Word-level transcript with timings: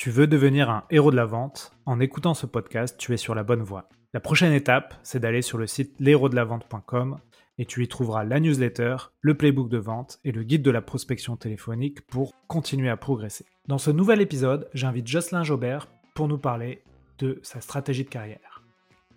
Tu 0.00 0.10
veux 0.10 0.26
devenir 0.26 0.70
un 0.70 0.84
héros 0.88 1.10
de 1.10 1.16
la 1.16 1.26
vente? 1.26 1.76
En 1.84 2.00
écoutant 2.00 2.32
ce 2.32 2.46
podcast, 2.46 2.96
tu 2.96 3.12
es 3.12 3.18
sur 3.18 3.34
la 3.34 3.42
bonne 3.42 3.60
voie. 3.60 3.90
La 4.14 4.20
prochaine 4.20 4.54
étape, 4.54 4.94
c'est 5.02 5.20
d'aller 5.20 5.42
sur 5.42 5.58
le 5.58 5.66
site 5.66 5.94
l'héros-de-la-vente.com 6.00 7.18
et 7.58 7.66
tu 7.66 7.84
y 7.84 7.86
trouveras 7.88 8.24
la 8.24 8.40
newsletter, 8.40 8.96
le 9.20 9.36
playbook 9.36 9.68
de 9.68 9.76
vente 9.76 10.18
et 10.24 10.32
le 10.32 10.42
guide 10.42 10.62
de 10.62 10.70
la 10.70 10.80
prospection 10.80 11.36
téléphonique 11.36 12.00
pour 12.06 12.32
continuer 12.46 12.88
à 12.88 12.96
progresser. 12.96 13.44
Dans 13.68 13.76
ce 13.76 13.90
nouvel 13.90 14.22
épisode, 14.22 14.70
j'invite 14.72 15.06
Jocelyn 15.06 15.42
Jobert 15.42 15.86
pour 16.14 16.28
nous 16.28 16.38
parler 16.38 16.82
de 17.18 17.38
sa 17.42 17.60
stratégie 17.60 18.04
de 18.04 18.08
carrière. 18.08 18.62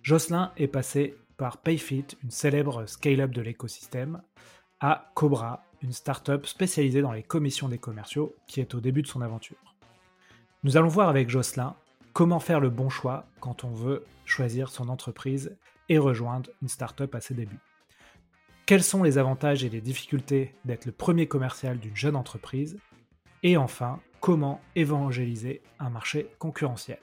Jocelyn 0.02 0.52
est 0.58 0.68
passé 0.68 1.16
par 1.38 1.60
Payfit, 1.60 2.08
une 2.26 2.32
célèbre 2.32 2.88
scale-up 2.88 3.32
de 3.32 3.42
l'écosystème, 3.42 4.22
à 4.82 5.14
Cobra, 5.16 5.64
une 5.82 5.94
startup 5.94 6.46
spécialisée 6.46 7.02
dans 7.02 7.14
les 7.14 7.24
commissions 7.24 7.70
des 7.70 7.78
commerciaux 7.78 8.36
qui 8.50 8.60
est 8.60 8.76
au 8.76 8.82
début 8.82 9.02
de 9.02 9.08
son 9.08 9.22
aventure. 9.22 9.73
Nous 10.66 10.78
allons 10.78 10.88
voir 10.88 11.10
avec 11.10 11.30
Jocelyn 11.30 11.76
comment 12.14 12.40
faire 12.40 12.62
le 12.62 12.70
bon 12.70 12.88
choix 12.88 13.26
quand 13.42 13.66
on 13.66 13.72
veut 13.72 14.06
choisir 14.24 14.70
son 14.70 14.88
entreprise 14.88 15.58
et 15.90 15.98
rejoindre 15.98 16.52
une 16.62 16.70
startup 16.70 17.14
à 17.16 17.20
ses 17.20 17.34
débuts. 17.34 17.60
Quels 18.66 18.82
sont 18.82 19.04
les 19.04 19.18
avantages 19.18 19.66
et 19.66 19.70
les 19.70 19.82
difficultés 19.82 20.56
d'être 20.64 20.86
le 20.86 20.94
premier 20.94 21.28
commercial 21.28 21.80
d'une 21.80 21.98
jeune 21.98 22.16
entreprise? 22.16 22.78
Et 23.44 23.58
enfin, 23.58 24.00
comment 24.22 24.62
évangéliser 24.78 25.62
un 25.80 25.90
marché 25.90 26.30
concurrentiel? 26.40 27.00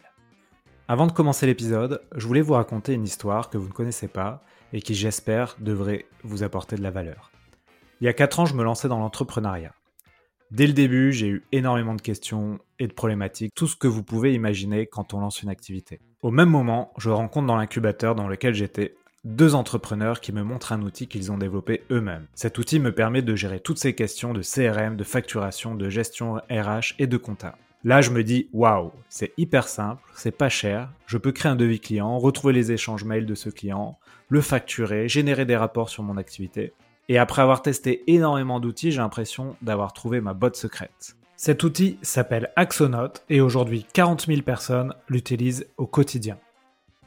Avant 0.89 1.07
de 1.07 1.13
commencer 1.13 1.45
l'épisode, 1.45 2.03
je 2.17 2.27
voulais 2.27 2.41
vous 2.41 2.55
raconter 2.55 2.95
une 2.95 3.05
histoire 3.05 3.51
que 3.51 3.59
vous 3.59 3.69
ne 3.69 3.75
connaissez 3.75 4.09
pas 4.09 4.43
et 4.73 4.81
qui 4.81 4.95
j'espère 4.95 5.57
devrait 5.61 6.07
vous 6.25 6.43
apporter 6.43 6.77
de 6.77 6.83
la 6.83 6.91
valeur. 6.91 7.31
Il 8.01 8.07
y 8.07 8.09
a 8.09 8.15
4 8.15 8.41
ans, 8.41 8.47
je 8.47 8.55
me 8.55 8.65
lançais 8.65 8.89
dans 8.89 8.99
l'entrepreneuriat. 8.99 9.75
Dès 10.51 10.67
le 10.67 10.73
début, 10.73 11.13
j'ai 11.13 11.29
eu 11.29 11.45
énormément 11.53 11.95
de 11.95 12.03
questions 12.03 12.59
et 12.81 12.89
de 12.89 12.93
problématiques, 12.93 13.55
tout 13.55 13.69
ce 13.69 13.77
que 13.77 13.87
vous 13.87 14.03
pouvez 14.03 14.35
imaginer 14.35 14.87
quand 14.87 15.15
on 15.15 15.21
lance 15.21 15.43
une 15.43 15.49
activité. 15.49 16.01
Au 16.23 16.33
même 16.33 16.51
moment, 16.51 16.93
je 16.99 17.09
rencontre 17.09 17.47
dans 17.47 17.57
l'incubateur 17.57 18.17
dans 18.17 18.27
lequel 18.27 18.55
j'étais 18.55 18.97
deux 19.25 19.55
entrepreneurs 19.55 20.21
qui 20.21 20.33
me 20.33 20.43
montrent 20.43 20.73
un 20.73 20.83
outil 20.83 21.07
qu'ils 21.07 21.31
ont 21.31 21.39
développé 21.39 21.85
eux-mêmes. 21.93 22.27
Cet 22.35 22.59
outil 22.59 22.81
me 22.81 22.93
permet 22.93 23.23
de 23.23 23.37
gérer 23.37 23.61
toutes 23.61 23.79
ces 23.79 23.95
questions 23.95 24.33
de 24.33 24.43
CRM, 24.43 24.97
de 24.97 25.05
facturation, 25.05 25.77
de 25.77 25.89
gestion 25.89 26.41
RH 26.51 26.95
et 26.99 27.07
de 27.07 27.17
compta. 27.17 27.57
Là, 27.85 28.03
je 28.03 28.11
me 28.11 28.25
dis, 28.25 28.49
waouh, 28.53 28.91
c'est 29.09 29.33
hyper 29.39 29.69
simple, 29.69 30.03
c'est 30.15 30.37
pas 30.37 30.49
cher, 30.49 30.91
je 31.07 31.17
peux 31.17 31.33
créer 31.33 31.53
un 31.53 31.57
devis 31.57 31.81
client, 31.81 32.19
retrouver 32.19 32.53
les 32.53 32.73
échanges 32.73 33.05
mails 33.05 33.25
de 33.25 33.35
ce 33.35 33.51
client, 33.51 33.99
le 34.29 34.41
facturer, 34.41 35.09
générer 35.09 35.47
des 35.47 35.57
rapports 35.57 35.91
sur 35.91 36.03
mon 36.03 36.17
activité. 36.17 36.73
Et 37.11 37.19
après 37.19 37.43
avoir 37.43 37.61
testé 37.61 38.05
énormément 38.07 38.61
d'outils, 38.61 38.93
j'ai 38.93 39.01
l'impression 39.01 39.57
d'avoir 39.63 39.93
trouvé 39.93 40.21
ma 40.21 40.33
botte 40.33 40.55
secrète. 40.55 41.17
Cet 41.37 41.65
outil 41.65 41.99
s'appelle 42.03 42.53
Axonote 42.55 43.25
et 43.29 43.41
aujourd'hui 43.41 43.85
40 43.93 44.27
000 44.27 44.43
personnes 44.43 44.95
l'utilisent 45.09 45.67
au 45.77 45.89
quotidien. 45.89 46.39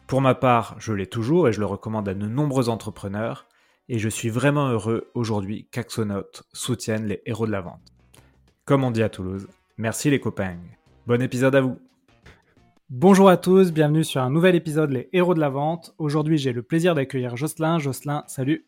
Pour 0.05 0.19
ma 0.19 0.35
part, 0.35 0.75
je 0.77 0.91
l'ai 0.91 1.07
toujours 1.07 1.47
et 1.47 1.53
je 1.53 1.61
le 1.61 1.65
recommande 1.65 2.09
à 2.09 2.13
de 2.13 2.27
nombreux 2.27 2.67
entrepreneurs 2.67 3.47
et 3.87 3.97
je 3.97 4.09
suis 4.09 4.27
vraiment 4.27 4.67
heureux 4.67 5.09
aujourd'hui 5.13 5.69
qu'Axonote 5.71 6.43
soutienne 6.51 7.05
les 7.05 7.21
héros 7.25 7.47
de 7.47 7.53
la 7.53 7.61
vente. 7.61 7.93
Comme 8.65 8.83
on 8.83 8.91
dit 8.91 9.03
à 9.03 9.09
Toulouse, 9.09 9.47
merci 9.77 10.09
les 10.09 10.19
copains. 10.19 10.57
Bon 11.07 11.21
épisode 11.21 11.55
à 11.55 11.61
vous. 11.61 11.79
Bonjour 12.89 13.29
à 13.29 13.37
tous, 13.37 13.71
bienvenue 13.71 14.03
sur 14.03 14.21
un 14.21 14.29
nouvel 14.29 14.55
épisode 14.55 14.91
Les 14.91 15.07
héros 15.13 15.33
de 15.33 15.39
la 15.39 15.49
vente. 15.49 15.95
Aujourd'hui, 15.97 16.37
j'ai 16.37 16.51
le 16.51 16.61
plaisir 16.61 16.93
d'accueillir 16.93 17.37
Jocelyn. 17.37 17.79
Jocelyn, 17.79 18.25
salut. 18.27 18.65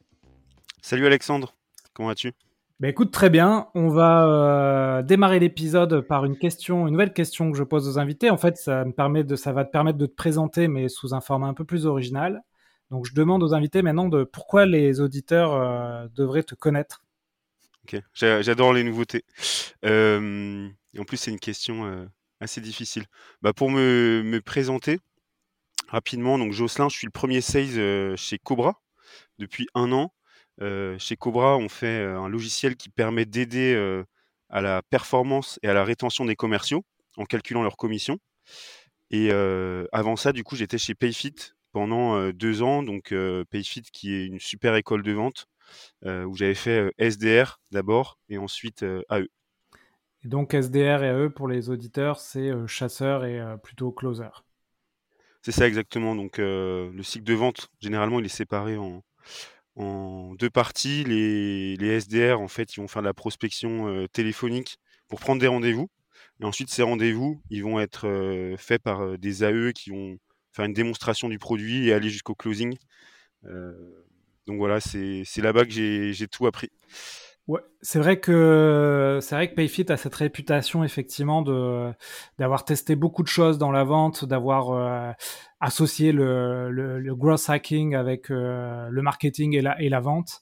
Salut 0.87 1.07
Alexandre, 1.07 1.55
comment 1.95 2.09
vas-tu? 2.09 2.31
Bah 2.79 2.87
écoute, 2.87 3.09
très 3.09 3.31
bien. 3.31 3.69
On 3.73 3.89
va 3.89 4.27
euh, 4.27 5.01
démarrer 5.01 5.39
l'épisode 5.39 6.01
par 6.01 6.25
une 6.25 6.37
question, 6.37 6.85
une 6.85 6.91
nouvelle 6.91 7.11
question 7.11 7.51
que 7.51 7.57
je 7.57 7.63
pose 7.63 7.87
aux 7.87 7.97
invités. 7.97 8.29
En 8.29 8.37
fait, 8.37 8.55
ça, 8.57 8.85
me 8.85 8.91
permet 8.91 9.23
de, 9.23 9.35
ça 9.35 9.51
va 9.51 9.65
te 9.65 9.71
permettre 9.71 9.97
de 9.97 10.05
te 10.05 10.13
présenter, 10.13 10.67
mais 10.67 10.87
sous 10.87 11.15
un 11.15 11.21
format 11.21 11.47
un 11.47 11.55
peu 11.55 11.65
plus 11.65 11.87
original. 11.87 12.43
Donc, 12.91 13.07
je 13.07 13.15
demande 13.15 13.41
aux 13.41 13.55
invités 13.55 13.81
maintenant 13.81 14.09
de 14.09 14.25
pourquoi 14.25 14.67
les 14.67 15.01
auditeurs 15.01 15.53
euh, 15.53 16.07
devraient 16.13 16.43
te 16.43 16.53
connaître. 16.53 17.03
Ok, 17.85 17.99
j'adore 18.13 18.71
les 18.71 18.83
nouveautés. 18.83 19.25
Euh, 19.85 20.69
en 20.99 21.03
plus, 21.03 21.17
c'est 21.17 21.31
une 21.31 21.39
question 21.39 22.07
assez 22.39 22.61
difficile. 22.61 23.05
Bah, 23.41 23.53
pour 23.53 23.71
me, 23.71 24.21
me, 24.23 24.39
présenter 24.39 24.99
rapidement, 25.87 26.37
donc 26.37 26.51
Jocelyn, 26.51 26.89
je 26.89 26.95
suis 26.95 27.07
le 27.07 27.11
premier 27.11 27.41
sales 27.41 28.15
chez 28.17 28.37
Cobra 28.37 28.83
depuis 29.39 29.65
un 29.73 29.91
an 29.91 30.11
chez 30.59 31.15
Cobra, 31.17 31.57
on 31.57 31.69
fait 31.69 32.03
un 32.03 32.29
logiciel 32.29 32.75
qui 32.75 32.89
permet 32.89 33.25
d'aider 33.25 34.03
à 34.49 34.61
la 34.61 34.81
performance 34.83 35.59
et 35.63 35.67
à 35.67 35.73
la 35.73 35.83
rétention 35.83 36.25
des 36.25 36.35
commerciaux 36.35 36.85
en 37.17 37.25
calculant 37.25 37.63
leurs 37.63 37.77
commissions. 37.77 38.19
Et 39.11 39.31
avant 39.31 40.15
ça, 40.15 40.31
du 40.33 40.43
coup, 40.43 40.55
j'étais 40.55 40.77
chez 40.77 40.95
Payfit 40.95 41.35
pendant 41.71 42.29
deux 42.31 42.61
ans. 42.61 42.83
Donc, 42.83 43.13
Payfit, 43.49 43.83
qui 43.91 44.13
est 44.13 44.25
une 44.25 44.39
super 44.39 44.75
école 44.75 45.03
de 45.03 45.11
vente, 45.11 45.47
où 46.05 46.35
j'avais 46.35 46.55
fait 46.55 46.93
SDR 46.97 47.59
d'abord 47.71 48.19
et 48.29 48.37
ensuite 48.37 48.83
AE. 49.09 49.27
Et 50.23 50.27
donc, 50.27 50.53
SDR 50.53 51.03
et 51.03 51.09
AE, 51.09 51.29
pour 51.29 51.47
les 51.47 51.69
auditeurs, 51.69 52.19
c'est 52.19 52.51
chasseur 52.67 53.25
et 53.25 53.41
plutôt 53.61 53.91
closer. 53.91 54.29
C'est 55.41 55.51
ça 55.51 55.67
exactement. 55.67 56.15
Donc, 56.15 56.37
le 56.37 57.01
cycle 57.03 57.25
de 57.25 57.33
vente, 57.33 57.69
généralement, 57.79 58.19
il 58.19 58.25
est 58.25 58.29
séparé 58.29 58.77
en, 58.77 59.03
en 59.75 60.35
deux 60.35 60.49
parties. 60.49 61.03
Les, 61.03 61.75
les, 61.77 61.99
SDR, 61.99 62.39
en 62.39 62.47
fait, 62.47 62.75
ils 62.75 62.81
vont 62.81 62.87
faire 62.87 63.01
de 63.01 63.07
la 63.07 63.13
prospection 63.13 64.07
téléphonique 64.11 64.77
pour 65.07 65.19
prendre 65.19 65.41
des 65.41 65.47
rendez-vous. 65.47 65.89
Et 66.41 66.45
ensuite, 66.45 66.69
ces 66.69 66.83
rendez-vous, 66.83 67.41
ils 67.49 67.63
vont 67.63 67.79
être 67.79 68.55
faits 68.57 68.81
par 68.81 69.17
des 69.17 69.43
AE 69.43 69.71
qui 69.73 69.89
vont 69.89 70.17
faire 70.51 70.65
une 70.65 70.73
démonstration 70.73 71.29
du 71.29 71.39
produit 71.39 71.87
et 71.87 71.93
aller 71.93 72.09
jusqu'au 72.09 72.35
closing. 72.35 72.75
donc 73.43 74.57
voilà, 74.57 74.79
c'est 74.79 75.25
là-bas 75.37 75.65
que 75.65 75.71
j'ai 76.11 76.27
tout 76.27 76.47
appris. 76.47 76.69
Ouais, 77.47 77.61
c'est 77.81 77.99
vrai 77.99 78.19
que 78.19 79.19
c'est 79.21 79.35
vrai 79.35 79.47
que 79.47 79.53
Payfit 79.53 79.85
a 79.89 79.97
cette 79.97 80.15
réputation 80.15 80.83
effectivement 80.83 81.43
de 81.43 81.91
d'avoir 82.39 82.65
testé 82.65 82.95
beaucoup 82.95 83.21
de 83.21 83.27
choses 83.27 83.59
dans 83.59 83.71
la 83.71 83.83
vente, 83.83 84.25
d'avoir 84.25 84.71
euh, 84.71 85.11
associé 85.59 86.11
le, 86.11 86.71
le, 86.71 86.99
le, 86.99 87.15
growth 87.15 87.47
hacking 87.47 87.93
avec 87.93 88.31
euh, 88.31 88.89
le 88.89 89.01
marketing 89.03 89.55
et 89.55 89.61
la 89.61 89.79
et 89.79 89.89
la 89.89 89.99
vente, 89.99 90.41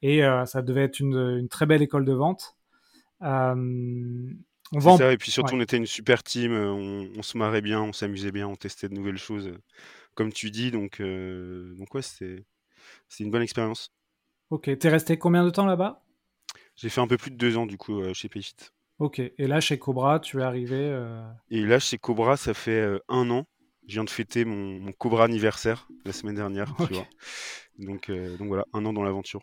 et 0.00 0.22
euh, 0.24 0.46
ça 0.46 0.62
devait 0.62 0.84
être 0.84 1.00
une, 1.00 1.16
une, 1.16 1.48
très 1.48 1.66
belle 1.66 1.82
école 1.82 2.04
de 2.04 2.12
vente. 2.12 2.56
on 3.20 4.38
vend... 4.70 4.96
ça, 4.96 5.12
et 5.12 5.16
puis 5.16 5.32
surtout 5.32 5.56
on 5.56 5.60
était 5.60 5.76
une 5.76 5.86
super 5.86 6.22
team, 6.22 6.52
on, 6.52 7.08
on 7.18 7.22
se 7.22 7.36
marrait 7.36 7.62
bien, 7.62 7.82
on 7.82 7.92
s'amusait 7.92 8.30
bien, 8.30 8.46
on 8.46 8.54
testait 8.54 8.88
de 8.88 8.94
nouvelles 8.94 9.18
choses, 9.18 9.50
comme 10.14 10.32
tu 10.32 10.52
dis, 10.52 10.70
donc 10.70 11.02
donc 11.02 11.92
ouais, 11.94 12.02
c'est 12.02 12.44
c'est 13.08 13.24
une 13.24 13.32
bonne 13.32 13.42
expérience. 13.42 13.92
Ok, 14.50 14.70
t'es 14.78 14.88
resté 14.88 15.18
combien 15.18 15.44
de 15.44 15.50
temps 15.50 15.66
là-bas? 15.66 16.03
J'ai 16.76 16.88
fait 16.88 17.00
un 17.00 17.06
peu 17.06 17.16
plus 17.16 17.30
de 17.30 17.36
deux 17.36 17.56
ans 17.56 17.66
du 17.66 17.78
coup 17.78 18.00
euh, 18.00 18.12
chez 18.14 18.28
Payfit. 18.28 18.56
Ok, 18.98 19.18
et 19.18 19.46
là 19.46 19.60
chez 19.60 19.78
Cobra, 19.78 20.20
tu 20.20 20.40
es 20.40 20.42
arrivé 20.42 20.76
euh, 20.78 21.22
Et 21.50 21.60
là 21.64 21.78
chez 21.78 21.98
Cobra, 21.98 22.36
ça 22.36 22.54
fait 22.54 22.80
euh, 22.80 22.98
un 23.08 23.30
an. 23.30 23.44
Je 23.86 23.94
viens 23.94 24.04
de 24.04 24.10
fêter 24.10 24.44
mon, 24.44 24.92
Cobra 24.92 25.24
anniversaire 25.24 25.88
la 26.04 26.12
semaine 26.12 26.36
dernière, 26.36 26.74
tu 26.86 26.94
vois. 26.94 27.06
Donc, 27.78 28.10
donc 28.38 28.48
voilà, 28.48 28.64
un 28.72 28.84
an 28.86 28.92
dans 28.92 29.02
l'aventure. 29.02 29.42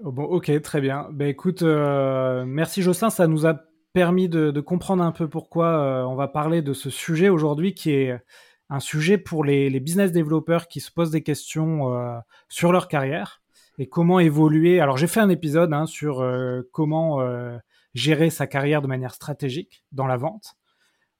Oh, 0.00 0.10
bon, 0.10 0.24
ok, 0.24 0.60
très 0.60 0.80
bien. 0.80 1.08
Ben 1.12 1.28
écoute, 1.28 1.62
merci 1.62 2.82
Jocelyn, 2.82 3.10
ça 3.10 3.26
nous 3.26 3.46
a 3.46 3.58
permis 3.92 4.28
de, 4.28 4.50
de 4.50 4.60
comprendre 4.60 5.02
un 5.02 5.12
peu 5.12 5.28
pourquoi 5.28 6.04
on 6.08 6.14
va 6.14 6.28
parler 6.28 6.60
de 6.62 6.72
ce 6.74 6.90
sujet 6.90 7.28
aujourd'hui 7.28 7.74
qui 7.74 7.92
est 7.92 8.20
un 8.68 8.80
sujet 8.80 9.16
pour 9.16 9.44
les, 9.44 9.70
les, 9.70 9.80
business 9.80 10.12
développeurs 10.12 10.68
qui 10.68 10.80
se 10.80 10.90
posent 10.90 11.12
des 11.12 11.22
questions 11.22 12.20
sur 12.48 12.70
leur 12.70 12.88
carrière 12.88 13.37
et 13.78 13.88
comment 13.88 14.18
évoluer. 14.18 14.80
Alors 14.80 14.96
j'ai 14.96 15.06
fait 15.06 15.20
un 15.20 15.28
épisode 15.28 15.72
hein, 15.72 15.86
sur 15.86 16.20
euh, 16.20 16.62
comment 16.72 17.20
euh, 17.20 17.56
gérer 17.94 18.30
sa 18.30 18.46
carrière 18.46 18.82
de 18.82 18.88
manière 18.88 19.14
stratégique 19.14 19.84
dans 19.92 20.06
la 20.06 20.16
vente. 20.16 20.54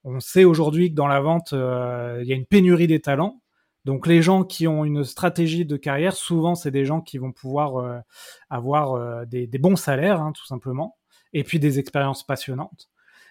On 0.04 0.20
sait 0.20 0.44
aujourd'hui 0.44 0.90
que 0.90 0.94
dans 0.94 1.06
la 1.06 1.20
vente, 1.20 1.52
euh, 1.52 2.20
il 2.22 2.28
y 2.28 2.32
a 2.32 2.36
une 2.36 2.46
pénurie 2.46 2.86
des 2.86 3.00
talents. 3.00 3.40
Donc 3.84 4.06
les 4.06 4.22
gens 4.22 4.44
qui 4.44 4.66
ont 4.66 4.84
une 4.84 5.04
stratégie 5.04 5.64
de 5.64 5.76
carrière, 5.76 6.14
souvent 6.14 6.54
c'est 6.54 6.70
des 6.70 6.84
gens 6.84 7.00
qui 7.00 7.16
vont 7.16 7.32
pouvoir 7.32 8.02
avoir 8.50 9.26
des, 9.26 9.46
bons 9.58 9.76
salaires, 9.76 10.20
hein, 10.20 10.32
tout 10.32 10.44
simplement, 10.44 10.98
et 11.32 11.42
puis 11.42 11.58
des 11.58 11.78
expériences 11.78 12.26
passionnantes. 12.26 12.90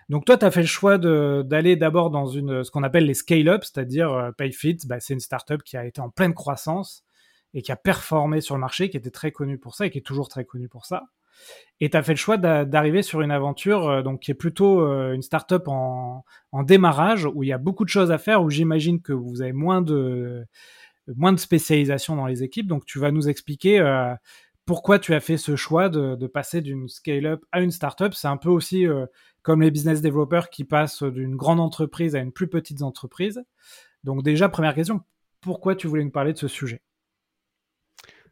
Donc 0.10 0.26
toi, 0.26 0.36
tu 0.36 0.46
as 0.46 0.52
fait 0.52 0.62
le 0.62 0.68
choix 0.68 0.98
d'aller 0.98 1.76
d'abord 1.76 2.10
dans 2.10 2.26
une, 2.26 2.64
ce 2.64 2.72
qu'on 2.72 2.82
appelle 2.82 3.06
les 3.06 3.14
scale-up, 3.14 3.66
c'est-à-dire 3.66 4.32
PayFit, 4.38 4.80
bah, 4.88 5.00
c'est 5.00 5.14
une 5.14 5.20
startup 5.20 5.62
qui 5.62 5.78
a 5.78 5.86
été 5.86 6.02
en 6.02 6.10
pleine 6.10 6.34
croissance, 6.34 7.06
et 7.58 7.64
qui 7.64 7.72
a 7.72 7.76
performé 7.76 8.40
sur 8.40 8.54
le 8.54 8.62
marché, 8.62 8.88
qui 8.92 8.98
était 8.98 9.10
très 9.10 9.32
connu 9.32 9.58
pour 9.58 9.74
ça 9.74 9.88
et 9.88 9.90
qui 9.90 9.98
est 9.98 10.06
toujours 10.06 10.30
très 10.30 10.46
connu 10.46 10.70
pour 10.70 10.86
ça. 10.86 11.08
Et 11.80 11.90
tu 11.90 11.98
as 11.98 12.04
fait 12.04 12.14
le 12.14 12.18
choix 12.18 12.38
d'arriver 12.38 13.02
sur 13.02 13.22
une 13.22 13.32
aventure 13.32 13.90
euh, 13.90 14.02
donc 14.04 14.22
qui 14.22 14.30
est 14.30 14.36
plutôt 14.36 14.82
euh, 14.82 15.14
une 15.14 15.24
startup 15.24 15.68
en, 15.68 16.24
démarrage 16.64 17.26
où 17.26 17.42
il 17.42 17.50
y 17.50 17.54
a 17.54 17.58
beaucoup 17.58 17.84
de 17.84 17.90
choses 17.90 18.12
à 18.12 18.20
faire, 18.20 18.44
où 18.44 18.52
j'imagine 18.52 19.02
que 19.02 19.12
vous 19.12 19.42
avez 19.42 19.54
moins 19.54 19.82
de 19.82 20.46
moins 21.16 21.34
de 21.34 21.40
spécialisation 21.40 22.16
dans 22.16 22.28
les 22.28 22.44
équipes. 22.44 22.68
Donc 22.68 22.86
tu 22.86 23.00
vas 23.00 23.10
nous 23.10 23.28
expliquer 23.28 23.80
euh, 23.80 24.14
pourquoi 24.68 25.00
tu 25.00 25.16
as 25.16 25.20
fait 25.20 25.38
ce 25.38 25.56
choix 25.56 25.90
de, 25.90 26.28
passer 26.28 26.62
d'une 26.62 26.88
scale-up 26.88 27.44
à 27.52 27.62
une 27.62 27.72
startup. 27.72 28.14
C'est 28.14 28.28
un 28.28 28.38
peu 28.38 28.50
aussi 28.50 28.86
comme 29.42 29.62
les 29.62 29.72
business 29.72 30.02
développeurs 30.02 30.50
qui 30.50 30.64
passent 30.64 31.04
d'une 31.04 31.36
grande 31.36 31.62
entreprise 31.62 32.16
à 32.16 32.20
une 32.20 32.34
plus 32.34 32.50
petite 32.50 32.82
entreprise. 32.82 33.42
Donc 34.04 34.24
déjà, 34.24 34.50
première 34.50 34.76
question, 34.76 35.02
pourquoi 35.42 35.76
tu 35.76 35.88
voulais 35.88 36.04
nous 36.04 36.12
parler 36.12 36.34
de 36.34 36.38
ce 36.38 36.50
sujet? 36.50 36.82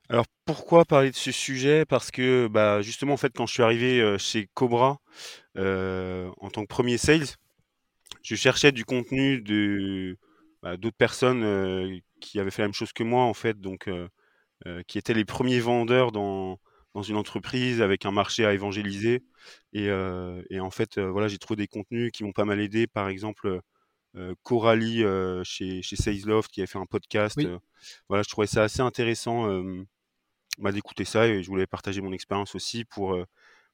Alors 0.10 0.26
pourquoi 0.46 0.86
parler 0.86 1.12
de 1.12 1.16
ce 1.16 1.32
sujet? 1.32 1.86
Parce 1.86 2.12
que, 2.12 2.48
bah, 2.48 2.82
justement, 2.82 3.14
en 3.14 3.18
fait, 3.18 3.34
quand 3.36 3.46
je 3.46 3.54
suis 3.54 3.64
arrivé, 3.64 4.18
chez 4.20 4.48
Cobra, 4.54 5.00
en 5.58 6.50
tant 6.52 6.62
que 6.62 6.68
premier 6.68 6.98
sales, 6.98 7.28
je 8.24 8.36
cherchais 8.36 8.72
du 8.72 8.86
contenu 8.86 9.42
de, 9.42 10.18
bah, 10.62 10.78
d'autres 10.78 10.98
personnes, 10.98 12.00
qui 12.22 12.40
avaient 12.40 12.52
fait 12.52 12.62
la 12.64 12.68
même 12.68 12.74
chose 12.74 12.94
que 12.94 13.04
moi, 13.04 13.24
en 13.24 13.34
fait, 13.34 13.60
donc 13.60 13.90
qui 14.88 14.98
étaient 14.98 15.14
les 15.14 15.26
premiers 15.26 15.60
vendeurs 15.60 16.12
dans 16.12 16.60
dans 16.94 17.04
une 17.04 17.18
entreprise 17.18 17.82
avec 17.82 18.06
un 18.06 18.12
marché 18.12 18.46
à 18.46 18.54
évangéliser 18.54 19.22
et 19.74 19.88
et 20.50 20.60
en 20.60 20.72
fait, 20.72 21.00
voilà, 21.00 21.28
j'ai 21.28 21.38
trouvé 21.38 21.58
des 21.58 21.68
contenus 21.68 22.12
qui 22.12 22.24
m'ont 22.24 22.32
pas 22.32 22.46
mal 22.46 22.60
aidé. 22.62 22.88
Par 22.88 23.10
exemple, 23.10 23.60
Coralie, 24.44 25.04
chez 25.44 25.82
chez 25.82 25.96
Salesloft 25.96 26.52
qui 26.52 26.62
a 26.62 26.68
fait 26.68 26.80
un 26.80 26.86
podcast, 26.86 27.40
voilà, 28.08 28.24
je 28.24 28.30
trouvais 28.30 28.48
ça 28.48 28.64
assez 28.64 28.82
intéressant, 28.82 29.64
bah, 30.58 30.72
d'écouter 30.72 31.06
ça 31.06 31.28
et 31.28 31.44
je 31.44 31.48
voulais 31.48 31.68
partager 31.68 32.02
mon 32.02 32.14
expérience 32.14 32.56
aussi 32.56 32.86
pour, 32.86 33.14
euh, 33.16 33.26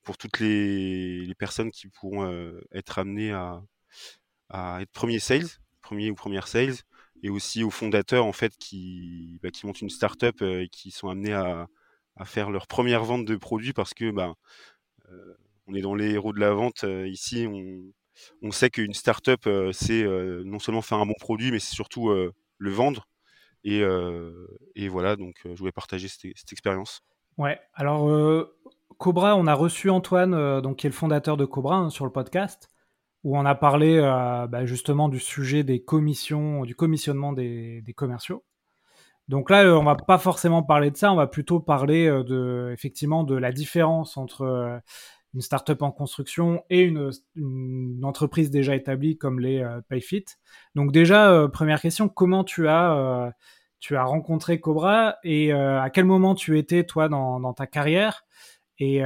pour 0.04 0.18
toutes 0.18 0.39
les, 0.39 1.33
personnes 1.38 1.72
qui 1.72 1.88
pourront 1.88 2.25
euh, 2.25 2.62
être 2.74 3.00
amenées 3.00 3.31
à, 3.31 3.62
être 4.81 4.92
premier 4.92 5.19
sales, 5.19 5.48
premier 5.81 6.12
ou 6.12 6.16
première 6.16 6.48
sales, 6.48 6.75
et 7.24 7.30
aussi 7.30 7.63
aux 7.63 7.69
fondateurs 7.69 8.25
en 8.25 8.33
fait 8.33 8.57
qui, 8.57 9.39
bah, 9.42 9.50
qui 9.51 9.66
montent 9.66 9.81
une 9.81 9.89
startup 9.89 10.42
euh, 10.42 10.63
et 10.63 10.69
qui 10.69 10.92
sont 10.92 11.10
amenés 11.10 11.33
à, 11.33 11.68
à 12.16 12.25
faire 12.25 12.50
leur 12.51 12.68
première 12.68 13.04
vente 13.04 13.25
de 13.25 13.36
produits 13.36 13.74
parce 13.74 13.94
que 13.94 14.12
bah, 14.12 14.34
on 15.68 15.74
est 15.75 15.81
dans 15.81 15.95
les 15.95 16.12
héros 16.12 16.34
de 16.34 16.39
la 16.39 16.51
vente 16.54 16.86
ici. 17.06 17.45
On, 17.48 17.84
on 18.42 18.51
sait 18.51 18.69
qu'une 18.69 18.94
startup, 18.94 19.48
c'est 19.74 20.04
non 20.45 20.60
seulement 20.60 20.81
faire 20.81 21.00
un 21.00 21.06
bon 21.06 21.16
produit, 21.19 21.51
mais 21.51 21.60
c'est 21.60 21.75
surtout 21.75 22.10
le 22.10 22.72
vendre. 22.72 23.07
Et, 23.63 23.84
et 24.75 24.88
voilà, 24.88 25.16
donc 25.16 25.36
je 25.46 25.58
voulais 25.58 25.72
partager 25.72 26.08
cette, 26.08 26.52
expérience. 26.52 27.02
Ouais, 27.38 27.60
alors 27.74 28.48
Cobra, 28.98 29.36
on 29.36 29.48
a 29.48 29.54
reçu 29.54 29.90
Antoine, 29.90 30.62
donc, 30.62 30.78
qui 30.78 30.88
est 30.88 30.90
le 30.90 30.96
fondateur 30.96 31.38
de 31.38 31.46
Cobra 31.46 31.75
hein, 31.75 31.90
sur 31.90 32.06
le 32.06 32.12
podcast, 32.12 32.69
où 33.24 33.38
on 33.38 33.46
a 33.46 33.56
parlé 33.56 34.00
bah, 34.50 34.66
justement 34.66 35.10
du 35.10 35.19
sujet 35.19 35.63
des 35.63 35.84
commissions, 35.84 36.63
du 36.66 36.75
commissionnement 36.75 37.34
des, 37.34 37.81
des, 37.81 37.94
commerciaux. 37.94 38.44
Donc 39.28 39.50
là, 39.50 39.63
on 39.78 39.84
va 39.84 39.96
pas 39.96 40.18
forcément 40.18 40.63
parler 40.63 40.92
de 40.92 40.98
ça, 40.98 41.12
on 41.12 41.16
va 41.16 41.28
plutôt 41.28 41.60
parler 41.60 42.08
de, 42.08 42.72
effectivement 42.74 43.24
de 43.24 43.36
la 43.36 43.52
différence 43.52 44.18
entre 44.18 44.81
une 45.33 45.42
startup 45.42 45.81
en 45.81 45.92
construction 45.92 46.63
et 46.69 46.81
une, 46.81 47.12
entreprise 48.04 48.50
déjà 48.50 48.75
établie 48.75 49.18
comme 49.18 49.39
les 49.39 49.62
euh, 49.62 49.81
Payfit. 49.88 50.25
Donc 50.75 50.92
déjà, 50.92 51.31
euh, 51.31 51.48
première 51.48 51.81
question, 51.81 52.10
comment 52.10 52.44
tu 52.44 52.68
as, 52.68 52.94
euh, 52.94 53.31
tu 53.80 53.95
as 53.95 54.04
rencontré 54.04 54.60
Cobra 54.60 55.18
et 55.24 55.54
à 55.54 55.89
quel 55.92 56.06
moment 56.06 56.36
tu 56.36 56.57
étais 56.60 56.83
toi 56.83 57.10
dans, 57.10 57.39
dans 57.39 57.54
ta 57.54 57.68
carrière 57.68 58.25
et, 58.78 59.04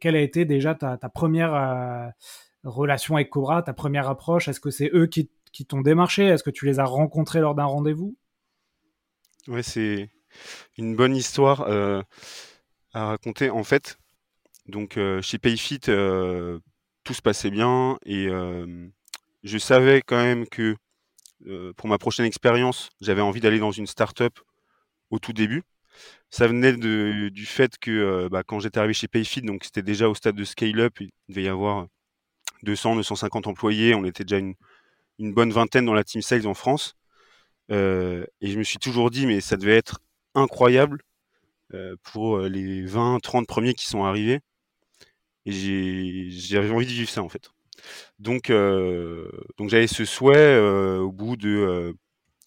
quelle 0.00 0.16
a 0.16 0.20
été 0.20 0.44
déjà 0.44 0.74
ta, 0.74 0.96
ta 0.96 1.08
première 1.08 2.12
relation 2.64 3.16
avec 3.16 3.30
Cobra, 3.30 3.62
ta 3.62 3.72
première 3.72 4.08
approche? 4.08 4.48
Est-ce 4.48 4.60
que 4.60 4.70
c'est 4.70 4.90
eux 4.92 5.06
qui, 5.06 5.30
qui 5.52 5.64
t'ont 5.64 5.80
démarché? 5.80 6.24
Est-ce 6.24 6.42
que 6.42 6.50
tu 6.50 6.66
les 6.66 6.80
as 6.80 6.84
rencontrés 6.84 7.40
lors 7.40 7.54
d'un 7.54 7.64
rendez-vous? 7.64 8.16
Ouais, 9.46 9.62
c'est 9.62 10.10
une 10.76 10.96
bonne 10.96 11.16
histoire 11.16 11.66
à 12.92 13.06
raconter. 13.06 13.48
En 13.50 13.64
fait, 13.64 13.98
donc 14.66 14.98
chez 15.20 15.38
Payfit, 15.38 15.80
tout 15.80 17.14
se 17.14 17.22
passait 17.22 17.50
bien 17.50 17.98
et 18.06 18.28
je 19.42 19.58
savais 19.58 20.02
quand 20.02 20.16
même 20.16 20.46
que 20.46 20.76
pour 21.76 21.88
ma 21.88 21.98
prochaine 21.98 22.26
expérience, 22.26 22.90
j'avais 23.00 23.20
envie 23.20 23.40
d'aller 23.40 23.58
dans 23.58 23.72
une 23.72 23.86
start-up 23.86 24.38
au 25.10 25.18
tout 25.18 25.32
début. 25.32 25.62
Ça 26.30 26.48
venait 26.48 26.72
du 26.72 27.46
fait 27.46 27.78
que 27.78 28.28
bah, 28.28 28.42
quand 28.42 28.58
j'étais 28.60 28.78
arrivé 28.78 28.94
chez 28.94 29.08
Payfit, 29.08 29.42
donc 29.42 29.64
c'était 29.64 29.82
déjà 29.82 30.08
au 30.08 30.14
stade 30.14 30.34
de 30.34 30.44
scale-up, 30.44 30.98
il 31.00 31.10
devait 31.28 31.44
y 31.44 31.48
avoir 31.48 31.86
200, 32.62 32.96
250 32.96 33.46
employés, 33.46 33.94
on 33.94 34.04
était 34.04 34.24
déjà 34.24 34.38
une, 34.38 34.54
une 35.18 35.34
bonne 35.34 35.52
vingtaine 35.52 35.84
dans 35.84 35.94
la 35.94 36.04
team 36.04 36.22
sales 36.22 36.46
en 36.46 36.54
France. 36.54 36.96
et 37.68 38.24
je 38.42 38.58
me 38.58 38.64
suis 38.64 38.78
toujours 38.78 39.10
dit, 39.10 39.26
mais 39.26 39.40
ça 39.40 39.56
devait 39.56 39.76
être 39.76 40.00
incroyable 40.34 41.02
pour 42.02 42.40
les 42.40 42.84
20, 42.86 43.20
30 43.20 43.46
premiers 43.46 43.74
qui 43.74 43.86
sont 43.86 44.04
arrivés 44.04 44.40
et 45.46 46.30
j'avais 46.30 46.70
envie 46.70 46.86
de 46.86 46.92
vivre 46.92 47.10
ça 47.10 47.22
en 47.22 47.28
fait. 47.28 47.50
Donc, 48.18 48.50
euh, 48.50 49.30
donc 49.58 49.70
j'avais 49.70 49.86
ce 49.86 50.04
souhait 50.04 50.36
euh, 50.36 50.98
au 51.00 51.12
bout 51.12 51.36
de, 51.36 51.48
euh, 51.48 51.92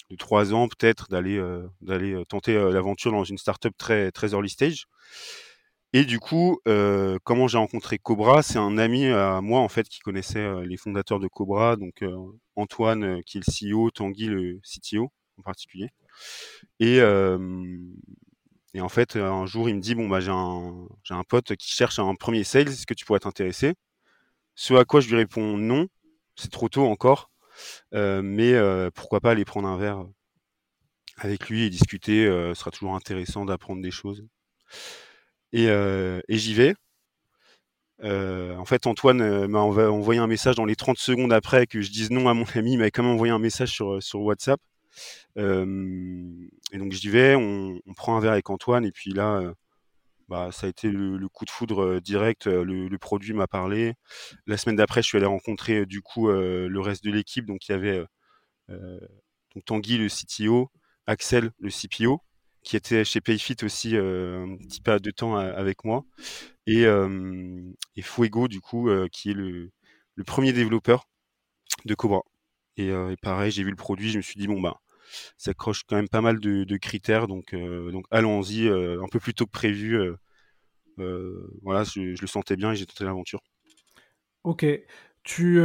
de 0.10 0.16
trois 0.16 0.54
ans 0.54 0.68
peut-être 0.68 1.10
d'aller 1.10 1.42
d'aller 1.82 2.22
tenter 2.30 2.54
l'aventure 2.72 3.12
dans 3.12 3.24
une 3.24 3.38
startup 3.38 3.78
très 3.78 4.12
très 4.12 4.32
early 4.34 4.50
stage. 4.50 4.86
Et 5.94 6.04
du 6.04 6.20
coup, 6.20 6.60
comment 7.24 7.48
j'ai 7.48 7.58
rencontré 7.58 7.98
Cobra, 7.98 8.44
c'est 8.44 8.60
un 8.60 8.78
ami 8.78 9.06
à 9.08 9.42
moi 9.42 9.62
en 9.62 9.70
fait 9.70 9.88
qui 9.88 10.00
connaissait 10.00 10.66
les 10.66 10.78
fondateurs 10.78 11.20
de 11.20 11.28
Cobra, 11.28 11.76
donc 11.78 12.04
Antoine 12.56 13.24
qui 13.24 13.38
est 13.38 13.42
le 13.48 13.74
CEO, 13.74 13.92
Tanguy 13.92 14.28
le 14.28 14.60
CTO 14.64 15.12
en 15.38 15.42
particulier. 15.44 15.90
Et 16.80 17.00
et 18.74 18.82
en 18.82 18.90
fait, 18.90 19.16
un 19.16 19.46
jour, 19.46 19.70
il 19.70 19.76
me 19.76 19.82
dit 19.82 19.96
bon 19.96 20.08
bah 20.10 20.20
j'ai 20.20 20.32
un 20.32 20.88
j'ai 21.04 21.14
un 21.14 21.24
pote 21.24 21.56
qui 21.56 21.72
cherche 21.74 22.00
un 22.00 22.16
premier 22.16 22.44
sales, 22.44 22.68
est-ce 22.70 22.86
que 22.86 22.94
tu 22.94 23.06
pourrais 23.06 23.20
t'intéresser? 23.20 23.74
Ce 24.56 24.74
à 24.74 24.86
quoi 24.86 25.02
je 25.02 25.10
lui 25.10 25.16
réponds 25.18 25.58
non, 25.58 25.88
c'est 26.36 26.52
trop 26.52 26.70
tôt 26.70 26.86
encore, 26.86 27.32
euh, 27.94 28.22
mais 28.24 28.54
euh, 28.54 28.90
pourquoi 28.94 29.20
pas 29.22 29.32
aller 29.32 29.46
prendre 29.46 29.68
un 29.68 29.78
verre 29.78 30.06
avec 31.18 31.50
lui 31.50 31.64
et 31.64 31.70
discuter, 31.70 32.26
euh, 32.28 32.54
ce 32.54 32.62
sera 32.62 32.72
toujours 32.72 32.96
intéressant 32.96 33.46
d'apprendre 33.46 33.82
des 33.82 33.92
choses. 33.92 34.26
Et, 35.54 35.66
et 35.66 36.38
j'y 36.38 36.54
vais. 36.54 36.76
en 38.04 38.66
fait, 38.66 38.86
Antoine 38.88 39.48
m'a 39.48 39.60
envoyé 39.60 40.20
un 40.20 40.28
message 40.28 40.56
dans 40.56 40.66
les 40.66 40.76
30 40.76 40.98
secondes 40.98 41.34
après 41.34 41.68
que 41.68 41.82
je 41.82 41.92
dise 41.92 42.12
non 42.12 42.30
à 42.30 42.34
mon 42.34 42.46
ami, 42.56 42.74
il 42.74 42.78
m'avait 42.78 42.92
quand 42.92 43.04
même 43.04 43.14
envoyé 43.14 43.34
un 43.34 43.40
message 43.40 43.72
sur, 43.72 44.02
sur 44.04 44.22
WhatsApp 44.22 44.60
et 45.36 46.78
donc 46.78 46.92
j'y 46.92 47.10
vais, 47.10 47.36
on, 47.36 47.80
prend 47.96 48.18
un 48.18 48.20
verre 48.20 48.34
avec 48.34 48.50
Antoine, 48.50 48.86
et 48.86 48.92
puis 48.92 49.12
là, 49.12 49.54
bah, 50.28 50.52
ça 50.52 50.68
a 50.68 50.70
été 50.70 50.90
le, 50.90 51.28
coup 51.30 51.46
de 51.46 51.50
foudre 51.50 52.00
direct. 52.00 52.48
Le, 52.48 52.88
le 52.88 52.98
produit 52.98 53.34
m'a 53.34 53.48
parlé. 53.48 53.94
La 54.46 54.58
semaine 54.58 54.76
d'après, 54.76 55.02
je 55.02 55.08
suis 55.08 55.18
allé 55.18 55.28
rencontrer 55.28 55.86
du 55.86 56.02
coup 56.02 56.30
le 56.30 56.80
reste 56.80 57.04
de 57.04 57.12
l'équipe. 57.12 57.46
Donc 57.46 57.68
il 57.68 57.72
y 57.72 57.76
avait 57.76 58.04
donc 58.70 59.66
Tanguy, 59.66 59.98
le 59.98 60.08
CTO, 60.08 60.70
Axel, 61.08 61.52
le 61.60 61.70
CPO, 61.70 62.22
qui 62.64 62.76
était 62.76 63.06
chez 63.06 63.22
Payfit 63.22 63.58
aussi 63.64 63.96
un 63.96 64.58
petit 64.68 64.82
peu 64.82 65.00
de 65.00 65.12
temps 65.12 65.38
avec 65.38 65.86
moi, 65.86 66.04
et, 66.68 66.86
Fuego, 68.02 68.48
du 68.48 68.60
coup, 68.60 68.90
qui 69.12 69.32
est 69.32 69.34
le, 69.34 69.72
le, 70.16 70.24
premier 70.24 70.54
développeur 70.54 71.08
de 71.86 71.96
Cobra. 71.96 72.22
Et, 72.76 72.88
et 72.90 73.16
pareil, 73.22 73.52
j'ai 73.52 73.64
vu 73.64 73.70
le 73.70 73.76
produit, 73.76 74.12
je 74.12 74.18
me 74.18 74.22
suis 74.22 74.40
dit, 74.40 74.48
bon, 74.48 74.60
bah, 74.62 74.80
ça 75.38 75.54
coche 75.54 75.84
quand 75.88 75.96
même 75.96 76.10
pas 76.10 76.22
mal 76.22 76.40
de, 76.40 76.78
critères. 76.78 77.28
Donc, 77.28 77.54
euh, 77.54 77.92
donc 77.92 78.06
allons-y 78.12 78.68
euh, 78.68 79.02
un 79.04 79.08
peu 79.08 79.20
plus 79.20 79.34
tôt 79.34 79.46
que 79.46 79.52
prévu. 79.52 79.98
Euh, 81.00 81.50
voilà, 81.62 81.84
je, 81.84 82.20
le 82.20 82.28
sentais 82.28 82.56
bien 82.56 82.72
et 82.72 82.76
j'ai 82.76 82.86
tenté 82.86 83.04
l'aventure. 83.04 83.42
Ok. 84.44 84.66
Tu, 85.24 85.60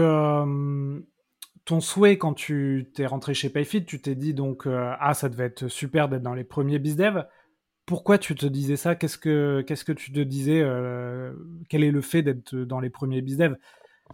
ton 1.65 1.81
souhait 1.81 2.19
quand 2.19 2.35
tu 2.35 2.91
t'es 2.95 3.07
rentré 3.07 3.35
chez 3.35 3.49
Payfit, 3.49 3.85
tu 3.85 4.01
t'es 4.01 4.17
dit 4.17 4.35
donc 4.35 4.67
ah 4.67 5.15
ça 5.15 5.29
devait 5.29 5.45
être 5.45 5.69
super 5.69 6.09
d'être 6.09 6.23
dans 6.23 6.35
les 6.35 6.45
premiers 6.45 6.81
bizdev. 6.81 7.25
Pourquoi 7.87 8.19
tu 8.19 8.35
te 8.35 8.47
disais 8.47 8.77
ça? 8.77 8.97
Qu'est-ce 8.97 9.19
que 9.19 9.63
que 9.63 9.93
tu 9.93 10.13
te 10.13 10.21
disais 10.21 10.65
Quel 11.69 11.85
est 11.85 11.93
le 11.93 12.01
fait 12.01 12.23
d'être 12.23 12.57
dans 12.57 12.81
les 12.81 12.91
premiers 12.91 13.23
bizdev 13.23 13.57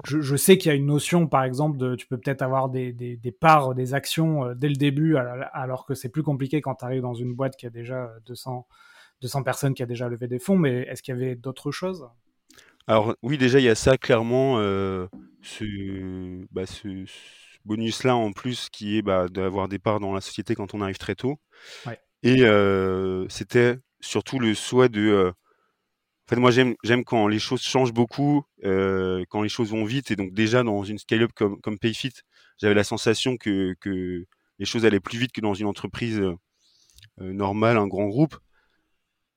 je, 0.04 0.36
sais 0.36 0.58
qu'il 0.58 0.70
y 0.70 0.72
a 0.72 0.76
une 0.76 0.86
notion, 0.86 1.26
par 1.26 1.44
exemple, 1.44 1.76
de 1.76 1.94
tu 1.94 2.06
peux 2.06 2.18
peut-être 2.18 2.42
avoir 2.42 2.68
des, 2.68 2.92
des, 2.92 3.32
parts, 3.32 3.74
des 3.74 3.94
actions 3.94 4.44
euh, 4.44 4.54
dès 4.54 4.68
le 4.68 4.76
début, 4.76 5.16
alors 5.16 5.86
que 5.86 5.94
c'est 5.94 6.08
plus 6.08 6.22
compliqué 6.22 6.60
quand 6.60 6.76
tu 6.76 6.84
arrives 6.84 7.02
dans 7.02 7.14
une 7.14 7.34
boîte 7.34 7.56
qui 7.56 7.66
a 7.66 7.70
déjà 7.70 8.10
200, 8.26 8.66
200 9.22 9.42
personnes 9.42 9.74
qui 9.74 9.82
a 9.82 9.86
déjà 9.86 10.08
levé 10.08 10.28
des 10.28 10.38
fonds. 10.38 10.56
Mais 10.56 10.82
est-ce 10.82 11.02
qu'il 11.02 11.14
y 11.14 11.18
avait 11.18 11.34
d'autres 11.34 11.70
choses? 11.70 12.08
Alors 12.86 13.14
oui, 13.22 13.38
déjà, 13.38 13.58
il 13.58 13.64
y 13.64 13.68
a 13.68 13.74
ça 13.74 13.98
clairement, 13.98 14.58
euh, 14.58 15.06
ce, 15.42 16.44
bah, 16.52 16.66
ce, 16.66 17.04
bonus-là 17.64 18.16
en 18.16 18.32
plus 18.32 18.70
qui 18.70 18.96
est 18.96 19.02
bah, 19.02 19.28
d'avoir 19.28 19.68
des 19.68 19.78
parts 19.78 20.00
dans 20.00 20.14
la 20.14 20.22
société 20.22 20.54
quand 20.54 20.74
on 20.74 20.80
arrive 20.80 20.96
très 20.96 21.14
tôt. 21.14 21.38
Et 22.22 22.42
euh, 22.42 23.28
c'était 23.28 23.78
surtout 24.00 24.38
le 24.38 24.54
souhait 24.54 24.88
de 24.88 25.32
en 26.28 26.34
fait, 26.34 26.40
moi, 26.40 26.50
j'aime, 26.50 27.04
quand 27.06 27.26
les 27.26 27.38
choses 27.38 27.62
changent 27.62 27.94
beaucoup, 27.94 28.44
euh, 28.62 29.24
quand 29.30 29.40
les 29.40 29.48
choses 29.48 29.70
vont 29.70 29.86
vite. 29.86 30.10
Et 30.10 30.16
donc, 30.16 30.34
déjà, 30.34 30.62
dans 30.62 30.84
une 30.84 30.98
scale-up 30.98 31.30
comme, 31.34 31.58
comme 31.62 31.78
Payfit, 31.78 32.12
j'avais 32.58 32.74
la 32.74 32.84
sensation 32.84 33.38
que, 33.38 33.74
que 33.80 34.26
les 34.58 34.66
choses 34.66 34.84
allaient 34.84 35.00
plus 35.00 35.18
vite 35.18 35.32
que 35.32 35.40
dans 35.40 35.54
une 35.54 35.66
entreprise 35.66 36.20
euh, 36.20 36.36
normale, 37.18 37.78
un 37.78 37.86
grand 37.86 38.08
groupe. 38.08 38.36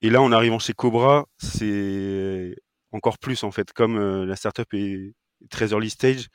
Et 0.01 0.09
là, 0.09 0.21
en 0.21 0.33
arrivant 0.33 0.59
chez 0.59 0.73
Cobra, 0.73 1.27
c'est 1.37 2.55
encore 2.91 3.19
plus 3.19 3.43
en 3.45 3.51
fait. 3.51 3.71
Comme 3.71 3.97
euh, 3.97 4.25
la 4.25 4.35
startup 4.35 4.67
est 4.73 5.13
très 5.49 5.71
early 5.71 5.89
stage, 5.89 6.27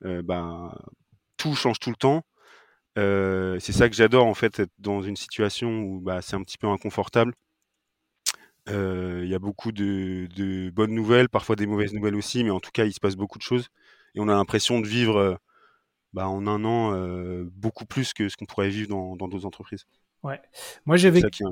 bah, 0.00 0.78
tout 1.38 1.56
change 1.56 1.80
tout 1.80 1.90
le 1.90 1.96
temps. 1.96 2.22
Euh, 2.98 3.58
c'est 3.58 3.72
ça 3.72 3.88
que 3.88 3.96
j'adore 3.96 4.26
en 4.26 4.34
fait, 4.34 4.60
être 4.60 4.70
dans 4.78 5.02
une 5.02 5.16
situation 5.16 5.80
où 5.80 6.00
bah, 6.00 6.22
c'est 6.22 6.36
un 6.36 6.42
petit 6.42 6.58
peu 6.58 6.68
inconfortable. 6.68 7.34
Il 8.68 9.28
y 9.28 9.34
a 9.34 9.38
beaucoup 9.38 9.72
de, 9.72 10.26
de, 10.34 10.70
bonnes 10.70 10.94
nouvelles, 10.94 11.28
parfois 11.28 11.56
des 11.56 11.66
mauvaises 11.66 11.92
nouvelles 11.92 12.16
aussi, 12.16 12.44
mais 12.44 12.50
en 12.50 12.60
tout 12.60 12.70
cas, 12.72 12.84
il 12.84 12.92
se 12.92 13.00
passe 13.00 13.16
beaucoup 13.16 13.38
de 13.38 13.42
choses. 13.42 13.68
Et 14.14 14.20
on 14.20 14.28
a 14.28 14.34
l'impression 14.34 14.80
de 14.80 14.86
vivre 14.86 15.38
bah, 16.12 16.28
en 16.28 16.46
un 16.46 16.64
an 16.64 17.44
beaucoup 17.52 17.84
plus 17.84 18.12
que 18.12 18.28
ce 18.28 18.36
qu'on 18.36 18.46
pourrait 18.46 18.68
vivre 18.68 18.88
dans 18.88 19.16
d'autres 19.16 19.46
entreprises. 19.46 19.86
Ouais. 20.22 20.40
Moi, 20.86 20.96
j'ai 20.96 21.10
vécu. 21.10 21.44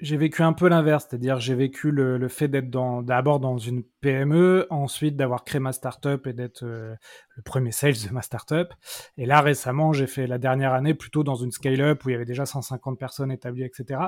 J'ai 0.00 0.16
vécu 0.16 0.42
un 0.42 0.52
peu 0.52 0.68
l'inverse, 0.68 1.06
c'est-à-dire 1.08 1.38
j'ai 1.38 1.54
vécu 1.54 1.92
le, 1.92 2.18
le 2.18 2.28
fait 2.28 2.48
d'être 2.48 2.70
d'abord 3.02 3.38
dans 3.38 3.56
une 3.56 3.84
PME, 4.00 4.66
ensuite 4.70 5.16
d'avoir 5.16 5.44
créé 5.44 5.60
ma 5.60 5.72
startup 5.72 6.26
et 6.26 6.32
d'être 6.32 6.64
le 6.64 7.42
premier 7.44 7.70
sales 7.70 7.94
de 8.04 8.12
ma 8.12 8.22
startup. 8.22 8.74
Et 9.16 9.26
là 9.26 9.40
récemment, 9.40 9.92
j'ai 9.92 10.08
fait 10.08 10.26
la 10.26 10.38
dernière 10.38 10.72
année 10.72 10.94
plutôt 10.94 11.22
dans 11.22 11.36
une 11.36 11.52
scale-up 11.52 12.04
où 12.04 12.08
il 12.08 12.12
y 12.12 12.14
avait 12.16 12.24
déjà 12.24 12.46
150 12.46 12.98
personnes 12.98 13.30
établies, 13.30 13.62
etc. 13.62 14.00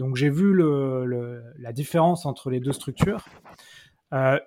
Donc 0.00 0.16
j'ai 0.16 0.30
vu 0.30 0.56
la 0.56 1.72
différence 1.74 2.24
entre 2.24 2.48
les 2.48 2.58
deux 2.58 2.72
structures. 2.72 3.22
Euh, 4.14 4.40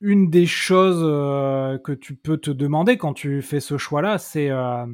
une 0.00 0.30
des 0.30 0.46
choses 0.46 1.02
euh, 1.02 1.76
que 1.76 1.92
tu 1.92 2.16
peux 2.16 2.38
te 2.38 2.50
demander 2.50 2.96
quand 2.96 3.12
tu 3.12 3.42
fais 3.42 3.60
ce 3.60 3.76
choix-là, 3.76 4.16
c'est 4.16 4.48
euh, 4.48 4.86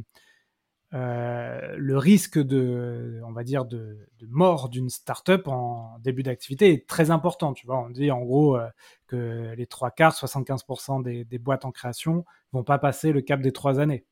le 0.93 1.97
risque 1.97 2.41
de, 2.41 3.21
on 3.25 3.31
va 3.31 3.45
dire, 3.45 3.65
de, 3.65 4.09
mort 4.29 4.69
d'une 4.69 4.91
startup 4.91 5.47
en 5.47 5.97
début 6.01 6.25
d'activité 6.25 6.73
est 6.73 6.89
très 6.89 7.13
important. 7.13 7.55
Tu 7.55 7.65
vois, 7.67 7.79
on 7.79 7.89
dit 7.89 8.11
en 8.11 8.23
gros 8.23 8.59
que 9.07 9.55
les 9.57 9.67
trois 9.67 9.93
quarts, 9.93 10.15
75% 10.15 11.05
des, 11.05 11.25
des, 11.25 11.39
boîtes 11.39 11.65
en 11.65 11.71
création 11.71 12.25
vont 12.53 12.65
pas 12.65 12.79
passer 12.79 13.13
le 13.13 13.21
cap 13.21 13.41
des 13.41 13.53
trois 13.53 13.79
années. 13.79 14.05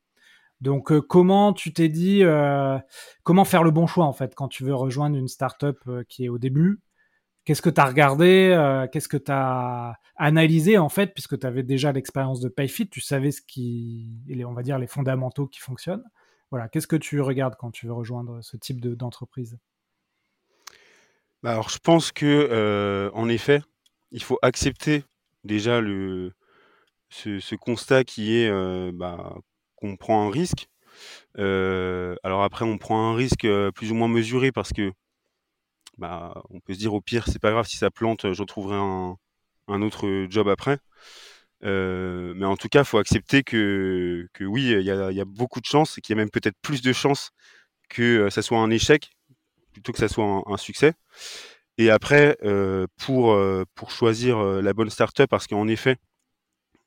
Donc, 0.61 0.91
euh, 0.91 1.01
comment 1.01 1.53
tu 1.53 1.73
t'es 1.73 1.89
dit, 1.89 2.23
comment 3.23 3.45
faire 3.45 3.63
le 3.63 3.71
bon 3.71 3.87
choix 3.87 4.05
en 4.05 4.13
fait 4.13 4.35
quand 4.35 4.47
tu 4.47 4.63
veux 4.63 4.75
rejoindre 4.75 5.17
une 5.17 5.27
startup 5.27 5.77
qui 6.07 6.25
est 6.25 6.29
au 6.29 6.37
début? 6.37 6.81
Qu'est-ce 7.45 7.61
que 7.61 7.69
tu 7.69 7.81
as 7.81 7.85
regardé 7.85 8.87
Qu'est-ce 8.91 9.07
que 9.07 9.17
tu 9.17 9.31
as 9.31 9.95
analysé 10.19 10.77
en 10.77 10.89
fait, 10.89 11.13
puisque 11.13 11.39
tu 11.39 11.47
avais 11.47 11.63
déjà 11.63 11.91
l'expérience 11.91 12.41
de 12.41 12.49
PayFit, 12.49 12.89
tu 12.89 13.01
savais 13.01 13.31
ce 13.31 13.41
qui, 13.41 14.21
on 14.45 14.53
va 14.53 14.61
dire, 14.61 14.77
les 14.77 14.87
fondamentaux 14.87 15.47
qui 15.47 15.61
fonctionnent. 15.61 16.03
Voilà, 16.51 16.67
qu'est-ce 16.67 16.87
que 16.87 16.95
tu 16.95 17.21
regardes 17.21 17.55
quand 17.55 17.71
tu 17.71 17.87
veux 17.87 17.93
rejoindre 17.93 18.41
ce 18.41 18.57
type 18.57 18.81
d'entreprise? 18.81 19.57
Bah, 21.41 21.51
Alors, 21.51 21.69
je 21.69 21.79
pense 21.79 22.11
que, 22.11 22.25
euh, 22.25 23.09
en 23.13 23.29
effet, 23.29 23.61
il 24.11 24.21
faut 24.21 24.39
accepter 24.41 25.03
déjà 25.43 25.79
ce, 25.79 27.55
constat 27.55 28.03
qui 28.03 28.35
est 28.35 28.49
euh, 28.49 28.91
bah, 28.93 29.35
qu'on 29.79 29.95
prend 29.95 30.27
un 30.27 30.31
risque. 30.31 30.69
Euh, 31.37 32.15
alors 32.23 32.43
après, 32.43 32.65
on 32.65 32.77
prend 32.77 33.11
un 33.11 33.15
risque 33.15 33.47
plus 33.75 33.91
ou 33.91 33.95
moins 33.95 34.07
mesuré 34.07 34.51
parce 34.51 34.73
que 34.73 34.91
bah, 35.97 36.41
on 36.49 36.59
peut 36.59 36.73
se 36.73 36.79
dire 36.79 36.93
au 36.93 37.01
pire, 37.01 37.25
c'est 37.27 37.39
pas 37.39 37.51
grave 37.51 37.67
si 37.67 37.77
ça 37.77 37.91
plante, 37.91 38.31
je 38.33 38.41
retrouverai 38.41 38.77
un, 38.77 39.81
autre 39.81 40.27
job 40.29 40.47
après. 40.47 40.79
Euh, 41.65 42.33
mais 42.35 42.45
en 42.45 42.55
tout 42.55 42.69
cas, 42.69 42.79
il 42.81 42.85
faut 42.85 42.99
accepter 42.99 43.43
que, 43.43 44.27
que 44.33 44.45
oui, 44.45 44.71
il 44.71 44.81
y 44.81 44.91
a, 44.91 45.25
beaucoup 45.25 45.59
de 45.59 45.65
chance 45.65 45.97
et 45.97 46.01
qu'il 46.01 46.15
y 46.15 46.19
a 46.19 46.21
même 46.21 46.29
peut-être 46.29 46.57
plus 46.61 46.81
de 46.81 46.93
chances 46.93 47.31
que 47.89 48.01
euh, 48.01 48.29
ça 48.29 48.41
soit 48.41 48.59
un 48.59 48.69
échec 48.69 49.11
plutôt 49.73 49.91
que 49.91 49.99
ça 49.99 50.07
soit 50.07 50.43
un, 50.45 50.57
succès. 50.57 50.93
Et 51.77 51.89
après, 51.89 52.37
euh, 52.43 52.87
pour, 52.97 53.31
euh, 53.31 53.63
pour 53.75 53.91
choisir 53.91 54.39
la 54.39 54.73
bonne 54.73 54.89
startup, 54.89 55.29
parce 55.29 55.47
qu'en 55.47 55.67
effet, 55.67 55.97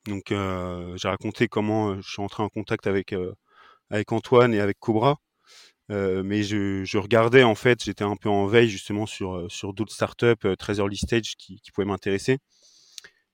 donc 0.07 0.25
j'ai 0.29 1.07
raconté 1.07 1.47
comment 1.47 2.01
je 2.01 2.09
suis 2.09 2.21
entré 2.21 2.43
en 2.43 2.49
contact 2.49 2.87
avec, 2.87 3.15
avec 3.89 4.11
Antoine 4.11 4.53
et 4.53 4.59
avec 4.59 4.79
Cobra. 4.79 5.17
mais 5.89 6.43
je, 6.43 6.97
regardais 6.97 7.43
en 7.43 7.55
fait, 7.55 7.83
j'étais 7.83 8.03
un 8.03 8.15
peu 8.15 8.29
en 8.29 8.45
veille 8.47 8.69
justement 8.69 9.05
sur, 9.05 9.49
sur 9.51 9.73
d'autres 9.73 9.93
startups 9.93 10.55
très 10.57 10.77
early 10.77 10.97
stage 10.97 11.35
qui, 11.37 11.59
qui 11.61 11.71
pouvaient 11.71 11.87
m'intéresser 11.87 12.39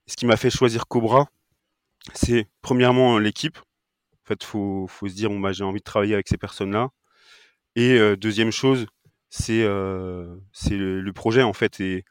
ce 0.09 0.15
qui 0.15 0.25
m'a 0.25 0.38
fait 0.38 0.49
choisir 0.49 0.88
Cobra, 0.88 1.27
c'est 2.13 2.47
premièrement 2.61 3.19
l'équipe. 3.19 3.57
En 3.57 4.27
fait, 4.27 4.43
faut, 4.43 4.88
faut 4.88 5.07
se 5.07 5.13
dire, 5.13 5.29
bon, 5.29 5.39
bah, 5.39 5.53
j'ai 5.53 5.63
envie 5.63 5.79
de 5.79 5.83
travailler 5.83 6.15
avec 6.15 6.27
ces 6.27 6.38
personnes-là. 6.38 6.89
Et 7.75 7.93
euh, 7.99 8.15
deuxième 8.15 8.51
chose, 8.51 8.88
c'est 9.29 9.63
euh, 9.63 10.35
le, 10.69 11.01
le, 11.01 11.13
projet 11.13 11.43
en 11.43 11.53
fait. 11.53 11.79
Et, 11.79 12.05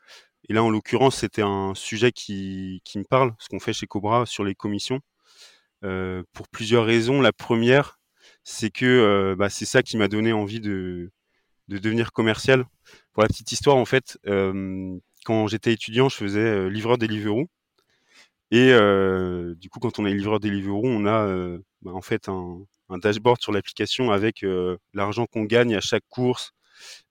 et 0.48 0.54
là, 0.54 0.62
en 0.62 0.70
l'occurrence, 0.70 1.16
c'était 1.18 1.42
un 1.42 1.74
sujet 1.74 2.12
qui, 2.12 2.80
qui 2.84 2.98
me 2.98 3.04
parle, 3.04 3.34
ce 3.38 3.48
qu'on 3.48 3.60
fait 3.60 3.72
chez 3.72 3.86
Cobra 3.86 4.26
sur 4.26 4.44
les 4.44 4.54
commissions, 4.54 5.00
euh, 5.84 6.22
pour 6.32 6.48
plusieurs 6.48 6.86
raisons. 6.86 7.20
La 7.20 7.32
première, 7.32 7.98
c'est 8.44 8.70
que 8.70 8.86
euh, 8.86 9.36
bah, 9.36 9.50
c'est 9.50 9.66
ça 9.66 9.82
qui 9.82 9.96
m'a 9.96 10.08
donné 10.08 10.32
envie 10.32 10.60
de, 10.60 11.10
de 11.68 11.78
devenir 11.78 12.12
commercial. 12.12 12.64
Pour 13.12 13.22
la 13.22 13.28
petite 13.28 13.52
histoire, 13.52 13.76
en 13.76 13.84
fait, 13.84 14.18
euh, 14.26 14.98
quand 15.24 15.46
j'étais 15.46 15.72
étudiant, 15.72 16.08
je 16.08 16.16
faisais 16.16 16.40
euh, 16.40 16.68
livreur 16.68 16.98
Deliveroo. 16.98 17.48
Et 18.50 18.72
euh, 18.72 19.54
du 19.56 19.68
coup, 19.68 19.78
quand 19.78 19.98
on 19.98 20.06
est 20.06 20.14
livreur 20.14 20.40
Deliveroo, 20.40 20.86
on 20.86 21.06
a 21.06 21.58
bah, 21.82 21.92
en 21.92 22.00
fait 22.00 22.28
un, 22.28 22.60
un, 22.88 22.98
dashboard 22.98 23.40
sur 23.40 23.52
l'application 23.52 24.10
avec 24.10 24.44
l'argent 24.94 25.26
qu'on 25.26 25.44
gagne 25.44 25.74
à 25.74 25.80
chaque 25.80 26.04
course. 26.08 26.52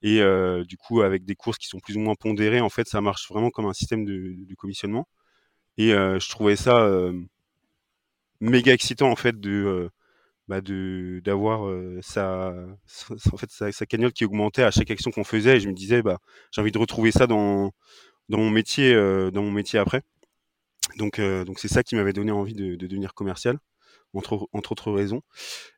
Et 0.01 0.21
euh, 0.21 0.63
du 0.65 0.77
coup, 0.77 1.01
avec 1.01 1.25
des 1.25 1.35
courses 1.35 1.57
qui 1.57 1.67
sont 1.67 1.79
plus 1.79 1.97
ou 1.97 1.99
moins 1.99 2.15
pondérées, 2.15 2.61
en 2.61 2.69
fait, 2.69 2.87
ça 2.87 3.01
marche 3.01 3.27
vraiment 3.29 3.49
comme 3.49 3.65
un 3.65 3.73
système 3.73 4.05
de, 4.05 4.35
commissionnement. 4.57 5.07
Et 5.77 5.93
euh, 5.93 6.19
je 6.19 6.29
trouvais 6.29 6.55
ça 6.55 6.79
euh, 6.81 7.13
méga 8.41 8.73
excitant 8.73 9.11
en 9.11 9.15
fait 9.15 9.39
de 9.39 9.89
bah 10.47 10.61
d'avoir 10.61 11.69
sa, 12.01 12.53
sa, 12.85 13.13
en 13.33 13.37
fait 13.37 13.51
sa, 13.51 13.85
cagnotte 13.85 14.13
qui 14.13 14.23
augmentait 14.25 14.63
à 14.63 14.71
chaque 14.71 14.89
action 14.91 15.11
qu'on 15.11 15.25
faisait. 15.25 15.57
Et 15.57 15.59
je 15.59 15.67
me 15.67 15.73
disais, 15.73 16.01
bah 16.01 16.19
j'ai 16.51 16.61
envie 16.61 16.71
de 16.71 16.77
retrouver 16.77 17.11
ça 17.11 17.27
dans 17.27 17.71
dans 18.29 18.37
mon 18.39 18.49
métier 18.49 18.95
dans 19.31 19.43
mon 19.43 19.51
métier 19.51 19.79
après. 19.79 20.03
Donc, 20.95 21.19
euh, 21.19 21.43
donc 21.43 21.59
c'est 21.59 21.67
ça 21.67 21.83
qui 21.83 21.95
m'avait 21.95 22.13
donné 22.13 22.31
envie 22.31 22.53
de, 22.53 22.75
de, 22.75 22.87
devenir 22.87 23.13
commercial, 23.13 23.59
entre, 24.13 24.47
entre 24.53 24.71
autres 24.71 24.91
raisons. 24.91 25.21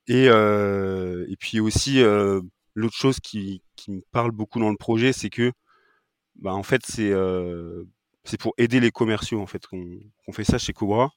Et, 0.07 0.27
euh, 0.29 1.25
et 1.29 1.35
puis 1.37 1.59
aussi, 1.59 2.01
euh, 2.01 2.41
l'autre 2.75 2.95
chose 2.95 3.19
qui, 3.19 3.61
me 3.87 4.01
parle 4.11 4.31
beaucoup 4.31 4.59
dans 4.59 4.69
le 4.69 4.77
projet, 4.77 5.13
c'est 5.13 5.29
que, 5.29 5.51
bah, 6.35 6.53
en 6.53 6.63
fait, 6.63 6.81
c'est 6.85 7.11
euh, 7.11 7.85
c'est 8.23 8.39
pour 8.39 8.53
aider 8.57 8.79
les 8.79 8.91
commerciaux 8.91 9.41
en 9.41 9.47
fait 9.47 9.65
qu'on 9.67 9.99
qu 10.27 10.33
fait 10.33 10.43
ça 10.43 10.57
chez 10.57 10.73
Cobra. 10.73 11.11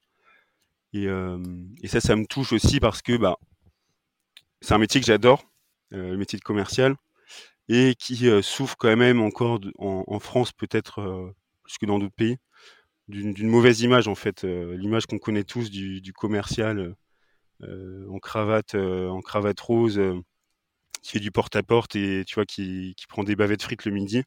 Et, 0.95 1.07
euh, 1.09 1.39
et, 1.83 1.89
ça, 1.89 2.01
ça 2.01 2.17
me 2.17 2.27
touche 2.27 2.53
aussi 2.53 2.81
parce 2.81 3.03
que 3.03 3.17
bah, 3.17 3.37
c'est 4.61 4.75
un 4.75 4.79
métier 4.79 5.01
que 5.01 5.07
j'adore, 5.07 5.45
euh, 5.95 6.13
le 6.13 6.17
métier 6.19 6.39
de 6.39 6.45
commercial, 6.45 6.97
et 7.69 7.95
qui 7.99 8.29
souffre 8.43 8.77
quand 8.79 8.95
même 8.97 9.21
encore 9.21 9.61
en, 9.79 10.19
France 10.19 10.53
peut-être 10.53 11.33
plus 11.63 11.79
que 11.79 11.87
dans 11.87 11.99
d'autres 11.99 12.15
pays 12.15 12.37
d'une 13.09 13.49
mauvaise 13.49 13.83
image 13.83 14.09
en 14.09 14.15
fait, 14.15 14.43
l'image 14.45 15.07
qu'on 15.07 15.19
connaît 15.19 15.45
tous 15.45 15.71
du, 15.71 16.01
du 16.01 16.13
commercial 16.13 16.95
en 17.63 18.19
cravate, 18.19 18.75
en 18.75 19.21
cravate 19.21 19.61
rose, 19.61 20.01
qui 21.03 21.13
fait 21.13 21.21
du 21.21 21.31
porte-à-porte 21.31 21.97
et 21.97 22.25
tu 22.27 22.35
vois 22.37 22.47
qui, 22.47 22.95
qui, 22.97 23.07
prend 23.07 23.25
des 23.25 23.37
bavettes 23.37 23.63
frites 23.63 23.85
le 23.85 23.93
midi. 23.93 24.23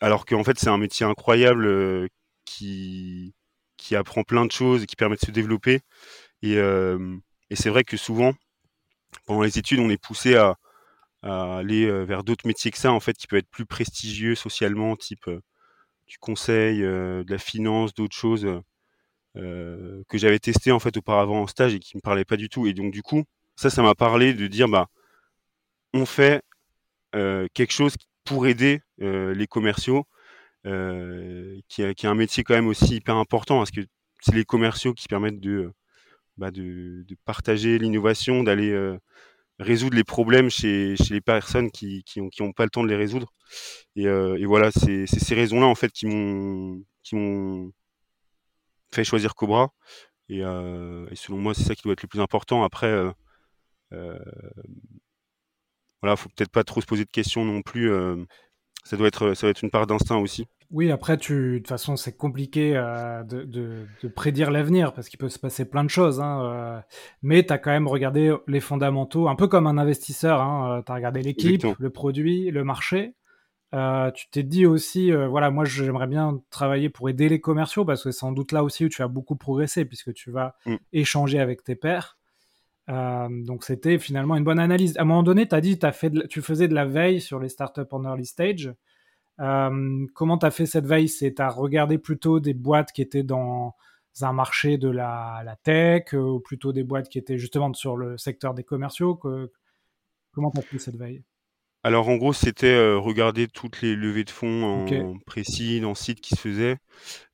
alors 0.00 0.26
qu'en 0.26 0.44
fait 0.44 0.58
c'est 0.58 0.68
un 0.68 0.78
métier 0.78 1.06
incroyable 1.06 2.08
qui 2.44 3.34
qui 3.76 3.96
apprend 3.96 4.24
plein 4.24 4.44
de 4.46 4.52
choses 4.52 4.82
et 4.82 4.86
qui 4.86 4.96
permet 4.96 5.16
de 5.16 5.20
se 5.24 5.30
développer. 5.30 5.80
Et, 6.42 6.54
et 6.56 7.56
c'est 7.56 7.70
vrai 7.70 7.84
que 7.84 7.96
souvent 7.96 8.34
pendant 9.26 9.42
les 9.42 9.58
études 9.58 9.80
on 9.80 9.90
est 9.90 10.02
poussé 10.02 10.36
à, 10.36 10.56
à 11.22 11.58
aller 11.58 11.90
vers 12.04 12.24
d'autres 12.24 12.46
métiers 12.46 12.70
que 12.70 12.78
ça 12.78 12.92
en 12.92 13.00
fait 13.00 13.16
qui 13.16 13.26
peuvent 13.26 13.40
être 13.40 13.50
plus 13.50 13.66
prestigieux 13.66 14.34
socialement 14.34 14.96
type 14.96 15.28
du 16.08 16.18
conseil, 16.18 16.82
euh, 16.82 17.22
de 17.22 17.30
la 17.30 17.38
finance, 17.38 17.94
d'autres 17.94 18.16
choses 18.16 18.46
euh, 19.36 20.02
que 20.08 20.18
j'avais 20.18 20.38
testé 20.38 20.72
en 20.72 20.78
fait 20.80 20.96
auparavant 20.96 21.42
en 21.42 21.46
stage 21.46 21.74
et 21.74 21.78
qui 21.78 21.96
me 21.96 22.00
parlaient 22.00 22.24
pas 22.24 22.36
du 22.36 22.48
tout. 22.48 22.66
Et 22.66 22.74
donc 22.74 22.92
du 22.92 23.02
coup, 23.02 23.24
ça, 23.58 23.70
ça 23.70 23.82
m'a 23.82 23.94
parlé 23.94 24.34
de 24.34 24.46
dire 24.46 24.68
bah 24.68 24.88
on 25.94 26.06
fait 26.06 26.42
euh, 27.14 27.48
quelque 27.54 27.72
chose 27.72 27.96
pour 28.24 28.46
aider 28.46 28.82
les 28.98 29.46
commerciaux, 29.46 30.06
qui, 30.64 31.82
a, 31.82 31.94
qui 31.94 32.06
a 32.06 32.10
un 32.10 32.14
métier 32.14 32.44
quand 32.44 32.54
même 32.54 32.66
aussi 32.68 32.96
hyper 32.96 33.16
important 33.16 33.58
parce 33.58 33.70
que 33.70 33.80
c'est 34.20 34.34
les 34.34 34.44
commerciaux 34.44 34.92
qui 34.92 35.08
permettent 35.08 35.40
de, 35.40 35.72
bah, 36.38 36.50
de, 36.50 37.04
partager 37.24 37.78
l'innovation, 37.78 38.42
d'aller 38.44 38.70
euh, 38.70 38.98
résoudre 39.58 39.96
les 39.96 40.04
problèmes 40.04 40.50
chez, 40.50 40.96
chez 40.96 41.14
les 41.14 41.20
personnes 41.20 41.70
qui 41.70 42.04
qui 42.04 42.20
ont, 42.20 42.28
qui 42.28 42.42
ont 42.42 42.52
pas 42.52 42.64
le 42.64 42.70
temps 42.70 42.84
de 42.84 42.88
les 42.88 42.96
résoudre. 42.96 43.32
Et, 43.96 44.06
euh, 44.06 44.38
voilà, 44.46 44.70
c'est 44.72 45.06
ces 45.06 45.34
raisons-là 45.34 45.66
en 45.66 45.74
fait 45.74 45.92
qui 45.92 46.06
m'ont 46.06 47.72
fait 48.92 49.04
choisir 49.04 49.34
Cobra. 49.34 49.70
Et, 50.28 50.44
euh, 50.44 51.08
et 51.10 51.16
selon 51.16 51.38
moi, 51.38 51.54
c'est 51.54 51.64
ça 51.64 51.74
qui 51.74 51.82
doit 51.82 51.94
être 51.94 52.02
le 52.02 52.08
plus 52.08 52.20
important. 52.20 52.64
Après, 52.64 52.86
euh, 52.88 53.10
euh 53.10 53.12
voilà, 53.90 54.16
faut 56.16 56.28
peut-être 56.28 56.52
pas 56.52 56.64
trop 56.64 56.80
se 56.80 56.86
poser 56.86 57.04
de 57.04 57.10
questions 57.10 57.44
non 57.44 57.62
plus. 57.62 57.90
ça 58.84 58.96
doit 58.96 59.08
être, 59.08 59.34
ça 59.34 59.46
doit 59.46 59.50
être 59.50 59.62
une 59.62 59.70
part 59.70 59.86
d'instinct 59.86 60.18
aussi. 60.18 60.46
Oui, 60.70 60.90
après, 60.90 61.16
tu, 61.16 61.52
de 61.52 61.58
toute 61.58 61.68
façon, 61.68 61.96
c'est 61.96 62.16
compliqué 62.16 62.76
euh, 62.76 63.22
de, 63.22 63.42
de, 63.42 63.86
de, 64.02 64.08
prédire 64.08 64.50
l'avenir 64.50 64.92
parce 64.92 65.08
qu'il 65.08 65.18
peut 65.18 65.30
se 65.30 65.38
passer 65.38 65.64
plein 65.64 65.82
de 65.82 65.88
choses. 65.88 66.20
Hein, 66.20 66.42
euh, 66.42 66.80
mais 67.22 67.42
tu 67.42 67.52
as 67.54 67.58
quand 67.58 67.70
même 67.70 67.88
regardé 67.88 68.34
les 68.46 68.60
fondamentaux, 68.60 69.28
un 69.28 69.34
peu 69.34 69.48
comme 69.48 69.66
un 69.66 69.78
investisseur. 69.78 70.42
Hein, 70.42 70.82
tu 70.84 70.92
as 70.92 70.94
regardé 70.94 71.22
l'équipe, 71.22 71.64
le 71.78 71.90
produit, 71.90 72.50
le 72.50 72.64
marché. 72.64 73.14
Euh, 73.74 74.10
tu 74.12 74.28
t'es 74.30 74.42
dit 74.42 74.66
aussi, 74.66 75.12
euh, 75.12 75.28
voilà, 75.28 75.50
moi 75.50 75.64
j'aimerais 75.64 76.06
bien 76.06 76.40
travailler 76.50 76.88
pour 76.88 77.08
aider 77.08 77.28
les 77.28 77.40
commerciaux 77.40 77.84
parce 77.84 78.02
que 78.02 78.10
c'est 78.10 78.18
sans 78.18 78.32
doute 78.32 78.52
là 78.52 78.64
aussi 78.64 78.86
où 78.86 78.88
tu 78.88 79.02
as 79.02 79.08
beaucoup 79.08 79.36
progressé 79.36 79.84
puisque 79.84 80.14
tu 80.14 80.30
vas 80.30 80.56
mm. 80.64 80.76
échanger 80.92 81.38
avec 81.38 81.64
tes 81.64 81.74
pairs. 81.74 82.17
Euh, 82.88 83.28
donc 83.44 83.64
c'était 83.64 83.98
finalement 83.98 84.36
une 84.36 84.44
bonne 84.44 84.58
analyse. 84.58 84.96
À 84.96 85.02
un 85.02 85.04
moment 85.04 85.22
donné, 85.22 85.46
tu 85.46 85.54
as 85.54 85.60
dit 85.60 85.78
as 85.82 85.92
fait 85.92 86.10
tu 86.28 86.42
faisais 86.42 86.68
de 86.68 86.74
la 86.74 86.86
veille 86.86 87.20
sur 87.20 87.38
les 87.38 87.48
startups 87.48 87.82
en 87.90 88.04
early 88.04 88.26
stage. 88.26 88.72
Euh, 89.40 90.06
comment 90.14 90.38
tu 90.38 90.46
as 90.46 90.50
fait 90.50 90.66
cette 90.66 90.86
veille? 90.86 91.08
C'est 91.08 91.34
tu 91.34 91.42
as 91.42 91.50
regardé 91.50 91.98
plutôt 91.98 92.40
des 92.40 92.54
boîtes 92.54 92.92
qui 92.92 93.02
étaient 93.02 93.22
dans 93.22 93.74
un 94.22 94.32
marché 94.32 94.78
de 94.78 94.88
la, 94.88 95.56
tech 95.62 96.12
ou 96.14 96.40
plutôt 96.40 96.72
des 96.72 96.82
boîtes 96.82 97.08
qui 97.08 97.18
étaient 97.18 97.38
justement 97.38 97.72
sur 97.74 97.96
le 97.96 98.18
secteur 98.18 98.54
des 98.54 98.64
commerciaux? 98.64 99.14
Comment 99.14 100.50
tu 100.50 100.58
as 100.58 100.62
fait 100.62 100.78
cette 100.78 100.96
veille? 100.96 101.22
Alors 101.84 102.08
en 102.08 102.16
gros, 102.16 102.32
c'était 102.32 102.66
euh, 102.66 102.98
regarder 102.98 103.46
toutes 103.46 103.82
les 103.82 103.94
levées 103.94 104.24
de 104.24 104.30
fonds 104.30 104.64
en 104.64 105.18
précis, 105.20 105.80
dans 105.80 105.94
site 105.94 106.20
qui 106.20 106.34
se 106.34 106.40
faisaient. 106.40 106.76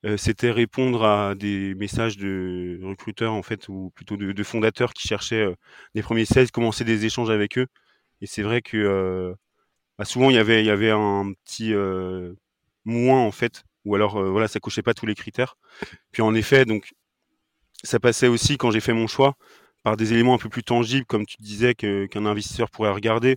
Euh, 0.04 0.16
c'était 0.18 0.50
répondre 0.50 1.04
à 1.04 1.34
des 1.34 1.74
messages 1.74 2.18
de 2.18 2.78
recruteurs 2.82 3.32
en 3.32 3.42
fait, 3.42 3.68
ou 3.68 3.90
plutôt 3.94 4.16
de, 4.16 4.42
fondateurs 4.42 4.92
qui 4.92 5.08
cherchaient 5.08 5.46
euh, 5.46 5.54
des 5.94 6.02
premiers 6.02 6.26
sales, 6.26 6.50
commencer 6.50 6.84
des 6.84 7.06
échanges 7.06 7.30
avec 7.30 7.56
eux. 7.58 7.66
Et 8.20 8.26
c'est 8.26 8.42
vrai 8.42 8.62
que 8.62 9.34
bah, 9.98 10.04
souvent 10.04 10.30
il 10.30 10.36
y 10.36 10.38
avait 10.38 10.60
il 10.62 10.66
y 10.66 10.70
avait 10.70 10.90
un 10.90 11.32
petit 11.44 11.72
moins 12.84 13.20
en 13.20 13.32
fait, 13.32 13.64
ou 13.84 13.94
alors 13.94 14.22
voilà, 14.30 14.48
ça 14.48 14.60
cochait 14.60 14.82
pas 14.82 14.94
tous 14.94 15.06
les 15.06 15.14
critères. 15.14 15.56
Puis 16.12 16.22
en 16.22 16.34
effet, 16.34 16.64
donc 16.64 16.92
ça 17.82 18.00
passait 18.00 18.28
aussi 18.28 18.56
quand 18.58 18.70
j'ai 18.70 18.80
fait 18.80 18.94
mon 18.94 19.06
choix 19.06 19.36
par 19.84 19.98
des 19.98 20.14
éléments 20.14 20.34
un 20.34 20.38
peu 20.38 20.48
plus 20.48 20.64
tangibles, 20.64 21.04
comme 21.04 21.26
tu 21.26 21.36
disais, 21.40 21.74
qu'un 21.74 22.26
investisseur 22.26 22.70
pourrait 22.70 22.90
regarder. 22.90 23.36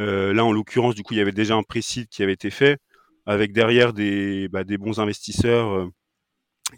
Euh, 0.00 0.34
là, 0.34 0.44
en 0.44 0.52
l'occurrence, 0.52 0.96
du 0.96 1.04
coup, 1.04 1.14
il 1.14 1.18
y 1.18 1.20
avait 1.20 1.32
déjà 1.32 1.54
un 1.54 1.62
précis 1.62 2.08
qui 2.08 2.24
avait 2.24 2.32
été 2.32 2.50
fait, 2.50 2.78
avec 3.24 3.52
derrière 3.52 3.92
des, 3.92 4.48
bah, 4.48 4.64
des 4.64 4.78
bons 4.78 4.98
investisseurs, 4.98 5.70
euh, 5.70 5.86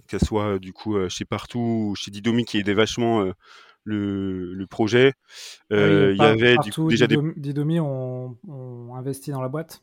que 0.06 0.18
ce 0.18 0.24
soit 0.24 0.44
euh, 0.44 0.58
du 0.58 0.74
coup 0.74 0.96
chez 1.08 1.24
Partout 1.24 1.88
ou 1.88 1.94
chez 1.96 2.10
Didomi 2.10 2.44
qui 2.44 2.58
aidait 2.58 2.74
vachement 2.74 3.24
le, 3.84 4.52
le, 4.52 4.66
projet. 4.66 5.14
Il 5.70 6.16
y 6.18 6.22
avait 6.22 6.56
du 6.58 6.70
coup, 6.70 6.90
déjà 6.90 7.06
Didomi, 7.06 7.32
des... 7.34 7.40
Didomi 7.40 7.80
ont, 7.80 8.36
investi 8.94 9.30
dans 9.30 9.40
la 9.40 9.48
boîte. 9.48 9.82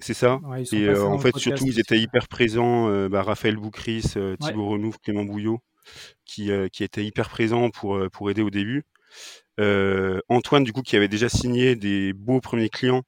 C'est 0.00 0.14
ça. 0.14 0.40
et 0.72 0.90
en 0.90 1.18
fait, 1.18 1.36
surtout, 1.36 1.66
ils 1.66 1.78
étaient 1.78 1.98
hyper 1.98 2.28
présents. 2.28 3.08
bah, 3.10 3.22
Raphaël 3.22 3.56
Boucris, 3.56 4.14
Thibaut 4.40 4.68
Renouf, 4.70 4.96
Clément 5.02 5.24
Bouillot, 5.24 5.60
qui, 6.24 6.50
qui 6.72 6.84
étaient 6.84 7.04
hyper 7.04 7.28
présents 7.28 7.70
pour, 7.70 7.98
pour 8.12 8.30
aider 8.30 8.42
au 8.42 8.50
début. 8.50 8.84
Euh, 9.60 10.20
Antoine, 10.28 10.64
du 10.64 10.72
coup, 10.72 10.82
qui 10.82 10.96
avait 10.96 11.08
déjà 11.08 11.28
signé 11.28 11.76
des 11.76 12.12
beaux 12.12 12.40
premiers 12.40 12.68
clients, 12.68 13.02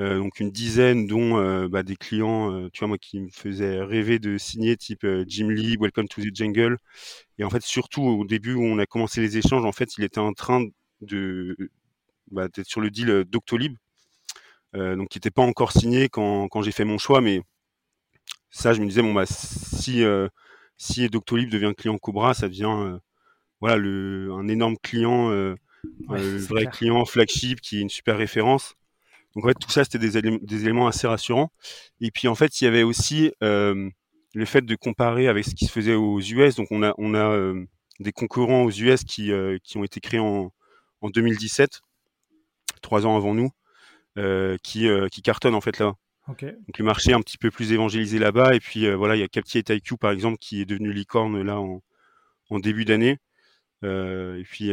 euh, 0.00 0.18
donc 0.18 0.40
une 0.40 0.50
dizaine, 0.50 1.06
dont 1.06 1.38
euh, 1.38 1.68
bah, 1.68 1.82
des 1.82 1.96
clients, 1.96 2.68
tu 2.70 2.80
vois, 2.80 2.88
moi, 2.88 2.98
qui 2.98 3.20
me 3.20 3.30
faisaient 3.30 3.82
rêver 3.82 4.18
de 4.18 4.38
signer, 4.38 4.76
type 4.76 5.06
Jim 5.26 5.48
Lee, 5.50 5.76
Welcome 5.80 6.08
to 6.08 6.22
the 6.22 6.34
Jungle. 6.34 6.76
Et 7.38 7.44
en 7.44 7.50
fait, 7.50 7.62
surtout 7.62 8.02
au 8.02 8.24
début 8.24 8.54
où 8.54 8.64
on 8.64 8.78
a 8.78 8.86
commencé 8.86 9.20
les 9.20 9.38
échanges, 9.38 9.64
en 9.64 9.72
fait, 9.72 9.96
il 9.98 10.04
était 10.04 10.20
en 10.20 10.32
train 10.32 10.64
de 11.00 11.56
bah, 12.30 12.48
d'être 12.48 12.66
sur 12.66 12.80
le 12.80 12.90
deal 12.90 13.24
Doctolib, 13.28 13.76
donc 14.74 15.08
qui 15.08 15.18
n'était 15.18 15.30
pas 15.30 15.42
encore 15.42 15.72
signé 15.72 16.08
quand, 16.08 16.48
quand 16.48 16.62
j'ai 16.62 16.72
fait 16.72 16.84
mon 16.84 16.98
choix, 16.98 17.20
mais 17.20 17.42
ça, 18.50 18.72
je 18.74 18.80
me 18.80 18.86
disais 18.86 19.02
bon 19.02 19.14
bah 19.14 19.24
si 19.26 20.02
si 20.78 21.08
Doctolib 21.08 21.50
devient 21.50 21.74
client 21.76 21.98
Cobra, 21.98 22.34
ça 22.34 22.48
devient 22.48 22.98
voilà 23.60 23.76
le 23.76 24.32
un 24.32 24.48
énorme 24.48 24.76
client 24.82 25.30
euh, 25.30 26.38
vrai 26.48 26.66
client 26.66 27.04
flagship 27.04 27.60
qui 27.60 27.78
est 27.78 27.80
une 27.80 27.90
super 27.90 28.16
référence. 28.16 28.74
Donc 29.34 29.44
en 29.44 29.48
fait, 29.48 29.54
tout 29.54 29.70
ça, 29.70 29.84
c'était 29.84 29.98
des, 29.98 30.38
des, 30.38 30.62
éléments 30.62 30.88
assez 30.88 31.06
rassurants. 31.06 31.52
Et 32.00 32.10
puis 32.10 32.28
en 32.28 32.34
fait, 32.34 32.60
il 32.60 32.64
y 32.64 32.66
avait 32.66 32.82
aussi 32.82 33.32
euh, 33.42 33.88
le 34.34 34.44
fait 34.44 34.62
de 34.62 34.74
comparer 34.74 35.28
avec 35.28 35.44
ce 35.44 35.54
qui 35.54 35.66
se 35.66 35.72
faisait 35.72 35.94
aux 35.94 36.20
US. 36.20 36.56
Donc 36.56 36.68
on 36.70 36.82
a, 36.82 36.94
on 36.98 37.14
a 37.14 37.30
euh, 37.30 37.64
des 38.00 38.12
concurrents 38.12 38.64
aux 38.64 38.70
US 38.70 39.04
qui, 39.04 39.32
euh, 39.32 39.58
qui 39.62 39.76
ont 39.76 39.84
été 39.84 40.00
créés 40.00 40.20
en, 40.20 40.52
en 41.02 41.10
2017, 41.10 41.80
trois 42.82 43.06
ans 43.06 43.16
avant 43.16 43.34
nous, 43.34 43.50
euh, 44.18 44.56
qui, 44.62 44.88
qui 45.12 45.22
cartonnent 45.22 45.54
en 45.54 45.60
fait 45.60 45.78
là. 45.78 45.94
Donc 46.28 46.78
le 46.78 46.84
marché 46.84 47.10
est 47.10 47.14
un 47.14 47.20
petit 47.20 47.38
peu 47.38 47.50
plus 47.50 47.72
évangélisé 47.72 48.18
là-bas. 48.18 48.54
Et 48.54 48.60
puis 48.60 48.90
voilà, 48.94 49.16
il 49.16 49.20
y 49.20 49.24
a 49.24 49.28
Capti 49.28 49.58
et 49.58 49.74
IQ 49.74 49.96
par 49.96 50.10
exemple 50.10 50.38
qui 50.38 50.60
est 50.60 50.66
devenu 50.66 50.92
licorne 50.92 51.42
là 51.42 51.60
en, 51.60 51.82
en 52.50 52.58
début 52.58 52.84
d'année. 52.84 53.18
et 53.82 54.42
puis 54.44 54.72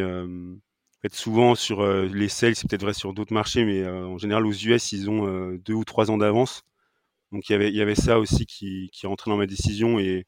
souvent 1.13 1.55
sur 1.55 1.81
euh, 1.81 2.05
les 2.05 2.29
sales, 2.29 2.55
c'est 2.55 2.67
peut-être 2.67 2.81
vrai 2.81 2.93
sur 2.93 3.13
d'autres 3.13 3.33
marchés, 3.33 3.65
mais 3.65 3.81
euh, 3.83 4.05
en 4.07 4.17
général 4.17 4.45
aux 4.45 4.53
US, 4.53 4.91
ils 4.91 5.09
ont 5.09 5.27
euh, 5.27 5.57
deux 5.59 5.73
ou 5.73 5.83
trois 5.83 6.09
ans 6.09 6.17
d'avance. 6.17 6.63
Donc 7.31 7.49
il 7.49 7.75
y 7.75 7.81
avait, 7.81 7.95
ça 7.95 8.19
aussi 8.19 8.45
qui, 8.45 8.89
qui 8.93 9.07
rentrait 9.07 9.31
dans 9.31 9.37
ma 9.37 9.45
décision. 9.47 9.99
Et 9.99 10.25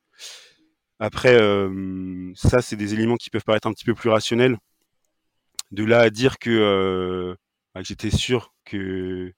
après, 0.99 1.37
ça, 2.35 2.61
c'est 2.61 2.75
des 2.75 2.93
éléments 2.93 3.15
qui 3.15 3.29
peuvent 3.29 3.43
paraître 3.45 3.67
un 3.67 3.73
petit 3.73 3.85
peu 3.85 3.93
plus 3.93 4.09
rationnels. 4.09 4.57
De 5.71 5.83
là 5.83 5.99
à 5.99 6.09
dire 6.09 6.37
que, 6.39 7.37
bah, 7.73 7.81
que 7.81 7.87
j'étais 7.87 8.09
sûr 8.09 8.53
que, 8.65 9.31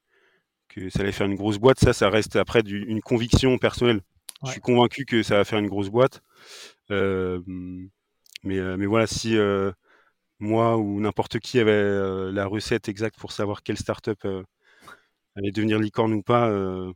que 0.69 0.89
ça 0.89 1.01
allait 1.01 1.11
faire 1.11 1.27
une 1.27 1.35
grosse 1.35 1.57
boîte, 1.57 1.79
ça, 1.79 1.93
ça 1.93 2.09
reste 2.09 2.35
après 2.35 2.61
une 2.61 3.01
conviction 3.01 3.57
personnelle. 3.57 4.01
Je 4.45 4.51
suis 4.51 4.61
convaincu 4.61 5.05
que 5.05 5.21
ça 5.21 5.35
va 5.35 5.43
faire 5.43 5.59
une 5.59 5.67
grosse 5.67 5.89
boîte. 5.89 6.21
mais, 6.89 7.87
mais 8.43 8.85
voilà, 8.85 9.05
si 9.07 9.37
moi 10.39 10.77
ou 10.77 10.99
n'importe 10.99 11.39
qui 11.39 11.59
avait 11.59 11.71
euh, 11.71 12.31
la 12.31 12.45
recette 12.45 12.89
exacte 12.89 13.19
pour 13.19 13.31
savoir 13.31 13.61
quelle 13.61 13.77
startup 13.77 14.23
euh, 14.25 14.43
allait 15.35 15.51
devenir 15.51 15.79
licorne 15.79 16.13
ou 16.13 16.21
pas. 16.21 16.49
Euh, 16.49 16.91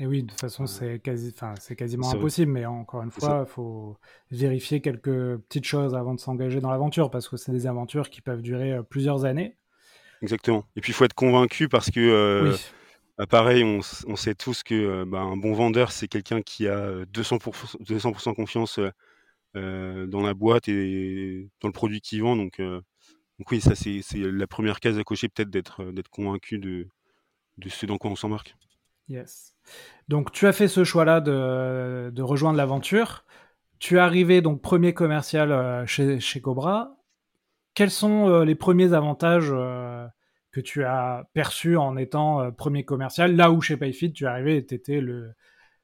et 0.00 0.06
oui, 0.06 0.22
de 0.22 0.28
toute 0.28 0.40
façon, 0.40 0.66
c'est 0.66 1.00
quasi, 1.00 1.34
c'est 1.58 1.74
quasiment 1.74 2.08
impossible, 2.12 2.52
mais 2.52 2.66
encore 2.66 3.02
une 3.02 3.10
fois, 3.10 3.44
il 3.48 3.50
faut 3.50 3.96
vérifier 4.30 4.80
quelques 4.80 5.38
petites 5.38 5.64
choses 5.64 5.96
avant 5.96 6.14
de 6.14 6.20
s'engager 6.20 6.60
dans 6.60 6.70
l'aventure, 6.70 7.10
parce 7.10 7.28
que 7.28 7.36
c'est 7.36 7.50
des 7.50 7.66
aventures 7.66 8.08
qui 8.08 8.20
peuvent 8.20 8.42
durer 8.42 8.78
plusieurs 8.88 9.24
années. 9.24 9.56
Exactement. 10.22 10.64
Et 10.76 10.80
puis, 10.80 10.92
il 10.92 10.94
faut 10.94 11.04
être 11.04 11.14
convaincu 11.14 11.68
parce 11.68 11.90
que, 11.90 12.54
bah, 13.18 13.26
pareil, 13.26 13.64
on, 13.64 13.82
sait 14.16 14.34
tous 14.36 14.62
que 14.62 15.02
bah, 15.04 15.20
un 15.20 15.36
bon 15.36 15.52
vendeur, 15.52 15.90
c'est 15.90 16.06
quelqu'un 16.06 16.40
qui 16.40 16.68
a 16.68 17.04
200%, 17.06 17.82
200 17.82 18.34
confiance 18.34 18.78
dans 19.54 20.20
la 20.22 20.34
boîte 20.34 20.68
et 20.68 21.48
dans 21.60 21.68
le 21.68 21.72
produit 21.72 22.00
qu'il 22.00 22.22
vend. 22.22 22.36
Donc, 22.36 22.60
oui, 23.50 23.60
ça 23.60 23.74
c'est 23.74 24.02
la 24.14 24.46
première 24.46 24.78
case 24.78 24.98
à 24.98 25.04
cocher, 25.04 25.28
peut-être 25.28 25.50
d'être 25.50 26.08
convaincu 26.10 26.58
de, 26.58 26.86
ce 27.66 27.86
dans 27.86 27.98
quoi 27.98 28.10
on 28.10 28.16
s'embarque. 28.16 28.54
Yes. 29.08 29.56
Donc 30.08 30.32
tu 30.32 30.46
as 30.46 30.52
fait 30.52 30.68
ce 30.68 30.84
choix-là 30.84 31.20
de, 31.20 32.22
rejoindre 32.22 32.56
l'aventure. 32.56 33.24
Tu 33.80 33.96
es 33.96 33.98
arrivé 33.98 34.42
donc 34.42 34.62
premier 34.62 34.94
commercial 34.94 35.86
chez 35.86 36.40
Cobra. 36.40 36.96
Quels 37.74 37.90
sont 37.90 38.42
les 38.42 38.54
premiers 38.54 38.92
avantages 38.92 39.52
que 40.58 40.64
tu 40.64 40.84
as 40.84 41.28
perçus 41.34 41.76
en 41.76 41.96
étant 41.96 42.50
premier 42.50 42.84
commercial 42.84 43.36
Là 43.36 43.52
où 43.52 43.60
chez 43.60 43.76
Payfit, 43.76 44.12
tu 44.12 44.26
arrivé 44.26 44.56
et 44.56 44.66
tu 44.66 44.74
étais 44.74 45.00
le, 45.00 45.32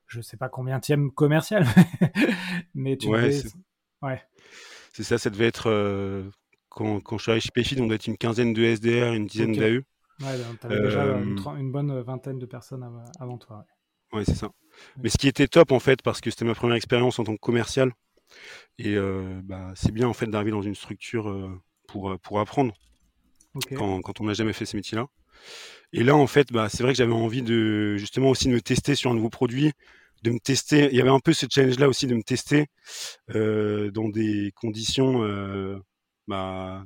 je 0.09 0.21
sais 0.21 0.37
pas 0.37 0.49
combien 0.49 0.81
tième 0.81 1.13
commercial, 1.13 1.65
mais 2.75 2.97
tu 2.97 3.07
ouais, 3.07 3.41
ouais. 4.03 4.21
C'est 4.93 5.05
ça, 5.05 5.19
ça 5.19 5.31
devait 5.31 5.47
être 5.47 5.71
quand, 6.69 7.01
quand, 7.01 7.19
je 7.19 7.23
suis 7.23 7.31
arrivé 7.31 7.41
chez 7.41 7.53
Payfit, 7.55 7.81
on 7.81 7.87
doit 7.87 7.95
être 7.95 8.09
une 8.09 8.17
quinzaine 8.17 8.53
de 8.53 8.65
SDR, 8.65 9.13
une 9.13 9.27
dizaine 9.27 9.53
d'AE. 9.53 9.83
Ouais, 10.21 10.39
tu 10.61 10.67
avais 10.67 10.81
déjà 10.81 11.05
une, 11.59 11.73
bonne 11.73 12.01
vingtaine 12.01 12.39
de 12.39 12.47
personnes 12.47 12.85
avant 13.21 13.39
toi. 13.39 13.65
Ouais, 14.13 14.19
ouais 14.19 14.25
c'est 14.25 14.35
ça. 14.35 14.51
Mais 15.03 15.09
ce 15.09 15.19
qui 15.19 15.29
était 15.29 15.47
top 15.47 15.71
en 15.71 15.81
fait, 15.81 16.03
parce 16.03 16.21
que 16.21 16.31
c'était 16.31 16.45
ma 16.45 16.55
première 16.55 16.77
expérience 16.77 17.19
en 17.21 17.25
tant 17.25 17.35
que 17.35 17.41
commercial, 17.41 17.93
et 18.79 18.97
euh, 18.97 19.41
bah, 19.45 19.73
c'est 19.77 19.93
bien 19.93 20.09
en 20.09 20.13
fait 20.13 20.27
d'arriver 20.27 20.51
dans 20.51 20.63
une 20.63 20.75
structure 20.75 21.29
euh, 21.29 21.61
pour, 21.87 22.11
euh, 22.11 22.19
pour 22.19 22.41
apprendre 22.41 22.75
quand, 23.77 24.01
quand, 24.03 24.21
on 24.21 24.25
n'a 24.25 24.35
jamais 24.35 24.53
fait 24.53 24.67
ces 24.67 24.77
métiers-là. 24.77 25.07
Et 25.93 26.03
là, 26.03 26.17
en 26.17 26.27
fait, 26.27 26.53
bah, 26.53 26.69
c'est 26.69 26.83
vrai 26.83 26.93
que 26.93 26.99
j'avais 26.99 27.12
envie 27.12 27.43
de 27.43 27.97
justement 27.97 28.31
aussi 28.31 28.49
de 28.49 28.53
me 28.53 28.61
tester 28.61 28.95
sur 28.95 29.11
un 29.11 29.14
nouveau 29.14 29.31
produit, 29.31 29.73
de 30.23 30.31
me 30.31 30.38
tester. 30.40 30.88
Il 30.90 30.97
y 30.97 31.01
avait 31.01 31.11
un 31.11 31.21
peu 31.21 31.33
ce 31.33 31.47
challenge-là 31.49 31.88
aussi 31.88 32.07
de 32.07 32.14
me 32.14 32.23
tester 32.23 32.67
euh, 33.35 33.90
dans 33.90 34.09
des 34.09 34.53
conditions, 34.57 35.23
euh, 35.25 35.79
bah, 36.27 36.85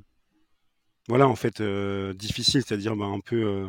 voilà, 1.09 1.27
en 1.29 1.37
fait, 1.37 1.61
euh, 1.61 2.13
difficiles, 2.15 2.63
c'est-à-dire 2.67 2.97
bah, 2.97 3.07
un 3.07 3.21
peu, 3.21 3.67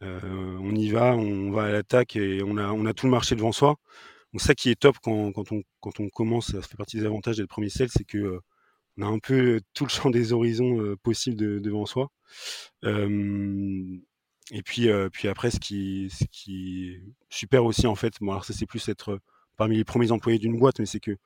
on 0.00 0.74
y 0.74 0.88
va, 0.90 1.16
on 1.16 1.50
va 1.50 1.64
à 1.64 1.72
l'attaque 1.72 2.16
et 2.16 2.42
on 2.44 2.56
a, 2.56 2.68
on 2.70 2.86
a 2.86 2.94
tout 2.94 3.06
le 3.06 3.12
marché 3.12 3.34
devant 3.34 3.52
soi. 3.52 3.76
Donc 4.32 4.42
ça 4.42 4.54
qui 4.54 4.70
est 4.70 4.78
top 4.78 4.96
quand, 5.02 5.32
quand, 5.32 5.50
on, 5.52 5.62
quand 5.80 5.98
on 6.00 6.08
commence, 6.08 6.52
ça 6.52 6.62
fait 6.62 6.76
partie 6.76 6.98
des 6.98 7.06
avantages 7.06 7.38
d'être 7.38 7.48
premier 7.48 7.70
sel, 7.70 7.88
c'est 7.90 8.04
que 8.04 8.40
on 8.98 9.02
a 9.02 9.06
un 9.06 9.18
peu 9.18 9.60
tout 9.74 9.84
le 9.84 9.90
champ 9.90 10.10
des 10.10 10.32
horizons 10.32 10.96
possibles 11.02 11.36
de, 11.36 11.58
devant 11.58 11.86
soi. 11.86 12.10
Et 14.52 14.62
puis, 14.62 14.88
puis 15.12 15.28
après, 15.28 15.50
ce 15.50 15.58
qui, 15.58 16.10
qui 16.30 16.88
est 16.90 17.02
super 17.30 17.64
aussi, 17.64 17.86
en 17.86 17.94
fait, 17.94 18.14
bon, 18.20 18.30
alors 18.32 18.44
c'est 18.44 18.66
plus 18.66 18.88
être 18.88 19.20
parmi 19.56 19.76
les 19.76 19.84
premiers 19.84 20.12
employés 20.12 20.38
d'une 20.38 20.58
boîte, 20.58 20.78
mais 20.78 20.86
c'est 20.86 21.00
que 21.00 21.16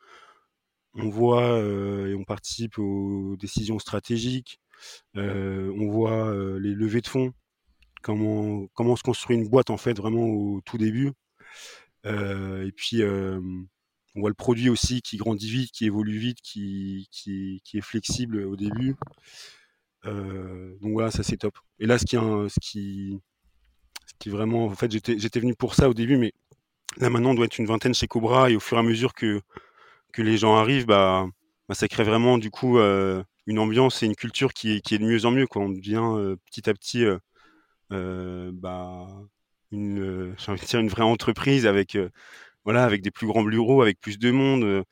on 0.95 1.09
voit 1.09 1.59
et 1.61 2.15
on 2.15 2.25
participe 2.25 2.79
aux 2.79 3.37
décisions 3.37 3.79
stratégiques, 3.79 4.61
on 5.15 5.89
voit 5.91 6.35
les 6.59 6.75
levées 6.75 7.03
de 7.03 7.09
fonds, 7.09 7.33
comment, 8.03 8.67
comment 8.75 8.97
se 8.97 9.03
construit 9.03 9.37
une 9.37 9.49
boîte, 9.49 9.71
en 9.71 9.77
fait, 9.77 9.97
vraiment 9.97 10.25
au 10.27 10.61
tout 10.63 10.79
début. 10.79 11.13
et 12.05 12.73
puis, 12.75 13.03
on 14.15 14.21
voit 14.21 14.31
le 14.31 14.35
produit 14.35 14.69
aussi 14.69 15.03
qui 15.03 15.17
grandit 15.17 15.51
vite, 15.51 15.71
qui 15.73 15.87
évolue 15.87 16.19
vite, 16.19 16.41
qui, 16.43 17.09
est 17.75 17.81
flexible 17.81 18.45
au 18.45 18.57
début. 18.57 18.97
Euh, 20.07 20.77
donc 20.81 20.93
voilà, 20.93 21.11
ça 21.11 21.23
c'est 21.23 21.37
top. 21.37 21.57
Et 21.79 21.87
là, 21.87 21.99
ce 21.99 22.05
qui, 22.05 22.17
qui, 22.61 23.21
ce 24.07 24.15
qui 24.19 24.31
vraiment, 24.31 24.67
en 24.67 24.75
fait, 24.75 24.91
j'étais, 24.91 25.41
venu 25.41 25.55
pour 25.55 25.75
ça 25.75 25.89
au 25.89 25.95
début, 25.95 26.17
mais 26.17 26.33
là 26.99 27.11
maintenant, 27.11 27.31
on 27.31 27.35
doit 27.35 27.47
être 27.47 27.59
une 27.59 27.67
vingtaine 27.67 27.95
chez 27.95 28.09
Cobra, 28.09 28.51
et 28.51 28.57
au 28.57 28.61
fur 28.61 28.77
et 28.77 28.81
à 28.81 28.83
mesure 28.83 29.15
que, 29.15 29.41
les 30.19 30.37
gens 30.37 30.57
arrivent, 30.57 30.87
bah, 30.87 31.27
bah 31.69 31.75
ça 31.75 31.89
crée 31.89 32.05
vraiment 32.05 32.37
du 32.37 32.51
coup 32.51 32.79
euh, 32.79 33.23
une 33.47 33.59
ambiance 33.59 34.03
et 34.03 34.07
une 34.07 34.17
culture 34.17 34.53
qui 34.53 34.73
est, 34.73 34.99
de 34.99 35.05
mieux 35.05 35.25
en 35.25 35.31
mieux. 35.31 35.47
Quoi. 35.47 35.63
On 35.63 35.71
devient 35.71 36.03
euh, 36.03 36.37
petit 36.47 36.69
à 36.69 36.75
petit 36.75 37.05
bah, 37.91 39.07
une, 39.71 40.35
une 40.75 40.89
vraie 40.89 41.03
entreprise 41.03 41.67
avec, 41.67 41.97
voilà, 42.65 42.85
avec 42.85 43.03
des 43.03 43.11
plus 43.11 43.27
grands 43.27 43.43
bureaux, 43.43 43.83
avec 43.83 44.01
plus 44.01 44.19
de 44.19 44.31
monde. 44.31 44.85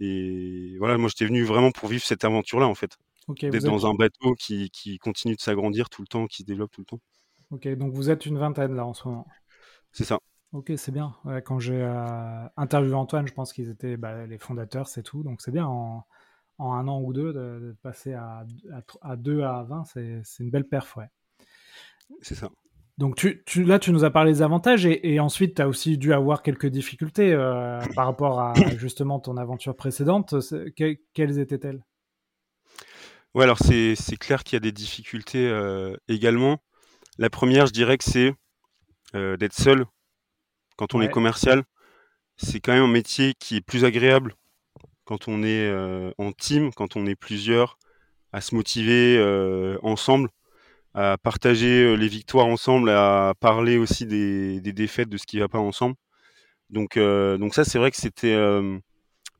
et 0.00 0.76
voilà, 0.78 0.98
moi 0.98 1.08
j'étais 1.08 1.26
venu 1.26 1.44
vraiment 1.44 1.70
pour 1.70 1.88
vivre 1.88 2.04
cette 2.04 2.24
aventure-là 2.24 2.66
en 2.66 2.74
fait. 2.74 2.96
D'être 3.28 3.64
dans 3.64 3.86
un 3.86 3.94
bateau 3.94 4.34
qui, 4.34 4.70
qui 4.70 4.98
continue 4.98 5.34
de 5.34 5.40
s'agrandir 5.40 5.88
tout 5.88 6.02
le 6.02 6.06
temps, 6.06 6.26
qui 6.26 6.38
se 6.38 6.46
développe 6.46 6.70
tout 6.70 6.82
le 6.82 6.86
temps. 6.86 7.00
Ok, 7.50 7.68
donc 7.76 7.92
vous 7.92 8.10
êtes 8.10 8.26
une 8.26 8.38
vingtaine 8.38 8.74
là 8.74 8.84
en 8.84 8.94
ce 8.94 9.08
moment. 9.08 9.26
C'est 9.92 10.04
ça. 10.04 10.18
Ok, 10.52 10.72
c'est 10.76 10.92
bien. 10.92 11.16
quand 11.44 11.58
j'ai 11.58 11.82
euh, 11.82 12.46
interviewé 12.56 12.94
Antoine, 12.94 13.26
je 13.26 13.32
pense 13.32 13.52
qu'ils 13.52 13.70
étaient 13.70 13.96
bah, 13.96 14.26
les 14.26 14.38
fondateurs, 14.38 14.88
c'est 14.88 15.02
tout. 15.02 15.22
Donc 15.24 15.40
c'est 15.40 15.50
bien 15.50 15.66
en, 15.66 16.06
en, 16.58 16.72
un 16.72 16.86
an 16.86 17.00
ou 17.00 17.12
deux 17.12 17.32
de, 17.32 17.76
passer 17.82 18.12
à, 18.12 18.46
à, 19.02 19.16
2 19.16 19.42
à 19.42 19.64
20, 19.64 19.84
c'est 19.84 20.22
une 20.40 20.50
belle 20.50 20.68
perf, 20.68 20.96
ouais. 20.96 21.08
C'est 22.20 22.34
ça. 22.36 22.50
Donc 22.96 23.16
tu, 23.16 23.42
tu, 23.44 23.64
là, 23.64 23.80
tu 23.80 23.90
nous 23.90 24.04
as 24.04 24.10
parlé 24.10 24.32
des 24.32 24.42
avantages 24.42 24.86
et, 24.86 25.18
ensuite, 25.18 25.56
tu 25.56 25.62
as 25.62 25.68
aussi 25.68 25.98
dû 25.98 26.12
avoir 26.12 26.42
quelques 26.42 26.66
difficultés 26.66 27.32
euh, 27.32 27.80
par 27.96 28.06
rapport 28.06 28.40
à 28.40 28.54
justement 28.76 29.18
ton 29.18 29.36
aventure 29.36 29.74
précédente. 29.74 30.34
quelles 30.76 31.38
étaient-elles? 31.38 31.82
Ouais, 33.34 33.42
alors 33.42 33.58
c'est 33.58 34.16
clair 34.16 34.44
qu'il 34.44 34.54
y 34.54 34.58
a 34.58 34.60
des 34.60 34.72
difficultés 34.72 35.48
euh, 35.48 35.96
également. 36.06 36.58
La 37.18 37.30
première, 37.30 37.66
je 37.66 37.72
dirais 37.72 37.98
que 37.98 38.04
c'est 38.04 38.32
euh, 39.16 39.36
d'être 39.36 39.54
seul 39.54 39.86
quand 40.76 40.94
on 40.94 41.00
est 41.00 41.10
commercial. 41.10 41.64
C'est 42.36 42.60
quand 42.60 42.72
même 42.72 42.84
un 42.84 42.88
métier 42.88 43.34
qui 43.34 43.56
est 43.56 43.60
plus 43.60 43.84
agréable 43.84 44.34
quand 45.04 45.28
on 45.28 45.42
est 45.42 45.70
en 46.16 46.32
team, 46.32 46.72
quand 46.72 46.96
on 46.96 47.06
est 47.06 47.14
plusieurs, 47.14 47.78
à 48.32 48.40
se 48.40 48.54
motiver 48.54 49.20
ensemble, 49.82 50.30
à 50.94 51.18
partager 51.18 51.96
les 51.96 52.08
victoires 52.08 52.46
ensemble, 52.46 52.90
à 52.90 53.34
parler 53.40 53.78
aussi 53.78 54.06
des, 54.06 54.60
des 54.60 54.72
défaites, 54.72 55.08
de 55.08 55.16
ce 55.16 55.26
qui 55.26 55.38
va 55.38 55.48
pas 55.48 55.58
ensemble. 55.58 55.96
Donc, 56.70 56.98
donc 56.98 57.54
ça, 57.54 57.64
c'est 57.64 57.78
vrai 57.78 57.90
que 57.90 57.96
c'était 57.96 58.36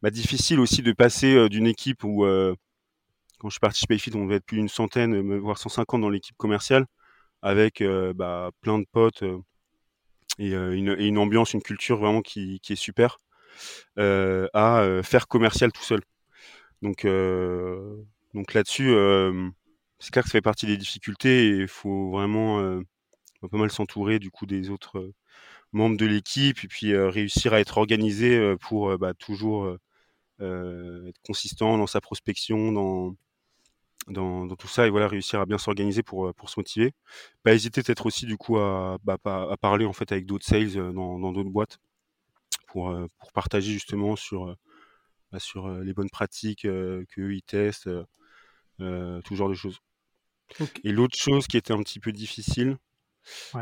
bah, 0.03 0.11
difficile 0.11 0.61
aussi 0.61 0.83
de 0.83 0.93
passer 0.93 1.49
d'une 1.49 1.67
équipe 1.67 2.05
où 2.05 2.27
quand 3.45 3.51
je 3.51 3.55
suis 3.55 3.61
parti 3.61 3.81
chez 3.81 3.87
Payfit, 3.87 4.11
on 4.15 4.25
devait 4.25 4.37
être 4.37 4.47
plus 4.47 4.57
d'une 4.57 4.71
centaine, 4.71 5.39
voire 5.39 5.59
150 5.59 6.01
dans 6.01 6.09
l'équipe 6.09 6.37
commerciale, 6.37 6.87
avec 7.43 7.83
euh, 7.83 8.15
bah, 8.15 8.51
plein 8.63 8.79
de 8.79 8.87
potes 8.91 9.23
euh, 9.23 9.39
et, 10.39 10.55
euh, 10.55 10.75
une, 10.75 10.97
et, 10.99 11.07
une, 11.07 11.19
ambiance, 11.19 11.53
une 11.53 11.63
culture 11.63 11.99
vraiment 11.99 12.23
qui, 12.23 12.59
qui 12.61 12.73
est 12.73 12.77
super, 12.77 13.19
à 13.99 15.01
faire 15.03 15.29
commercial 15.29 15.73
tout 15.73 15.83
seul. 15.83 16.01
Donc, 16.81 17.07
donc 18.33 18.55
là-dessus, 18.55 18.95
c'est 20.05 20.11
clair 20.11 20.25
que 20.25 20.31
ça 20.31 20.33
fait 20.33 20.43
partie 20.43 20.67
des 20.67 20.77
difficultés 20.77 21.49
et 21.49 21.57
il 21.63 21.69
faut 21.69 22.11
vraiment 22.11 22.61
pas 23.51 23.59
mal 23.59 23.71
s'entourer 23.71 24.19
du 24.19 24.31
coup 24.31 24.47
des 24.47 24.71
autres 24.71 25.13
membres 25.73 25.97
de 25.97 26.07
l'équipe 26.07 26.63
et 26.65 26.69
puis 26.69 26.97
réussir 26.97 27.55
à 27.55 27.61
être 27.61 27.79
organisé 27.79 28.55
pour 28.61 28.97
bah, 28.99 29.15
toujours 29.15 29.77
être 30.41 31.21
consistant 31.27 31.79
dans 31.79 31.87
sa 31.87 32.01
prospection, 32.01 32.73
dans, 32.73 33.17
dans, 34.09 34.49
tout 34.57 34.69
ça 34.69 34.87
et 34.87 34.91
voilà 34.91 35.09
réussir 35.09 35.41
à 35.41 35.47
bien 35.47 35.59
s'organiser 35.59 36.03
pour, 36.03 36.27
euh, 36.29 36.33
pour 36.33 36.51
se 36.51 36.59
motiver. 36.59 36.93
Pas 37.43 37.55
hésiter 37.55 37.83
peut-être 37.83 38.07
aussi 38.07 38.27
du 38.27 38.37
coup 38.37 38.59
à, 38.59 38.99
bah, 39.05 39.19
parler 39.61 39.87
en 39.87 39.93
fait 39.93 40.13
avec 40.13 40.27
d'autres 40.27 40.47
sales 40.47 40.77
euh, 40.77 40.93
dans, 40.93 41.19
dans 41.19 41.33
d'autres 41.33 41.51
boîtes 41.51 41.79
pour, 42.69 42.91
euh, 42.91 43.07
pour 43.19 43.33
partager 43.33 43.73
justement 43.73 44.17
sur, 44.17 44.57
bah, 45.33 45.39
sur 45.39 45.69
les 45.69 45.95
bonnes 45.95 46.11
pratiques 46.11 46.63
que 46.63 47.07
ils 47.17 47.43
testent, 47.43 47.91
tout 48.79 49.37
genre 49.37 49.49
de 49.49 49.55
choses. 49.55 49.81
Et 50.85 50.93
l'autre 50.93 51.17
chose 51.19 51.47
qui 51.47 51.57
était 51.57 51.73
un 51.73 51.83
petit 51.83 52.01
peu 52.01 52.13
difficile, 52.13 52.77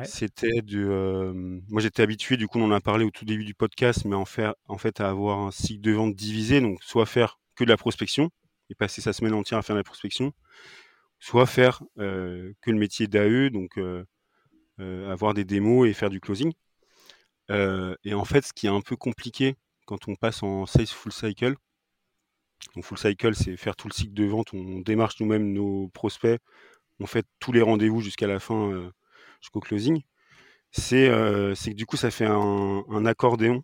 c'était 0.05 0.63
de. 0.63 1.33
moi, 1.69 1.81
j'étais 1.81 2.03
habitué, 2.03 2.37
du 2.37 2.49
coup, 2.49 2.59
on 2.59 2.65
en 2.65 2.73
a 2.73 2.81
parlé 2.81 3.05
au 3.05 3.11
tout 3.11 3.25
début 3.25 3.45
du 3.45 3.55
podcast, 3.55 4.05
mais 4.05 4.17
en, 4.17 4.25
faire, 4.25 4.55
en 4.69 4.79
fait, 4.79 5.01
à 5.01 5.09
avoir 5.09 5.39
un 5.39 5.51
cycle 5.51 5.81
de 5.81 5.93
vente 5.93 6.15
divisé, 6.15 6.61
donc 6.61 6.83
soit 6.83 7.07
faire 7.07 7.39
que 7.55 7.65
de 7.65 7.69
la 7.69 7.77
prospection, 7.77 8.31
et 8.71 8.75
passer 8.75 9.01
sa 9.01 9.13
semaine 9.13 9.35
entière 9.35 9.59
à 9.59 9.63
faire 9.63 9.77
la 9.77 9.85
prospection, 9.85 10.33
soit 11.19 11.47
faire 11.47 11.83
euh, 11.99 12.53
que 12.61 12.71
le 12.71 12.79
métier 12.79 13.07
d'AE, 13.07 13.51
donc 13.51 13.79
euh, 13.79 14.05
avoir 14.79 15.35
des 15.35 15.45
démos 15.45 15.89
et 15.89 15.93
faire 15.93 16.11
du 16.11 16.21
closing. 16.21 16.53
et 17.51 18.15
en 18.15 18.25
fait, 18.25 18.45
ce 18.45 18.53
qui 18.53 18.67
est 18.67 18.71
un 18.71 18.81
peu 18.81 18.97
compliqué 18.97 19.57
quand 19.87 20.09
on 20.09 20.17
passe 20.17 20.43
en 20.43 20.67
sales 20.67 20.87
full 20.87 21.13
cycle, 21.13 21.55
donc 22.75 22.85
full 22.85 22.99
cycle, 22.99 23.35
c'est 23.35 23.57
faire 23.57 23.77
tout 23.77 23.89
le 23.89 23.93
cycle 23.93 24.15
de 24.15 24.25
vente, 24.25 24.55
on 24.55 24.81
démarche 24.81 25.21
nous-mêmes 25.21 25.53
nos 25.53 25.89
prospects, 25.89 26.41
on 27.01 27.07
fait 27.07 27.27
tous 27.41 27.53
les 27.53 27.63
rendez-vous 27.63 28.01
jusqu'à 28.01 28.27
la 28.27 28.39
fin, 28.39 28.91
jusqu'au 29.41 29.61
closing. 29.61 30.03
C'est 30.73 31.09
que 31.09 31.73
du 31.73 31.87
coup, 31.87 31.97
ça 31.97 32.11
fait 32.11 32.27
un, 32.27 33.07
accordéon, 33.07 33.63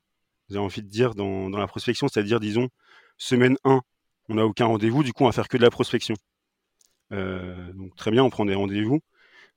j'ai 0.51 0.59
envie 0.59 0.83
de 0.83 0.89
dire, 0.89 1.15
dans, 1.15 1.49
la 1.51 1.67
prospection, 1.67 2.09
c'est-à-dire, 2.09 2.41
disons, 2.41 2.69
semaine 3.19 3.57
1, 3.65 3.81
on 4.29 4.35
n'a 4.35 4.47
aucun 4.47 4.67
rendez-vous, 4.67 5.03
du 5.03 5.13
coup, 5.13 5.25
on 5.25 5.27
va 5.27 5.33
faire 5.33 5.49
que 5.49 5.57
de 5.57 5.63
la 5.63 5.71
prospection. 5.71 6.15
Euh, 7.13 7.73
donc 7.73 7.97
très 7.97 8.11
bien, 8.11 8.23
on 8.25 8.31
prend 8.31 8.45
des 8.45 8.55
rendez-vous. 8.55 9.01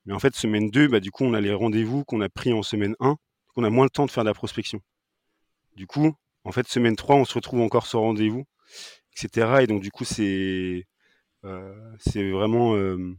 Mais 0.05 0.13
en 0.13 0.19
fait, 0.19 0.35
semaine 0.35 0.69
2, 0.69 0.87
bah, 0.87 0.99
du 0.99 1.11
coup, 1.11 1.25
on 1.25 1.33
a 1.33 1.41
les 1.41 1.53
rendez-vous 1.53 2.03
qu'on 2.05 2.21
a 2.21 2.29
pris 2.29 2.53
en 2.53 2.63
semaine 2.63 2.95
1, 2.99 3.15
on 3.55 3.63
a 3.63 3.69
moins 3.69 3.85
le 3.85 3.89
temps 3.89 4.05
de 4.05 4.11
faire 4.11 4.23
de 4.23 4.29
la 4.29 4.33
prospection. 4.33 4.81
Du 5.75 5.87
coup, 5.87 6.15
en 6.43 6.51
fait, 6.51 6.67
semaine 6.67 6.95
3, 6.95 7.15
on 7.17 7.25
se 7.25 7.35
retrouve 7.35 7.61
encore 7.61 7.85
sans 7.85 8.01
rendez-vous, 8.01 8.45
etc. 9.15 9.61
Et 9.61 9.67
donc, 9.67 9.81
du 9.81 9.91
coup, 9.91 10.05
c'est 10.05 10.85
euh, 11.45 11.97
vraiment 12.15 12.75
euh, 12.75 13.15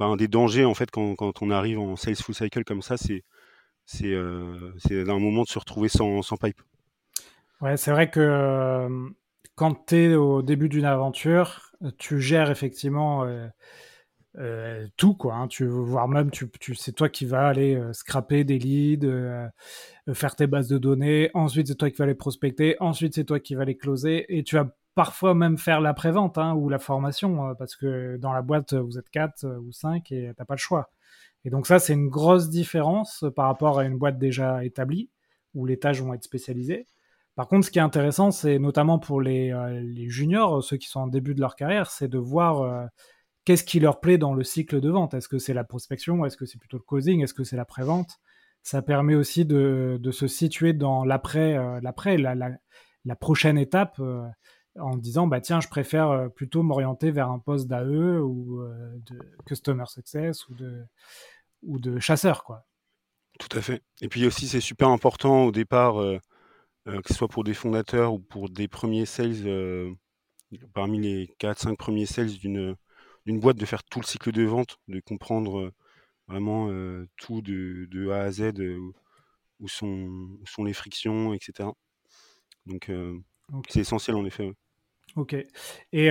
bah, 0.00 0.16
des 0.16 0.26
dangers, 0.26 0.64
en 0.64 0.74
fait, 0.74 0.90
quand, 0.90 1.42
on 1.42 1.50
arrive 1.50 1.78
en 1.78 1.94
sales 1.94 2.16
full 2.16 2.34
cycle 2.34 2.64
comme 2.64 2.82
ça, 2.82 2.96
c'est 2.96 3.22
c'est 3.84 4.14
un 4.14 5.18
moment 5.18 5.42
de 5.42 5.48
se 5.48 5.58
retrouver 5.58 5.88
sans, 5.88 6.22
sans 6.22 6.36
pipe. 6.36 6.60
Ouais, 7.60 7.76
c'est 7.76 7.90
vrai 7.90 8.08
que 8.08 8.88
quand 9.54 9.86
tu 9.86 9.96
es 9.96 10.14
au 10.14 10.42
début 10.42 10.70
d'une 10.70 10.86
aventure, 10.86 11.72
tu 11.98 12.20
gères 12.20 12.50
effectivement 12.50 13.24
euh, 13.24 13.46
euh, 14.38 14.86
tout, 14.96 15.14
quoi. 15.14 15.34
Hein. 15.34 15.48
Tu, 15.48 15.66
voire 15.66 16.08
même, 16.08 16.30
tu, 16.30 16.48
tu, 16.60 16.74
c'est 16.74 16.92
toi 16.92 17.10
qui 17.10 17.26
vas 17.26 17.48
aller 17.48 17.74
euh, 17.74 17.92
scraper 17.92 18.44
des 18.44 18.58
leads, 18.58 19.06
faire 20.14 20.34
tes 20.34 20.46
bases 20.46 20.68
de 20.68 20.78
données. 20.78 21.30
Ensuite, 21.34 21.68
c'est 21.68 21.74
toi 21.74 21.90
qui 21.90 21.98
vas 21.98 22.06
les 22.06 22.14
prospecter. 22.14 22.76
Ensuite, 22.80 23.14
c'est 23.14 23.24
toi 23.24 23.38
qui 23.38 23.54
vas 23.54 23.66
les 23.66 23.76
closer. 23.76 24.24
Et 24.34 24.44
tu 24.44 24.56
vas 24.56 24.74
parfois 24.94 25.34
même 25.34 25.58
faire 25.58 25.80
la 25.80 25.94
prévente 25.94 26.38
hein, 26.38 26.54
ou 26.54 26.68
la 26.68 26.78
formation, 26.78 27.54
parce 27.56 27.76
que 27.76 28.16
dans 28.18 28.32
la 28.32 28.42
boîte, 28.42 28.74
vous 28.74 28.98
êtes 28.98 29.08
4 29.10 29.46
ou 29.58 29.72
5 29.72 30.10
et 30.12 30.32
t'as 30.36 30.44
pas 30.44 30.54
le 30.54 30.58
choix. 30.58 30.90
Et 31.44 31.50
donc 31.50 31.66
ça, 31.66 31.78
c'est 31.78 31.94
une 31.94 32.08
grosse 32.08 32.50
différence 32.50 33.24
par 33.34 33.46
rapport 33.46 33.78
à 33.78 33.84
une 33.84 33.96
boîte 33.96 34.18
déjà 34.18 34.64
établie, 34.64 35.10
où 35.54 35.66
les 35.66 35.78
tâches 35.78 36.02
vont 36.02 36.14
être 36.14 36.24
spécialisées. 36.24 36.86
Par 37.34 37.48
contre, 37.48 37.66
ce 37.66 37.70
qui 37.70 37.78
est 37.78 37.82
intéressant, 37.82 38.30
c'est 38.30 38.58
notamment 38.58 38.98
pour 38.98 39.20
les, 39.20 39.50
euh, 39.52 39.82
juniors, 40.08 40.62
ceux 40.62 40.76
qui 40.76 40.88
sont 40.88 41.00
en 41.00 41.06
début 41.06 41.34
de 41.34 41.40
leur 41.40 41.56
carrière, 41.56 41.90
c'est 41.90 42.08
de 42.08 42.18
voir 42.18 42.62
euh, 42.62 42.86
qu'est-ce 43.44 43.64
qui 43.64 43.80
leur 43.80 44.00
plaît 44.00 44.18
dans 44.18 44.34
le 44.34 44.44
cycle 44.44 44.80
de 44.80 44.90
vente. 44.90 45.14
Est-ce 45.14 45.28
que 45.28 45.38
c'est 45.38 45.54
la 45.54 45.64
prospection? 45.64 46.24
Est-ce 46.26 46.36
que 46.36 46.44
c'est 46.44 46.58
plutôt 46.58 46.76
le 46.76 46.82
closing 46.86 47.22
Est-ce 47.22 47.34
que 47.34 47.44
c'est 47.44 47.56
la 47.56 47.64
prévente? 47.64 48.18
Ça 48.62 48.82
permet 48.82 49.14
aussi 49.14 49.46
de, 49.46 49.98
se 50.12 50.26
situer 50.26 50.74
dans 50.74 51.04
l'après, 51.04 51.56
euh, 51.56 51.80
l'après 51.82 52.18
la, 52.18 53.16
prochaine 53.16 53.56
étape 53.56 53.98
en 54.78 54.96
disant 54.96 55.26
bah 55.26 55.40
tiens 55.40 55.60
je 55.60 55.68
préfère 55.68 56.30
plutôt 56.34 56.62
m'orienter 56.62 57.10
vers 57.10 57.30
un 57.30 57.38
poste 57.38 57.66
d'AE 57.66 58.20
ou 58.20 58.62
de 59.06 59.18
customer 59.46 59.86
success 59.86 60.48
ou 60.48 60.54
de 60.54 60.84
ou 61.62 61.78
de 61.78 61.98
chasseur 61.98 62.44
quoi. 62.44 62.64
Tout 63.38 63.56
à 63.56 63.60
fait. 63.60 63.82
Et 64.00 64.08
puis 64.08 64.26
aussi 64.26 64.48
c'est 64.48 64.60
super 64.60 64.88
important 64.88 65.44
au 65.44 65.52
départ 65.52 66.00
euh, 66.86 67.00
que 67.02 67.08
ce 67.08 67.14
soit 67.14 67.28
pour 67.28 67.44
des 67.44 67.54
fondateurs 67.54 68.14
ou 68.14 68.18
pour 68.18 68.48
des 68.48 68.68
premiers 68.68 69.06
sales, 69.06 69.46
euh, 69.46 69.92
parmi 70.72 71.00
les 71.00 71.26
4-5 71.38 71.76
premiers 71.76 72.06
sales 72.06 72.30
d'une 72.38 72.76
boîte 73.26 73.58
de 73.58 73.66
faire 73.66 73.84
tout 73.84 74.00
le 74.00 74.06
cycle 74.06 74.32
de 74.32 74.42
vente, 74.44 74.78
de 74.88 75.00
comprendre 75.00 75.72
vraiment 76.26 76.68
tout 77.16 77.42
de, 77.42 78.10
A 78.10 78.22
à 78.22 78.30
Z, 78.30 78.52
où, 79.60 79.68
sont, 79.68 80.38
sont 80.46 80.64
les 80.64 80.72
frictions, 80.72 81.34
etc. 81.34 81.68
Donc 82.66 82.90
c'est 83.68 83.80
essentiel 83.80 84.16
en 84.16 84.24
effet. 84.24 84.52
Ok. 85.16 85.34
Et 85.92 86.10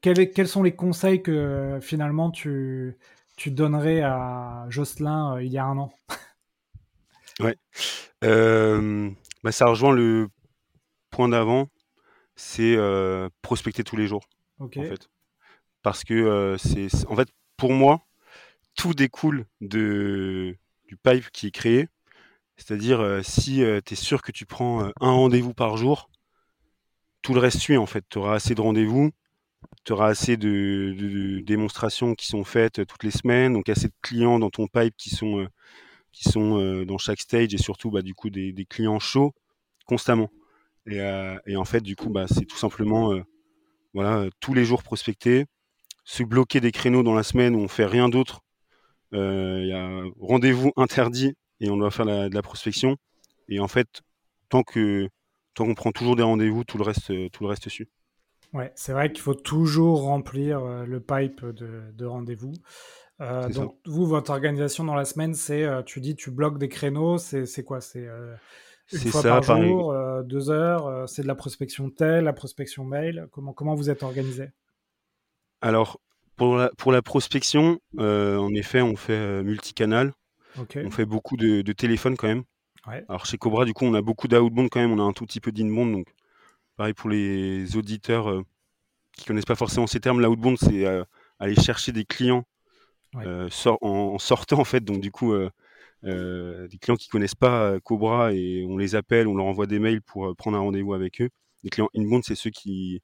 quels, 0.00 0.48
sont 0.48 0.62
les 0.62 0.74
conseils 0.74 1.22
que 1.22 1.78
finalement 1.82 2.30
tu, 2.30 2.96
tu 3.36 3.50
donnerais 3.50 4.00
à 4.00 4.66
Jocelyn 4.68 5.40
il 5.40 5.52
y 5.52 5.58
a 5.58 5.64
un 5.64 5.78
an? 5.78 5.92
Ouais. 7.40 7.56
Bah, 9.42 9.52
ça 9.52 9.66
rejoint 9.66 9.92
le 9.92 10.28
point 11.10 11.28
d'avant, 11.28 11.68
c'est 12.36 12.76
prospecter 13.42 13.84
tous 13.84 13.96
les 13.96 14.06
jours. 14.06 14.24
En 14.60 14.68
fait. 14.68 15.08
Parce 15.82 16.04
que 16.04 16.56
c'est 16.58 16.88
en 17.08 17.16
fait 17.16 17.28
pour 17.56 17.72
moi 17.72 18.02
tout 18.76 18.94
découle 18.94 19.46
de 19.60 20.56
du 20.86 20.96
pipe 20.96 21.30
qui 21.32 21.48
est 21.48 21.50
créé. 21.50 21.88
C'est-à-dire 22.56 23.20
si 23.24 23.62
tu 23.84 23.92
es 23.92 23.96
sûr 23.96 24.22
que 24.22 24.30
tu 24.30 24.46
prends 24.46 24.84
un 24.84 25.10
rendez-vous 25.10 25.54
par 25.54 25.76
jour, 25.76 26.08
tout 27.22 27.34
le 27.34 27.40
reste 27.40 27.58
suit 27.58 27.76
en 27.76 27.86
fait. 27.86 28.04
Tu 28.08 28.18
auras 28.18 28.34
assez 28.36 28.54
de 28.54 28.60
rendez-vous, 28.60 29.10
tu 29.84 29.92
auras 29.92 30.08
assez 30.08 30.36
de, 30.36 31.40
démonstrations 31.44 32.14
qui 32.14 32.26
sont 32.26 32.44
faites 32.44 32.86
toutes 32.86 33.04
les 33.04 33.10
semaines, 33.10 33.54
donc 33.54 33.68
assez 33.68 33.88
de 33.88 33.94
clients 34.02 34.38
dans 34.38 34.50
ton 34.50 34.66
pipe 34.66 34.94
qui 34.96 35.10
sont 35.10 35.46
qui 36.12 36.28
sont 36.28 36.84
dans 36.84 36.98
chaque 36.98 37.20
stage 37.20 37.54
et 37.54 37.58
surtout 37.58 37.90
bah, 37.90 38.02
du 38.02 38.14
coup 38.14 38.30
des, 38.30 38.66
clients 38.68 38.98
chauds 39.00 39.34
constamment. 39.86 40.30
Et, 40.86 41.56
en 41.56 41.64
fait 41.64 41.80
du 41.80 41.96
coup 41.96 42.10
bah, 42.10 42.26
c'est 42.28 42.44
tout 42.44 42.58
simplement 42.58 43.14
voilà 43.94 44.28
tous 44.40 44.54
les 44.54 44.64
jours 44.64 44.82
prospecter, 44.82 45.46
se 46.04 46.22
bloquer 46.22 46.60
des 46.60 46.72
créneaux 46.72 47.02
dans 47.02 47.14
la 47.14 47.22
semaine 47.22 47.54
où 47.54 47.60
on 47.60 47.68
fait 47.68 47.86
rien 47.86 48.08
d'autre. 48.08 48.42
Euh, 49.14 49.60
il 49.62 49.68
y 49.68 49.72
a 49.72 50.02
rendez-vous 50.20 50.72
interdit 50.76 51.34
et 51.60 51.70
on 51.70 51.76
doit 51.76 51.90
faire 51.90 52.06
de 52.06 52.34
la 52.34 52.42
prospection. 52.42 52.96
Et 53.48 53.60
en 53.60 53.68
fait, 53.68 54.02
tant 54.48 54.62
que 54.62 55.08
tant 55.54 55.66
qu'on 55.66 55.74
prend 55.74 55.92
toujours 55.92 56.16
des 56.16 56.22
rendez-vous, 56.22 56.64
tout 56.64 56.78
le 56.78 56.84
reste, 56.84 57.12
tout 57.30 57.42
le 57.44 57.48
reste 57.48 57.68
suit. 57.68 57.88
Ouais, 58.52 58.72
c'est 58.74 58.92
vrai 58.92 59.10
qu'il 59.12 59.22
faut 59.22 59.34
toujours 59.34 60.02
remplir 60.02 60.60
euh, 60.60 60.84
le 60.84 61.00
pipe 61.00 61.44
de, 61.44 62.04
rendez-vous. 62.04 62.52
Euh, 63.20 63.48
donc, 63.48 63.78
vous, 63.86 64.06
votre 64.06 64.30
organisation 64.30 64.84
dans 64.84 64.94
la 64.94 65.04
semaine, 65.04 65.34
c'est, 65.34 65.66
tu 65.84 66.00
dis, 66.00 66.16
tu 66.16 66.30
bloques 66.30 66.58
des 66.58 66.68
créneaux, 66.68 67.18
c'est 67.18 67.64
quoi? 67.64 67.80
C'est 67.80 68.08
une 68.92 68.98
fois 69.10 69.22
par 69.22 69.42
jour, 69.42 69.94
deux 70.24 70.50
heures, 70.50 71.08
c'est 71.08 71.22
de 71.22 71.28
la 71.28 71.34
prospection 71.34 71.88
telle, 71.90 72.24
la 72.24 72.32
prospection 72.32 72.84
mail? 72.84 73.28
Comment, 73.30 73.52
comment 73.52 73.74
vous 73.74 73.90
êtes 73.90 74.02
organisé? 74.02 74.50
Alors, 75.60 76.00
pour 76.36 76.56
la, 76.56 76.70
pour 76.76 76.90
la 76.90 77.02
prospection, 77.02 77.78
euh, 77.98 78.36
en 78.36 78.52
effet, 78.54 78.82
on 78.82 78.96
fait 78.96 79.12
euh, 79.12 79.42
multicanal. 79.42 80.12
On 80.56 80.90
fait 80.90 81.06
beaucoup 81.06 81.36
de, 81.36 81.62
de 81.62 81.72
téléphone 81.72 82.16
quand 82.16 82.26
même. 82.26 82.42
Alors 82.84 83.26
chez 83.26 83.38
Cobra, 83.38 83.64
du 83.64 83.74
coup, 83.74 83.84
on 83.84 83.94
a 83.94 84.02
beaucoup 84.02 84.28
d'outbound 84.28 84.68
quand 84.70 84.80
même. 84.80 84.92
On 84.92 84.98
a 84.98 85.02
un 85.02 85.12
tout 85.12 85.24
petit 85.26 85.40
peu 85.40 85.52
d'inbound. 85.52 85.92
Donc, 85.92 86.08
pareil 86.76 86.94
pour 86.94 87.10
les 87.10 87.76
auditeurs 87.76 88.30
euh, 88.30 88.42
qui 89.16 89.24
connaissent 89.24 89.44
pas 89.44 89.54
forcément 89.54 89.86
ces 89.86 90.00
termes, 90.00 90.20
l'outbound, 90.20 90.58
c'est 90.58 90.86
aller 91.38 91.54
chercher 91.54 91.92
des 91.92 92.04
clients 92.04 92.44
en, 93.14 94.18
sortant 94.18 94.58
en 94.58 94.64
fait. 94.64 94.84
Donc 94.84 95.00
du 95.00 95.10
coup, 95.10 95.34
des 96.02 96.78
clients 96.80 96.96
qui 96.96 97.08
connaissent 97.08 97.34
pas 97.34 97.78
Cobra 97.80 98.32
et 98.32 98.64
on 98.68 98.76
les 98.76 98.94
appelle, 98.94 99.28
on 99.28 99.34
leur 99.36 99.46
envoie 99.46 99.66
des 99.66 99.78
mails 99.78 100.02
pour 100.02 100.34
prendre 100.36 100.56
un 100.56 100.60
rendez-vous 100.60 100.94
avec 100.94 101.20
eux. 101.20 101.28
Les 101.62 101.70
clients 101.70 101.90
inbound, 101.94 102.24
c'est 102.24 102.34
ceux 102.34 102.50
qui 102.50 103.00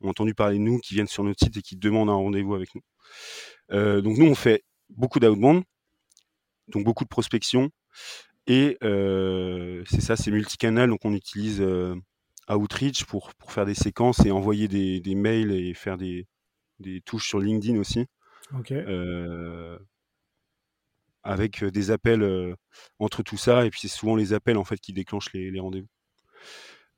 ont 0.00 0.08
entendu 0.08 0.34
parler 0.34 0.58
de 0.58 0.62
nous, 0.62 0.78
qui 0.78 0.94
viennent 0.94 1.06
sur 1.06 1.24
notre 1.24 1.44
site 1.44 1.56
et 1.56 1.62
qui 1.62 1.76
demandent 1.76 2.10
un 2.10 2.14
rendez-vous 2.14 2.54
avec 2.54 2.74
nous. 2.74 2.82
Euh, 3.72 4.00
donc 4.00 4.18
nous, 4.18 4.26
on 4.26 4.34
fait 4.34 4.64
beaucoup 4.90 5.20
d'outbound, 5.20 5.62
donc 6.68 6.84
beaucoup 6.84 7.04
de 7.04 7.08
prospection. 7.08 7.70
Et 8.46 8.76
c'est 8.80 10.00
ça, 10.00 10.16
c'est 10.16 10.30
multicanal, 10.30 10.90
donc 10.90 11.00
on 11.04 11.14
utilise 11.14 11.64
Outreach 12.48 13.04
pour, 13.04 13.34
pour 13.34 13.52
faire 13.52 13.64
des 13.66 13.74
séquences 13.74 14.24
et 14.26 14.30
envoyer 14.30 14.68
des, 14.68 15.00
des 15.00 15.14
mails 15.14 15.52
et 15.52 15.72
faire 15.74 15.96
des, 15.96 16.26
des, 16.78 17.00
touches 17.00 17.28
sur 17.28 17.40
LinkedIn 17.40 17.78
aussi. 17.78 18.06
avec 21.22 21.64
des 21.64 21.90
appels 21.90 22.54
entre 22.98 23.22
tout 23.22 23.38
ça, 23.38 23.64
et 23.64 23.70
puis 23.70 23.80
c'est 23.80 23.88
souvent 23.88 24.14
les 24.14 24.34
appels 24.34 24.58
en 24.58 24.64
fait 24.64 24.78
qui 24.78 24.92
déclenchent 24.92 25.32
les, 25.32 25.50
les 25.50 25.60
rendez-vous. 25.60 25.88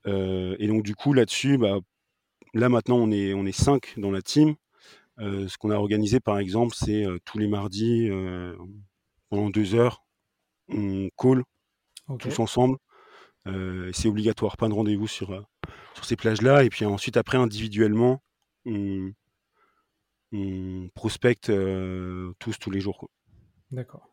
et 0.05 0.67
donc 0.67 0.83
du 0.83 0.95
coup 0.95 1.13
là-dessus, 1.13 1.57
bah, 1.57 1.79
Là 2.53 2.69
maintenant 2.69 2.97
on 2.97 3.11
est 3.11 3.33
on 3.33 3.45
est 3.45 3.51
cinq 3.51 3.93
dans 3.97 4.11
la 4.11 4.21
team. 4.21 4.55
Euh, 5.19 5.47
ce 5.47 5.57
qu'on 5.57 5.71
a 5.71 5.75
organisé 5.75 6.19
par 6.19 6.39
exemple, 6.39 6.75
c'est 6.75 7.05
tous 7.25 7.37
les 7.37 7.47
mardis 7.47 8.09
pendant 9.29 9.49
deux 9.49 9.75
heures, 9.75 10.03
on 10.69 11.09
call 11.17 11.43
tous 12.19 12.39
ensemble. 12.39 12.77
c'est 13.45 14.07
obligatoire, 14.07 14.57
pas 14.57 14.67
de 14.67 14.73
rendez-vous 14.73 15.07
sur 15.07 15.45
sur 15.95 16.05
ces 16.05 16.15
plages-là. 16.15 16.63
Et 16.63 16.69
puis 16.69 16.85
ensuite 16.85 17.17
après 17.17 17.37
individuellement, 17.37 18.21
on, 18.65 19.13
prospecte 20.93 21.51
tous 22.39 22.57
tous 22.59 22.71
les 22.71 22.79
jours. 22.79 23.09
D'accord. 23.71 24.09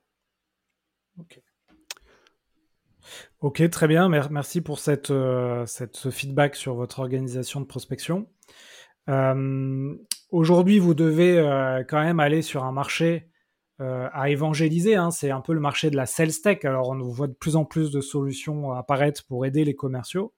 Ok. 1.19 1.41
Ok, 3.41 3.69
très 3.71 3.89
bien. 3.89 4.09
Merci 4.09 4.61
pour 4.61 4.79
cette, 4.79 5.11
euh, 5.11 5.67
cette, 5.67 5.97
ce 5.97 6.11
feedback 6.11 6.57
sur 6.57 6.75
votre 6.75 7.01
organisation 7.01 7.61
de 7.61 7.67
prospection. 7.67 8.29
Euh, 9.09 9.95
aujourd'hui, 10.31 10.79
vous 10.79 10.95
devez 10.95 11.39
euh, 11.39 11.85
quand 11.87 12.03
même 12.03 12.21
aller 12.21 12.43
sur 12.43 12.65
un 12.65 12.73
marché 12.73 13.29
à 14.13 14.31
évangéliser. 14.31 14.95
Hein. 14.95 15.11
C'est 15.11 15.31
un 15.31 15.41
peu 15.41 15.53
le 15.53 15.61
marché 15.61 15.91
de 15.91 15.97
la 15.97 16.07
sales 16.07 16.41
tech. 16.43 16.65
Alors, 16.65 16.91
on 16.91 16.99
voit 16.99 17.27
de 17.27 17.33
plus 17.33 17.57
en 17.57 17.65
plus 17.65 17.91
de 17.91 18.01
solutions 18.01 18.73
apparaître 18.73 19.25
pour 19.27 19.47
aider 19.47 19.65
les 19.65 19.75
commerciaux. 19.75 20.33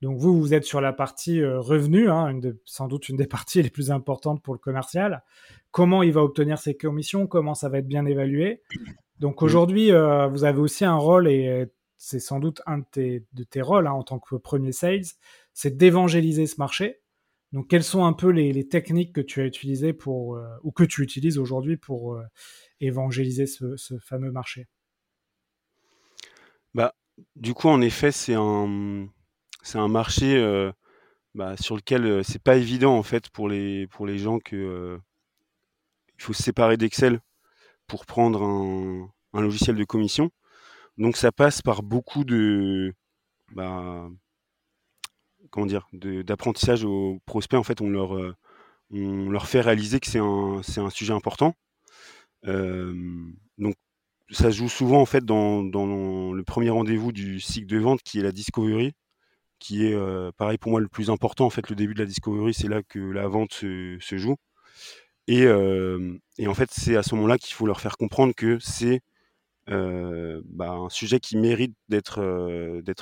Donc, 0.00 0.18
vous, 0.18 0.38
vous 0.38 0.54
êtes 0.54 0.64
sur 0.64 0.80
la 0.80 0.92
partie 0.92 1.44
revenu, 1.44 2.08
hein, 2.08 2.38
sans 2.64 2.88
doute 2.88 3.08
une 3.08 3.16
des 3.16 3.26
parties 3.28 3.62
les 3.62 3.70
plus 3.70 3.90
importantes 3.90 4.42
pour 4.42 4.54
le 4.54 4.58
commercial. 4.58 5.22
Comment 5.70 6.02
il 6.02 6.12
va 6.12 6.22
obtenir 6.22 6.58
ses 6.58 6.76
commissions? 6.76 7.26
Comment 7.26 7.54
ça 7.54 7.68
va 7.68 7.78
être 7.78 7.88
bien 7.88 8.06
évalué? 8.06 8.62
Donc 9.18 9.42
aujourd'hui, 9.42 9.90
vous 9.90 10.44
avez 10.44 10.60
aussi 10.60 10.84
un 10.84 10.96
rôle 10.96 11.28
et 11.28 11.66
c'est 11.98 12.20
sans 12.20 12.38
doute 12.38 12.62
un 12.64 12.78
de 12.78 13.44
tes, 13.50 13.60
rôles 13.60 13.88
hein, 13.88 13.92
en 13.92 14.04
tant 14.04 14.20
que 14.20 14.36
premier 14.36 14.72
sales, 14.72 15.04
c'est 15.52 15.76
d'évangéliser 15.76 16.46
ce 16.46 16.54
marché. 16.58 17.00
Donc, 17.52 17.68
quelles 17.68 17.84
sont 17.84 18.04
un 18.04 18.12
peu 18.12 18.28
les, 18.28 18.68
techniques 18.68 19.14
que 19.14 19.20
tu 19.20 19.40
as 19.40 19.46
utilisées 19.46 19.92
pour, 19.92 20.36
euh, 20.36 20.46
ou 20.62 20.70
que 20.70 20.84
tu 20.84 21.02
utilises 21.02 21.38
aujourd'hui 21.38 21.76
pour 21.76 22.14
euh, 22.14 22.22
évangéliser 22.80 23.46
ce, 23.46 23.98
fameux 24.00 24.30
marché? 24.30 24.66
Bah, 26.74 26.94
Du 27.36 27.54
coup, 27.54 27.68
en 27.68 27.80
effet, 27.80 28.12
c'est 28.12 28.34
un, 28.34 29.08
un 29.74 29.88
marché 29.88 30.36
euh, 30.36 30.70
bah, 31.34 31.56
sur 31.56 31.76
lequel 31.76 32.22
c'est 32.22 32.42
pas 32.42 32.56
évident 32.56 32.96
en 32.96 33.02
fait 33.02 33.30
pour 33.30 33.48
les, 33.48 33.86
pour 33.88 34.06
les 34.06 34.18
gens 34.18 34.38
que 34.38 34.98
il 36.18 36.22
faut 36.22 36.32
se 36.32 36.42
séparer 36.42 36.76
d'Excel 36.76 37.20
pour 37.86 38.04
prendre 38.04 38.42
un 39.32 39.40
logiciel 39.40 39.76
de 39.76 39.84
commission. 39.84 40.30
Donc 40.98 41.16
ça 41.16 41.30
passe 41.30 41.62
par 41.62 41.82
beaucoup 41.82 42.24
de 42.24 42.92
bah, 43.52 44.10
comment 45.50 45.66
dire 45.66 45.88
d'apprentissage 45.92 46.84
aux 46.84 47.20
prospects. 47.26 47.58
En 47.58 47.62
fait, 47.62 47.80
on 47.80 47.90
leur 47.90 48.16
euh, 48.16 48.34
on 48.92 49.30
leur 49.30 49.46
fait 49.46 49.60
réaliser 49.60 50.00
que 50.00 50.08
c'est 50.08 50.18
un 50.20 50.60
un 50.78 50.90
sujet 50.90 51.12
important. 51.12 51.54
Donc 53.58 53.74
ça 54.30 54.50
joue 54.50 54.68
souvent 54.68 55.00
en 55.00 55.06
fait 55.06 55.24
dans, 55.24 55.64
dans 55.64 56.32
le 56.32 56.42
premier 56.44 56.70
rendez-vous 56.70 57.12
du 57.12 57.40
cycle 57.40 57.66
de 57.66 57.78
vente 57.78 58.02
qui 58.02 58.20
est 58.20 58.22
la 58.22 58.32
discovery, 58.32 58.92
qui 59.60 59.86
est 59.86 59.94
euh, 59.94 60.32
pareil 60.36 60.58
pour 60.58 60.72
moi 60.72 60.80
le 60.80 60.88
plus 60.88 61.10
important. 61.10 61.46
En 61.46 61.50
fait, 61.50 61.70
le 61.70 61.76
début 61.76 61.94
de 61.94 62.00
la 62.00 62.06
discovery, 62.06 62.54
c'est 62.54 62.68
là 62.68 62.82
que 62.82 62.98
la 63.00 63.28
vente 63.28 63.54
se, 63.54 63.98
se 64.00 64.18
joue. 64.18 64.36
Et, 65.28 65.44
et 66.38 66.46
en 66.48 66.54
fait, 66.54 66.70
c'est 66.72 66.96
à 66.96 67.02
ce 67.02 67.14
moment-là 67.14 67.38
qu'il 67.38 67.54
faut 67.54 67.66
leur 67.66 67.80
faire 67.80 67.98
comprendre 67.98 68.34
que 68.34 68.58
c'est 68.60 69.02
euh, 69.70 70.40
bah, 70.46 70.70
un 70.70 70.88
sujet 70.88 71.20
qui 71.20 71.36
mérite 71.36 71.74
d'être 71.88 72.20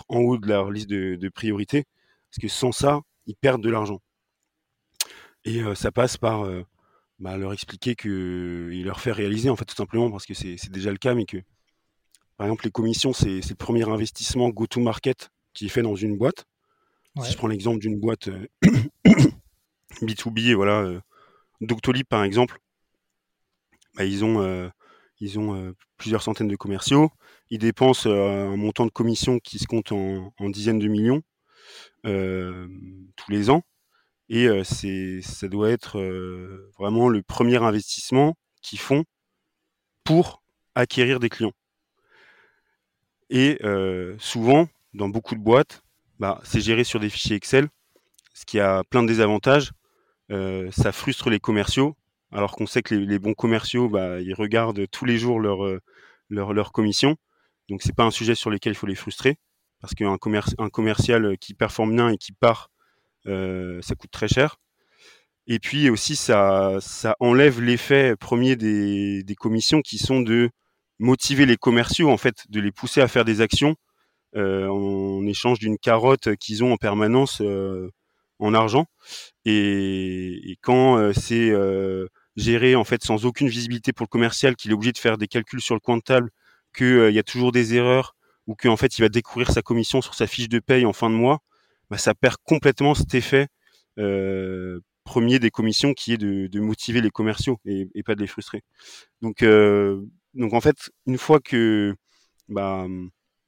en 0.09 0.19
haut 0.19 0.39
de 0.39 0.49
leur 0.49 0.71
liste 0.71 0.89
de 0.91 1.29
priorités, 1.29 1.85
parce 2.31 2.41
que 2.41 2.49
sans 2.49 2.73
ça, 2.73 3.01
ils 3.27 3.37
perdent 3.37 3.63
de 3.63 3.71
l'argent. 3.71 4.01
Et 5.45 5.63
euh, 5.63 5.75
ça 5.75 5.93
passe 5.93 6.17
par 6.17 6.47
bah, 7.19 7.37
leur 7.37 7.53
expliquer 7.53 7.95
que 7.95 8.71
il 8.73 8.85
leur 8.85 9.01
fait 9.01 9.13
réaliser, 9.13 9.51
en 9.51 9.57
fait, 9.57 9.65
tout 9.65 9.77
simplement, 9.77 10.11
parce 10.11 10.27
que 10.27 10.35
c'est 10.35 10.71
déjà 10.71 10.91
le 10.91 10.99
cas, 10.99 11.15
mais 11.15 11.25
que, 11.25 11.39
par 12.37 12.47
exemple, 12.47 12.65
les 12.65 12.71
commissions, 12.71 13.13
c'est 13.13 13.41
le 13.49 13.55
premier 13.55 13.89
investissement 13.89 14.49
go-to-market 14.51 15.31
qui 15.55 15.67
est 15.67 15.71
fait 15.71 15.83
dans 15.83 15.97
une 15.97 16.17
boîte. 16.17 16.45
Si 17.23 17.33
je 17.33 17.37
prends 17.39 17.47
l'exemple 17.47 17.79
d'une 17.79 17.99
boîte 17.99 18.29
B2B, 20.03 20.55
voilà, 20.55 21.01
Doctolib, 21.63 22.07
par 22.07 22.25
exemple, 22.25 22.59
bah, 23.95 24.05
ils 24.05 24.23
ont 24.23 24.71
ils 25.21 25.39
ont 25.39 25.55
euh, 25.55 25.73
plusieurs 25.97 26.23
centaines 26.23 26.49
de 26.49 26.57
commerciaux. 26.57 27.11
Ils 27.51 27.59
dépensent 27.59 28.09
euh, 28.09 28.49
un 28.49 28.57
montant 28.57 28.87
de 28.87 28.91
commission 28.91 29.39
qui 29.39 29.59
se 29.59 29.67
compte 29.67 29.93
en, 29.93 30.33
dizaines 30.51 30.79
de 30.79 30.89
millions 30.89 31.17
euh, 31.17 31.21
tous 32.05 33.31
les 33.31 33.51
ans. 33.51 33.63
Et 34.29 34.49
c'est, 34.65 35.21
ça 35.23 35.49
doit 35.49 35.71
être 35.71 36.01
vraiment 36.79 37.09
le 37.09 37.23
premier 37.23 37.63
investissement 37.63 38.37
qu'ils 38.63 38.81
font 38.81 39.05
pour 40.05 40.43
acquérir 40.75 41.21
des 41.21 41.29
clients. 41.29 41.53
Et 43.31 43.59
souvent, 44.19 44.69
dans 44.95 45.09
beaucoup 45.09 45.35
de 45.35 45.41
boîtes, 45.41 45.83
bah, 46.19 46.41
c'est 46.45 46.61
géré 46.61 46.85
sur 46.85 47.01
des 47.01 47.11
fichiers 47.11 47.37
Excel, 47.37 47.69
ce 48.35 48.45
qui 48.45 48.59
a 48.61 48.83
plein 48.85 49.03
de 49.03 49.09
désavantages. 49.09 49.73
ça 50.31 50.93
frustre 50.93 51.31
les 51.31 51.41
commerciaux, 51.41 51.97
alors 52.33 52.57
qu'on 52.57 52.67
sait 52.67 52.83
que 52.83 52.95
les, 52.95 53.19
bons 53.19 53.35
commerciaux, 53.35 53.89
bah, 53.89 54.21
ils 54.21 54.35
regardent 54.35 54.89
tous 54.91 55.05
les 55.05 55.19
jours 55.19 55.41
leur, 55.41 55.59
leur, 56.29 56.53
leur 56.53 56.73
commission. 56.73 57.17
Donc 57.69 57.83
c'est 57.83 57.95
pas 57.95 58.05
un 58.05 58.11
sujet 58.11 58.35
sur 58.35 58.51
lequel 58.51 58.73
il 58.73 58.77
faut 58.77 58.87
les 58.87 58.95
frustrer, 58.95 59.39
parce 59.87 59.95
qu'un 59.95 60.17
un 60.59 60.69
commercial 60.69 61.39
qui 61.39 61.55
performe 61.55 61.95
bien 61.95 62.09
et 62.09 62.17
qui 62.17 62.33
part, 62.33 62.71
ça 63.25 63.95
coûte 63.97 64.11
très 64.11 64.27
cher. 64.27 64.57
Et 65.47 65.61
puis 65.61 65.91
aussi, 65.91 66.17
ça, 66.17 66.79
ça 66.81 67.15
enlève 67.21 67.61
l'effet 67.61 68.17
premier 68.17 68.57
des, 68.57 69.23
des 69.23 69.35
commissions 69.37 69.81
qui 69.81 69.99
sont 69.99 70.21
de 70.21 70.51
motiver 70.99 71.47
les 71.47 71.57
commerciaux, 71.57 72.11
en 72.11 72.17
fait, 72.17 72.47
de 72.49 72.59
les 72.59 72.73
pousser 72.73 73.01
à 73.01 73.07
faire 73.07 73.25
des 73.25 73.41
actions 73.41 73.77
euh, 74.35 74.67
en 74.67 75.25
échange 75.25 75.61
d'une 75.61 75.79
carotte 75.79 76.35
qu'ils 76.35 76.65
ont 76.65 76.73
en 76.73 76.77
permanence 76.77 77.41
euh, 77.43 77.93
en 78.41 78.55
argent. 78.55 78.87
Et, 79.45 80.51
et 80.51 80.57
quand 80.63 80.99
euh, 80.99 81.13
c'est 81.13 81.53
géré 82.35 82.75
en 82.75 82.85
fait 82.85 83.05
sans 83.05 83.25
aucune 83.25 83.49
visibilité 83.49 83.93
pour 83.93 84.05
le 84.05 84.09
commercial, 84.09 84.57
qu'il 84.57 84.73
est 84.73 84.75
obligé 84.75 84.93
de 84.93 84.99
faire 84.99 85.17
des 85.17 85.29
calculs 85.29 85.61
sur 85.61 85.75
le 85.77 85.81
coin 85.81 85.97
de 85.97 86.03
table, 86.03 86.31
qu'il 86.77 87.13
y 87.13 87.19
a 87.21 87.23
toujours 87.23 87.53
des 87.53 87.75
erreurs 87.77 88.16
ou 88.47 88.55
qu'en 88.55 88.77
fait 88.77 88.99
il 88.99 89.03
va 89.03 89.09
découvrir 89.09 89.51
sa 89.51 89.63
commission 89.63 90.01
sur 90.03 90.15
sa 90.15 90.27
fiche 90.27 90.49
de 90.49 90.59
paye 90.59 90.87
en 90.87 90.93
fin 90.93 91.11
de 91.11 91.15
mois, 91.15 91.41
bah, 91.91 91.99
ça 91.99 92.15
perd 92.15 92.37
complètement 92.45 92.95
cet 92.95 93.15
effet 93.15 93.49
euh, 93.99 94.81
premier 95.07 95.39
des 95.39 95.51
commissions 95.51 95.95
qui 95.95 96.13
est 96.13 96.19
de, 96.19 96.61
motiver 96.61 97.01
les 97.01 97.11
commerciaux 97.11 97.59
et, 97.65 98.03
pas 98.05 98.15
de 98.15 98.21
les 98.21 98.27
frustrer. 98.27 98.63
Donc, 99.23 99.43
euh, 99.43 100.03
donc 100.35 100.53
en 100.53 100.61
fait, 100.61 100.91
une 101.07 101.17
fois 101.17 101.41
que 101.41 101.95
bah, 102.49 102.87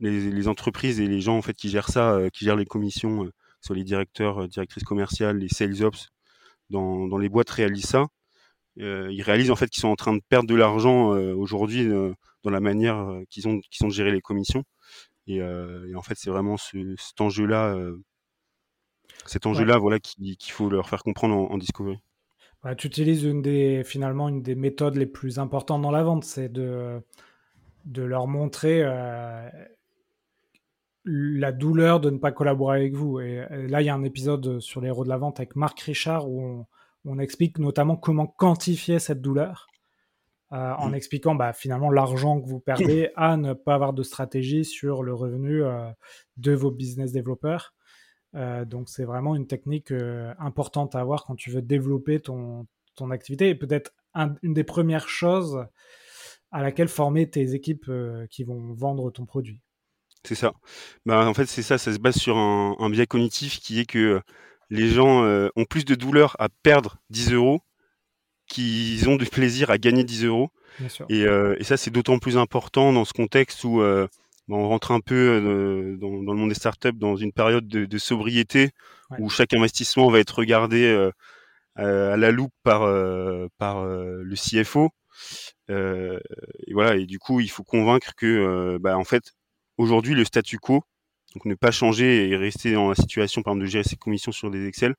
les, 0.01 0.49
entreprises 0.49 1.01
et 1.01 1.09
les 1.09 1.21
gens 1.21 1.37
en 1.37 1.43
fait 1.43 1.55
qui 1.55 1.69
gèrent 1.69 1.91
ça, 1.91 2.13
euh, 2.13 2.31
qui 2.31 2.45
gèrent 2.47 2.57
les 2.57 2.65
commissions, 2.65 3.25
euh, 3.25 3.33
sur 3.61 3.75
les 3.75 3.85
directeurs, 3.85 4.49
directrices 4.49 4.85
commerciales, 4.85 5.39
les 5.39 5.49
sales 5.49 5.83
ops, 5.83 6.11
dans, 6.71 7.19
les 7.19 7.29
boîtes 7.29 7.51
réalisent 7.51 7.87
ça, 7.87 8.07
ils 8.77 9.23
réalisent 9.23 9.51
en 9.51 9.57
fait 9.57 9.69
qu'ils 9.69 9.81
sont 9.81 9.89
en 9.89 9.97
train 9.97 10.15
de 10.15 10.23
perdre 10.29 10.49
de 10.49 10.55
l'argent 10.55 11.09
aujourd'hui 11.35 11.89
dans 12.45 12.51
la 12.51 12.61
manière 12.61 13.21
qu'ils 13.31 13.49
ont 13.49 13.59
qu'ils 13.59 13.85
ont 13.85 13.89
de 13.89 13.93
gérer 13.93 14.13
les 14.13 14.21
commissions. 14.21 14.63
Et, 15.29 15.37
et 15.37 15.95
en 15.95 16.03
fait, 16.03 16.15
c'est 16.17 16.31
vraiment 16.31 16.57
ce, 16.57 16.95
cet 16.99 17.21
enjeu-là 17.21 17.77
cet 19.27 19.47
enjeu-là, 19.47 19.75
ouais. 19.75 19.81
voilà, 19.81 19.99
qu'il 19.99 20.37
faut 20.53 20.71
leur 20.71 20.89
faire 20.89 21.03
comprendre 21.03 21.35
en, 21.37 21.53
en 21.53 21.59
discovery. 21.59 21.99
Ouais, 22.65 22.75
tu 22.75 22.87
utilises 22.87 23.25
une 23.25 23.43
des, 23.43 23.85
finalement 23.85 24.29
une 24.29 24.43
des 24.43 24.55
méthodes 24.55 24.97
les 24.97 25.07
plus 25.07 25.39
importantes 25.39 25.83
dans 25.83 25.91
la 25.91 26.03
vente, 26.03 26.25
c'est 26.25 26.49
de, 26.49 27.01
de 27.85 28.03
leur 28.03 28.27
montrer 28.27 28.83
euh, 28.83 29.49
la 31.05 31.53
douleur 31.53 32.01
de 32.01 32.11
ne 32.11 32.19
pas 32.19 32.33
collaborer 32.33 32.79
avec 32.79 32.95
vous. 32.95 33.21
Et, 33.21 33.47
et 33.51 33.69
là, 33.69 33.81
il 33.81 33.87
y 33.87 33.91
a 33.91 33.95
un 33.95 34.03
épisode 34.03 34.61
sur 34.61 34.81
les 34.81 34.89
héros 34.89 35.05
de 35.05 35.09
la 35.09 35.19
vente 35.19 35.39
avec 35.39 35.57
Marc 35.57 35.81
Richard 35.81 36.29
où 36.29 36.43
on, 36.43 36.67
où 37.05 37.13
on 37.13 37.19
explique 37.19 37.59
notamment 37.59 37.97
comment 37.97 38.27
quantifier 38.27 38.99
cette 38.99 39.21
douleur. 39.21 39.68
Euh, 40.55 40.73
en 40.79 40.91
mmh. 40.91 40.95
expliquant 40.95 41.35
bah, 41.35 41.53
finalement 41.53 41.91
l'argent 41.91 42.41
que 42.41 42.49
vous 42.49 42.59
perdez 42.59 43.11
à 43.17 43.37
ne 43.37 43.53
pas 43.53 43.75
avoir 43.75 43.93
de 43.93 44.03
stratégie 44.03 44.65
sur 44.65 45.03
le 45.03 45.13
revenu 45.13 45.63
euh, 45.63 45.91
de 46.39 46.53
vos 46.53 46.71
business 46.71 47.13
développeurs. 47.13 47.75
Euh, 48.35 48.65
donc 48.65 48.89
c'est 48.89 49.05
vraiment 49.05 49.35
une 49.35 49.47
technique 49.47 49.93
importante 50.39 50.95
à 50.95 51.01
avoir 51.01 51.27
quand 51.27 51.37
tu 51.37 51.51
veux 51.51 51.61
développer 51.61 52.21
ton, 52.21 52.67
ton 52.95 53.11
activité 53.11 53.51
et 53.51 53.55
peut-être 53.55 53.93
un, 54.15 54.37
une 54.43 54.55
des 54.55 54.65
premières 54.65 55.11
choses 55.11 55.67
à 56.51 56.63
laquelle 56.63 56.89
former 56.89 57.29
tes 57.29 57.53
équipes 57.53 57.91
qui 58.31 58.43
vont 58.45 58.73
vendre 58.73 59.11
ton 59.11 59.27
produit. 59.27 59.61
C'est 60.25 60.35
ça. 60.35 60.55
Bah, 61.05 61.29
en 61.29 61.35
fait, 61.35 61.45
c'est 61.45 61.63
ça, 61.63 61.77
ça 61.77 61.93
se 61.93 61.99
base 61.99 62.17
sur 62.17 62.39
un, 62.39 62.75
un, 62.79 62.89
biais 62.89 63.07
cognitif 63.07 63.61
qui 63.61 63.81
est 63.81 63.87
que 63.87 64.23
les 64.71 64.89
gens 64.89 65.25
ont 65.57 65.65
plus 65.67 65.85
de 65.85 65.95
douleur 65.95 66.37
à 66.39 66.49
perdre 66.49 66.97
10 67.11 67.35
euros 67.35 67.61
qu'ils 68.49 69.09
ont 69.09 69.17
du 69.17 69.27
plaisir 69.27 69.71
à 69.71 69.79
gagner 69.79 70.05
10 70.05 70.25
euros. 70.25 70.51
Et, 71.09 71.25
euh, 71.25 71.57
et, 71.59 71.65
ça, 71.65 71.77
c'est 71.77 71.91
d'autant 71.91 72.19
plus 72.19 72.37
important 72.37 72.93
dans 72.93 73.05
ce 73.05 73.13
contexte 73.13 73.65
où 73.65 73.83
on 74.57 74.69
rentre 74.69 74.93
un 74.93 75.01
peu 75.01 75.15
euh, 75.15 75.97
dans, 75.97 76.23
dans, 76.23 76.33
le 76.33 76.39
monde 76.39 76.49
des 76.49 76.55
startups 76.55 76.93
dans 76.95 77.17
une 77.17 77.33
période 77.33 77.67
de, 77.69 77.85
de 77.85 77.99
sobriété 77.99 78.71
ouais. 79.11 79.19
où 79.21 79.29
chaque 79.29 79.53
investissement 79.53 80.11
va 80.11 80.21
être 80.21 80.39
regardé 80.39 80.85
euh, 80.85 81.13
à 81.77 82.17
la 82.17 82.31
loupe 82.31 82.53
par 82.63 82.83
euh, 82.83 83.47
par 83.59 83.85
le 83.85 84.35
CFO. 84.35 84.91
et 85.69 86.73
voilà. 86.73 86.97
Et 86.97 87.07
du 87.07 87.19
coup, 87.19 87.41
il 87.41 87.51
faut 87.51 87.65
convaincre 87.65 88.15
que, 88.17 88.79
bah, 88.81 88.97
en 88.97 89.05
fait, 89.05 89.33
aujourd'hui, 89.77 90.15
le 90.15 90.25
statu 90.25 90.59
quo, 90.59 90.83
donc 91.35 91.45
ne 91.45 91.55
pas 91.55 91.71
changer 91.71 92.29
et 92.29 92.37
rester 92.37 92.73
dans 92.73 92.89
la 92.89 92.95
situation, 92.95 93.43
par 93.43 93.53
exemple, 93.53 93.67
de 93.67 93.71
gérer 93.71 93.85
ses 93.85 93.97
commissions 93.97 94.33
sur 94.33 94.51
des 94.51 94.67
Excel, 94.67 94.95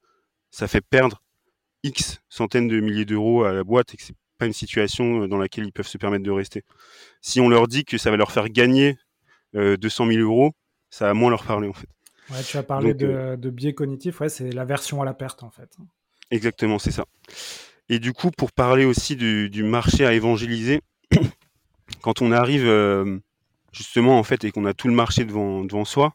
ça 0.51 0.67
fait 0.67 0.81
perdre 0.81 1.21
X 1.83 2.21
centaines 2.29 2.67
de 2.67 2.79
milliers 2.79 3.05
d'euros 3.05 3.43
à 3.43 3.53
la 3.53 3.63
boîte 3.63 3.93
et 3.93 3.97
que 3.97 4.03
c'est 4.03 4.15
pas 4.37 4.45
une 4.45 4.53
situation 4.53 5.27
dans 5.27 5.37
laquelle 5.37 5.65
ils 5.65 5.71
peuvent 5.71 5.87
se 5.87 5.97
permettre 5.97 6.23
de 6.23 6.31
rester. 6.31 6.63
Si 7.21 7.41
on 7.41 7.49
leur 7.49 7.67
dit 7.67 7.85
que 7.85 7.97
ça 7.97 8.11
va 8.11 8.17
leur 8.17 8.31
faire 8.31 8.49
gagner 8.49 8.97
euh, 9.55 9.77
200 9.77 10.07
000 10.07 10.19
euros, 10.19 10.53
ça 10.89 11.05
va 11.05 11.13
moins 11.13 11.29
leur 11.29 11.43
parler 11.43 11.67
en 11.67 11.73
fait. 11.73 11.89
Ouais, 12.31 12.43
tu 12.43 12.57
as 12.57 12.63
parlé 12.63 12.93
Donc, 12.93 13.01
de, 13.01 13.07
euh... 13.07 13.37
de, 13.37 13.49
biais 13.49 13.73
cognitifs, 13.73 14.19
ouais, 14.21 14.29
c'est 14.29 14.51
la 14.51 14.65
version 14.65 15.01
à 15.01 15.05
la 15.05 15.13
perte 15.13 15.43
en 15.43 15.49
fait. 15.49 15.75
Exactement, 16.31 16.79
c'est 16.79 16.91
ça. 16.91 17.05
Et 17.89 17.99
du 17.99 18.13
coup, 18.13 18.29
pour 18.31 18.51
parler 18.51 18.85
aussi 18.85 19.15
du, 19.15 19.49
du 19.49 19.63
marché 19.63 20.05
à 20.05 20.13
évangéliser, 20.13 20.81
quand 22.01 22.21
on 22.21 22.31
arrive 22.31 22.67
euh, 22.67 23.17
justement 23.71 24.19
en 24.19 24.23
fait 24.23 24.43
et 24.43 24.51
qu'on 24.51 24.65
a 24.65 24.73
tout 24.73 24.87
le 24.87 24.93
marché 24.93 25.25
devant, 25.25 25.63
devant 25.63 25.85
soi, 25.85 26.13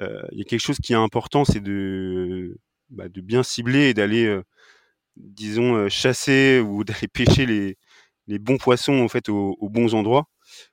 euh, 0.00 0.22
il 0.32 0.38
y 0.38 0.40
a 0.40 0.44
quelque 0.44 0.60
chose 0.60 0.78
qui 0.78 0.94
est 0.94 0.96
important, 0.96 1.44
c'est 1.44 1.60
de, 1.60 2.58
bah, 2.88 3.08
de 3.08 3.20
bien 3.20 3.42
cibler 3.42 3.90
et 3.90 3.94
d'aller, 3.94 4.24
euh, 4.24 4.42
disons, 5.16 5.76
euh, 5.76 5.88
chasser 5.88 6.60
ou 6.60 6.84
d'aller 6.84 7.08
pêcher 7.08 7.46
les, 7.46 7.78
les 8.26 8.38
bons 8.38 8.58
poissons 8.58 9.00
en 9.00 9.08
fait 9.08 9.28
aux, 9.28 9.56
bons 9.68 9.94
endroits, 9.94 10.28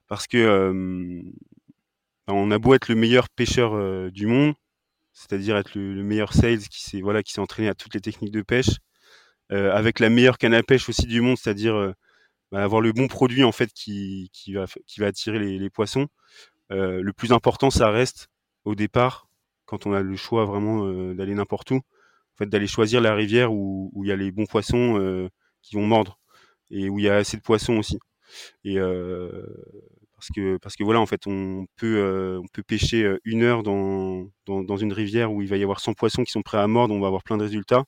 parce 0.07 0.27
que 0.27 0.37
euh, 0.37 1.21
on 2.27 2.51
a 2.51 2.59
beau 2.59 2.73
être 2.73 2.89
le 2.89 2.95
meilleur 2.95 3.29
pêcheur 3.29 3.73
euh, 3.75 4.09
du 4.11 4.27
monde, 4.27 4.53
c'est-à-dire 5.13 5.57
être 5.57 5.75
le, 5.75 5.93
le, 5.93 6.03
meilleur 6.03 6.33
sales 6.33 6.59
qui 6.59 6.81
s'est 6.81 7.01
voilà 7.01 7.23
qui 7.23 7.33
s'est 7.33 7.41
entraîné 7.41 7.69
à 7.69 7.75
toutes 7.75 7.93
les 7.93 8.01
techniques 8.01 8.31
de 8.31 8.41
pêche, 8.41 8.77
euh, 9.51 9.73
avec 9.73 9.99
la 9.99 10.09
meilleure 10.09 10.37
canne 10.37 10.53
à 10.53 10.63
pêche 10.63 10.89
aussi 10.89 11.07
du 11.07 11.21
monde, 11.21 11.37
c'est-à-dire 11.37 11.93
bah, 12.51 12.63
avoir 12.63 12.81
le 12.81 12.93
bon 12.93 13.07
produit 13.07 13.43
en 13.43 13.51
fait 13.51 13.71
qui, 13.73 14.29
qui 14.33 14.53
va 14.53 14.65
qui 14.87 14.99
va 14.99 15.07
attirer 15.07 15.39
les, 15.39 15.69
poissons. 15.69 16.07
Le 16.69 17.11
plus 17.11 17.33
important, 17.33 17.69
ça 17.69 17.89
reste 17.91 18.29
au 18.63 18.75
départ, 18.75 19.27
quand 19.65 19.85
on 19.85 19.93
a 19.93 20.01
le 20.01 20.15
choix 20.15 20.45
vraiment 20.45 21.13
d'aller 21.13 21.33
n'importe 21.35 21.71
où, 21.71 21.81
en 22.35 22.37
fait 22.37 22.49
d'aller 22.49 22.67
choisir 22.67 23.01
la 23.01 23.15
rivière 23.15 23.53
où, 23.53 23.91
il 24.03 24.09
y 24.09 24.11
a 24.11 24.15
les 24.15 24.31
bons 24.31 24.45
poissons 24.45 25.29
qui 25.61 25.75
vont 25.75 25.85
mordre 25.85 26.19
et 26.69 26.89
où 26.89 26.99
il 26.99 27.05
y 27.05 27.09
a 27.09 27.15
assez 27.17 27.37
de 27.37 27.41
poissons 27.41 27.77
aussi. 27.77 27.99
Et 28.63 28.79
parce 30.21 30.29
que 30.35 30.57
parce 30.57 30.75
que 30.75 30.83
voilà 30.83 30.99
en 30.99 31.07
fait 31.07 31.25
on 31.25 31.65
peut 31.77 31.97
euh, 31.97 32.39
on 32.39 32.47
peut 32.53 32.61
pêcher 32.61 33.03
euh, 33.03 33.19
une 33.25 33.41
heure 33.41 33.63
dans, 33.63 34.27
dans, 34.45 34.61
dans 34.63 34.77
une 34.77 34.93
rivière 34.93 35.33
où 35.33 35.41
il 35.41 35.47
va 35.47 35.57
y 35.57 35.63
avoir 35.63 35.79
100 35.79 35.93
poissons 35.93 36.23
qui 36.23 36.31
sont 36.31 36.43
prêts 36.43 36.59
à 36.59 36.67
mordre 36.67 36.93
on 36.93 36.99
va 36.99 37.07
avoir 37.07 37.23
plein 37.23 37.37
de 37.37 37.43
résultats 37.43 37.83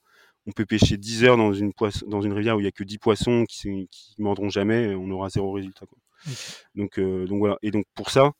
on 0.47 0.51
peut 0.51 0.65
pêcher 0.65 0.97
10 0.97 1.25
heures 1.25 1.37
dans 1.37 1.53
une 1.53 1.71
dans 2.07 2.21
une 2.23 2.33
rivière 2.33 2.57
où 2.57 2.59
il 2.59 2.63
y 2.63 2.67
a 2.67 2.71
que 2.71 2.83
10 2.83 2.97
poissons 2.97 3.45
qui 3.47 3.87
qui 3.91 4.15
mordront 4.17 4.49
jamais 4.49 4.95
on 4.95 5.11
aura 5.11 5.29
zéro 5.29 5.51
résultat 5.51 5.85
quoi. 5.85 5.97
Okay. 6.25 6.35
donc 6.73 6.97
euh, 6.97 7.27
donc 7.27 7.37
voilà 7.37 7.57
et 7.61 7.69
donc 7.69 7.85
pour 7.93 8.09
ça 8.09 8.25
euh, 8.25 8.31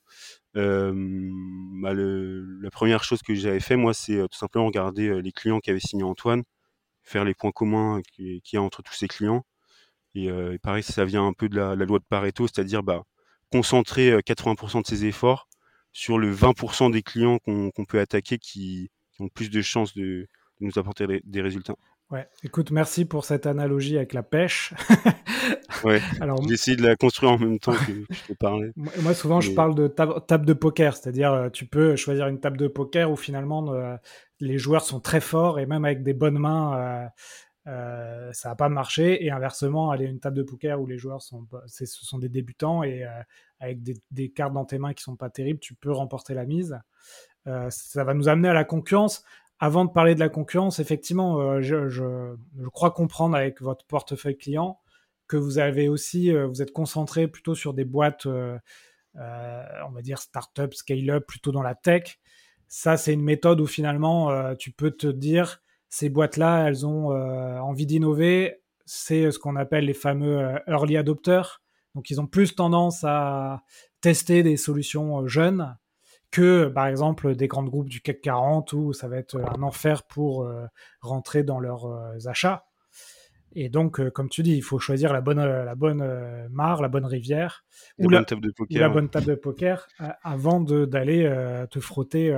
bah 0.54 1.92
le, 1.92 2.60
la 2.60 2.70
première 2.70 3.04
chose 3.04 3.22
que 3.22 3.34
j'avais 3.34 3.60
fait 3.60 3.76
moi 3.76 3.94
c'est 3.94 4.16
tout 4.28 4.38
simplement 4.38 4.66
regarder 4.66 5.20
les 5.22 5.32
clients 5.32 5.60
qui 5.60 5.70
avaient 5.70 5.80
signé 5.80 6.04
Antoine 6.04 6.42
faire 7.02 7.24
les 7.24 7.34
points 7.34 7.52
communs 7.52 8.00
qu'il 8.02 8.40
qui 8.42 8.56
y 8.56 8.58
a 8.58 8.62
entre 8.62 8.82
tous 8.82 8.94
ces 8.94 9.08
clients 9.08 9.44
et, 10.14 10.26
et 10.26 10.58
pareil 10.60 10.82
ça 10.82 11.04
vient 11.04 11.26
un 11.26 11.32
peu 11.32 11.48
de 11.48 11.56
la, 11.56 11.76
la 11.76 11.84
loi 11.84 11.98
de 11.98 12.04
Pareto 12.08 12.46
c'est-à-dire 12.46 12.82
bah 12.82 13.04
concentrer 13.52 14.16
80% 14.22 14.82
de 14.82 14.86
ses 14.86 15.04
efforts 15.06 15.48
sur 15.92 16.18
le 16.18 16.32
20% 16.32 16.90
des 16.90 17.02
clients 17.02 17.38
qu'on 17.38 17.70
qu 17.70 17.86
peut 17.86 18.00
attaquer 18.00 18.38
qui, 18.38 18.90
qui, 19.12 19.22
ont 19.22 19.28
plus 19.28 19.48
de 19.50 19.62
chances 19.62 19.94
de, 19.94 20.26
de 20.60 20.66
nous 20.66 20.78
apporter 20.78 21.20
des 21.24 21.40
résultats. 21.40 21.76
Ouais, 22.14 22.28
écoute, 22.44 22.70
merci 22.70 23.06
pour 23.06 23.24
cette 23.24 23.44
analogie 23.44 23.96
avec 23.96 24.12
la 24.12 24.22
pêche. 24.22 24.72
ouais, 25.84 26.00
Alors, 26.20 26.40
j'ai 26.46 26.54
essayé 26.54 26.76
de 26.76 26.82
la 26.84 26.94
construire 26.94 27.32
en 27.32 27.38
même 27.38 27.58
temps 27.58 27.72
que 27.72 28.04
je 28.14 28.32
te 28.32 28.32
parlais. 28.34 28.70
Moi, 28.76 29.14
souvent, 29.14 29.38
Mais... 29.38 29.46
je 29.46 29.50
parle 29.50 29.74
de 29.74 29.88
tab 29.88 30.24
table 30.24 30.46
de 30.46 30.52
poker, 30.52 30.96
c'est-à-dire 30.96 31.32
euh, 31.32 31.48
tu 31.50 31.66
peux 31.66 31.96
choisir 31.96 32.28
une 32.28 32.38
table 32.38 32.56
de 32.56 32.68
poker 32.68 33.10
où 33.10 33.16
finalement 33.16 33.72
euh, 33.72 33.96
les 34.38 34.58
joueurs 34.58 34.84
sont 34.84 35.00
très 35.00 35.20
forts 35.20 35.58
et 35.58 35.66
même 35.66 35.84
avec 35.84 36.04
des 36.04 36.14
bonnes 36.14 36.38
mains, 36.38 36.78
euh, 36.78 37.06
euh, 37.66 38.32
ça 38.32 38.50
va 38.50 38.54
pas 38.54 38.68
marcher 38.68 39.24
et 39.24 39.32
inversement 39.32 39.90
aller 39.90 40.06
à 40.06 40.10
une 40.10 40.20
table 40.20 40.36
de 40.36 40.44
poker 40.44 40.80
où 40.80 40.86
les 40.86 40.98
joueurs 40.98 41.20
sont 41.20 41.48
ce 41.66 41.84
sont 41.84 42.18
des 42.18 42.28
débutants 42.28 42.84
et 42.84 43.04
avec 43.58 43.82
des, 43.82 43.96
des, 44.12 44.30
cartes 44.30 44.52
dans 44.52 44.66
tes 44.66 44.78
mains 44.78 44.94
qui 44.94 45.02
sont 45.02 45.16
pas 45.16 45.30
terribles 45.30 45.58
tu 45.58 45.74
peux 45.74 45.90
remporter 45.90 46.34
la 46.34 46.44
mise. 46.44 46.78
Ça 47.70 48.04
va 48.04 48.14
nous 48.14 48.28
amener 48.28 48.48
à 48.48 48.54
la 48.54 48.64
concurrence 48.64 49.24
avant 49.58 49.84
de 49.84 49.90
parler 49.90 50.14
de 50.14 50.20
la 50.20 50.28
concurrence, 50.28 50.78
effectivement, 50.78 51.60
je, 51.60 51.88
je, 51.88 52.34
crois 52.72 52.90
comprendre 52.90 53.36
avec 53.36 53.60
votre 53.62 53.86
portefeuille 53.86 54.36
client 54.36 54.80
que 55.26 55.36
vous 55.36 55.58
avez 55.58 55.88
aussi, 55.88 56.32
vous 56.32 56.60
êtes 56.60 56.72
concentré 56.72 57.28
plutôt 57.28 57.54
sur 57.54 57.72
des 57.72 57.84
boîtes, 57.84 58.26
on 58.26 58.60
va 59.16 60.02
dire 60.02 60.18
start-up, 60.18 60.74
scale-up, 60.74 61.26
plutôt 61.26 61.52
dans 61.52 61.62
la 61.62 61.74
tech. 61.74 62.18
Ça, 62.68 62.96
c'est 62.96 63.12
une 63.12 63.22
méthode 63.22 63.60
où 63.60 63.66
finalement, 63.66 64.54
tu 64.56 64.70
peux 64.70 64.90
te 64.90 65.06
dire, 65.06 65.62
ces 65.88 66.08
boîtes-là, 66.08 66.66
elles 66.66 66.84
ont 66.84 67.10
envie 67.60 67.86
d'innover. 67.86 68.60
C'est 68.84 69.30
ce 69.30 69.38
qu'on 69.38 69.56
appelle 69.56 69.86
les 69.86 69.94
fameux 69.94 70.58
early 70.66 70.96
adopters. 70.96 71.62
Donc, 71.94 72.10
ils 72.10 72.20
ont 72.20 72.26
plus 72.26 72.54
tendance 72.54 73.04
à 73.04 73.62
tester 74.00 74.42
des 74.42 74.56
solutions 74.56 75.26
jeunes 75.26 75.76
que 76.34 76.66
par 76.66 76.88
exemple 76.88 77.36
des 77.36 77.46
grands 77.46 77.62
groupes 77.62 77.88
du 77.88 78.00
CAC 78.00 78.20
40 78.20 78.72
où 78.72 78.92
ça 78.92 79.06
va 79.06 79.18
être 79.18 79.40
un 79.40 79.62
enfer 79.62 80.02
pour 80.02 80.42
euh, 80.42 80.66
rentrer 81.00 81.44
dans 81.44 81.60
leurs 81.60 81.86
euh, 81.86 82.26
achats. 82.26 82.66
Et 83.54 83.68
donc, 83.68 84.00
euh, 84.00 84.10
comme 84.10 84.28
tu 84.28 84.42
dis, 84.42 84.56
il 84.56 84.62
faut 84.62 84.80
choisir 84.80 85.12
la 85.12 85.20
bonne, 85.20 85.38
la 85.38 85.76
bonne 85.76 86.02
mare, 86.50 86.82
la 86.82 86.88
bonne 86.88 87.04
rivière 87.04 87.64
ou 87.98 88.08
la, 88.08 88.24
table 88.24 88.40
de 88.40 88.50
poker, 88.50 88.80
la 88.80 88.88
bonne 88.88 89.08
table 89.08 89.26
de 89.26 89.34
poker 89.36 89.86
avant 90.24 90.60
d'aller 90.60 91.32
te 91.70 91.78
frotter 91.78 92.36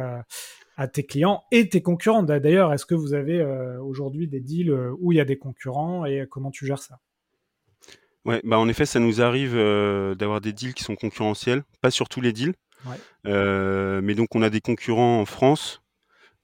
à 0.76 0.88
tes 0.88 1.06
clients 1.06 1.44
et 1.50 1.70
tes 1.70 1.80
concurrents. 1.80 2.22
D'ailleurs, 2.22 2.74
est-ce 2.74 2.84
que 2.84 2.94
vous 2.94 3.14
avez 3.14 3.42
aujourd'hui 3.80 4.28
des 4.28 4.40
deals 4.40 4.76
où 5.00 5.12
il 5.12 5.16
y 5.16 5.20
a 5.20 5.24
des 5.24 5.38
concurrents 5.38 6.04
et 6.04 6.26
comment 6.30 6.50
tu 6.50 6.66
gères 6.66 6.82
ça? 6.82 7.00
Ouais, 8.26 8.42
bah 8.44 8.58
en 8.58 8.68
effet, 8.68 8.84
ça 8.84 9.00
nous 9.00 9.22
arrive 9.22 9.54
d'avoir 9.54 10.42
des 10.42 10.52
deals 10.52 10.74
qui 10.74 10.84
sont 10.84 10.96
concurrentiels, 10.96 11.62
pas 11.80 11.90
sur 11.90 12.10
tous 12.10 12.20
les 12.20 12.34
deals. 12.34 12.52
Euh, 13.26 14.00
mais 14.02 14.14
donc 14.14 14.34
on 14.34 14.42
a 14.42 14.50
des 14.50 14.60
concurrents 14.60 15.20
en 15.20 15.24
France, 15.24 15.82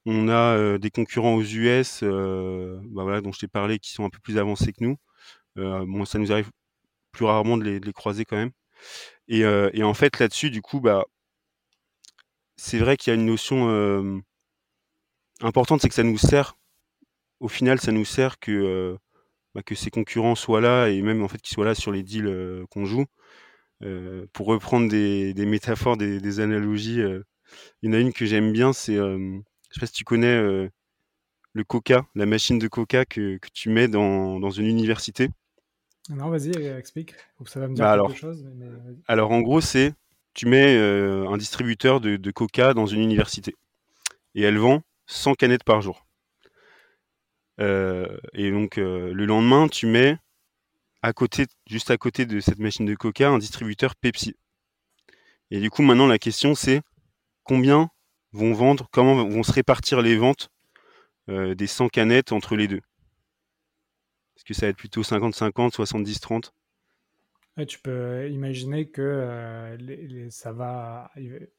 on 0.05 0.29
a 0.29 0.57
euh, 0.57 0.77
des 0.77 0.91
concurrents 0.91 1.35
aux 1.35 1.43
US, 1.43 2.01
euh, 2.03 2.79
bah 2.85 3.21
dont 3.21 3.31
je 3.31 3.39
t'ai 3.39 3.47
parlé, 3.47 3.79
qui 3.79 3.91
sont 3.91 4.05
un 4.05 4.09
peu 4.09 4.19
plus 4.19 4.37
avancés 4.37 4.73
que 4.73 4.83
nous. 4.83 4.97
bon, 5.55 6.05
ça 6.05 6.19
nous 6.19 6.31
arrive 6.31 6.51
plus 7.11 7.25
rarement 7.25 7.57
de 7.57 7.63
les, 7.63 7.93
croiser 7.93 8.25
quand 8.25 8.37
même. 8.37 8.51
Et, 9.27 9.45
en 9.83 9.93
fait 9.93 10.19
là-dessus, 10.19 10.51
du 10.51 10.61
coup, 10.61 10.81
bah, 10.81 11.05
c'est 12.57 12.77
vrai 12.79 12.97
qu'il 12.97 13.11
y 13.11 13.15
a 13.15 13.19
une 13.19 13.25
notion 13.25 14.21
importante, 15.41 15.81
c'est 15.81 15.89
que 15.89 15.95
ça 15.95 16.03
nous 16.03 16.17
sert. 16.17 16.55
Au 17.39 17.47
final, 17.49 17.79
ça 17.79 17.91
nous 17.91 18.05
sert 18.05 18.39
que 18.39 18.97
bah, 19.55 19.61
que 19.63 19.75
ces 19.75 19.91
concurrents 19.91 20.35
soient 20.35 20.61
là 20.61 20.87
et 20.89 21.01
même 21.01 21.23
en 21.23 21.27
fait 21.27 21.41
qu'ils 21.41 21.53
soient 21.53 21.65
là 21.65 21.75
sur 21.75 21.91
les 21.91 22.03
deals 22.03 22.65
qu'on 22.71 22.85
joue. 22.85 23.05
Euh, 23.83 24.25
pour 24.31 24.47
reprendre 24.47 24.87
des, 24.87 25.33
métaphores, 25.45 25.97
des, 25.97 26.39
analogies, 26.39 27.01
euh, 27.01 27.21
il 27.81 27.89
y 27.89 27.93
en 27.93 27.97
a 27.97 27.99
une 27.99 28.13
que 28.13 28.25
j'aime 28.25 28.51
bien, 28.53 28.71
c'est, 28.71 28.95
euh, 28.95 29.17
je 29.69 29.73
sais 29.73 29.79
pas 29.79 29.87
si 29.87 29.93
tu 29.93 30.03
connais 30.05 30.41
le 31.55 31.63
coca, 31.65 32.05
la 32.15 32.25
machine 32.25 32.59
de 32.59 32.67
coca 32.67 33.05
que, 33.05 33.37
tu 33.53 33.69
mets 33.69 33.87
dans, 33.87 34.49
une 34.49 34.67
université. 34.67 35.29
Non, 36.09 36.29
vas-y, 36.29 36.51
explique. 36.51 37.13
Ça 37.45 37.59
va 37.59 37.67
me 37.67 37.75
dire 37.75 37.83
bah, 37.83 38.03
quelque 38.07 38.19
chose. 38.19 38.45
alors, 39.07 39.31
en 39.31 39.41
gros, 39.41 39.61
c'est 39.61 39.93
tu 40.33 40.47
mets 40.47 40.77
un 40.77 41.37
distributeur 41.37 41.99
de, 41.99 42.15
de, 42.15 42.31
coca 42.31 42.73
dans 42.73 42.87
une 42.87 43.01
université 43.01 43.55
et 44.33 44.41
elle 44.41 44.57
vend 44.57 44.81
100 45.07 45.35
canettes 45.35 45.63
par 45.63 45.81
jour. 45.81 46.05
et 47.59 48.51
donc, 48.51 48.77
le 48.77 49.25
lendemain, 49.25 49.67
tu 49.67 49.87
mets 49.87 50.17
côté, 51.11 51.47
juste 51.67 51.91
à 51.91 51.97
côté 51.97 52.25
de 52.25 52.39
cette 52.39 52.59
machine 52.59 52.85
de 52.85 52.95
coca, 52.95 53.29
un 53.29 53.37
distributeur 53.37 53.95
Pepsi. 53.97 54.35
Et 55.51 55.59
du 55.59 55.69
coup, 55.69 55.81
maintenant, 55.81 56.07
la 56.07 56.17
question, 56.17 56.55
c'est 56.55 56.81
combien 57.43 57.89
vont 58.31 58.53
vendre, 58.53 58.87
comment 58.91 59.27
vont 59.27 59.43
se 59.43 59.51
répartir 59.51 60.01
les 60.01 60.15
ventes 60.15 60.49
euh, 61.29 61.55
des 61.55 61.67
100 61.67 61.89
canettes 61.89 62.31
entre 62.31 62.55
les 62.55 62.69
deux? 62.69 62.81
Est-ce 64.37 64.45
que 64.45 64.53
ça 64.53 64.65
va 64.65 64.69
être 64.69 64.77
plutôt 64.77 65.01
50-50, 65.01 65.73
70-30 65.73 66.51
Tu 67.67 67.79
peux 67.79 68.29
imaginer 68.31 68.89
que 68.89 69.01
euh, 69.01 70.29
ça 70.29 70.53
va. 70.53 71.11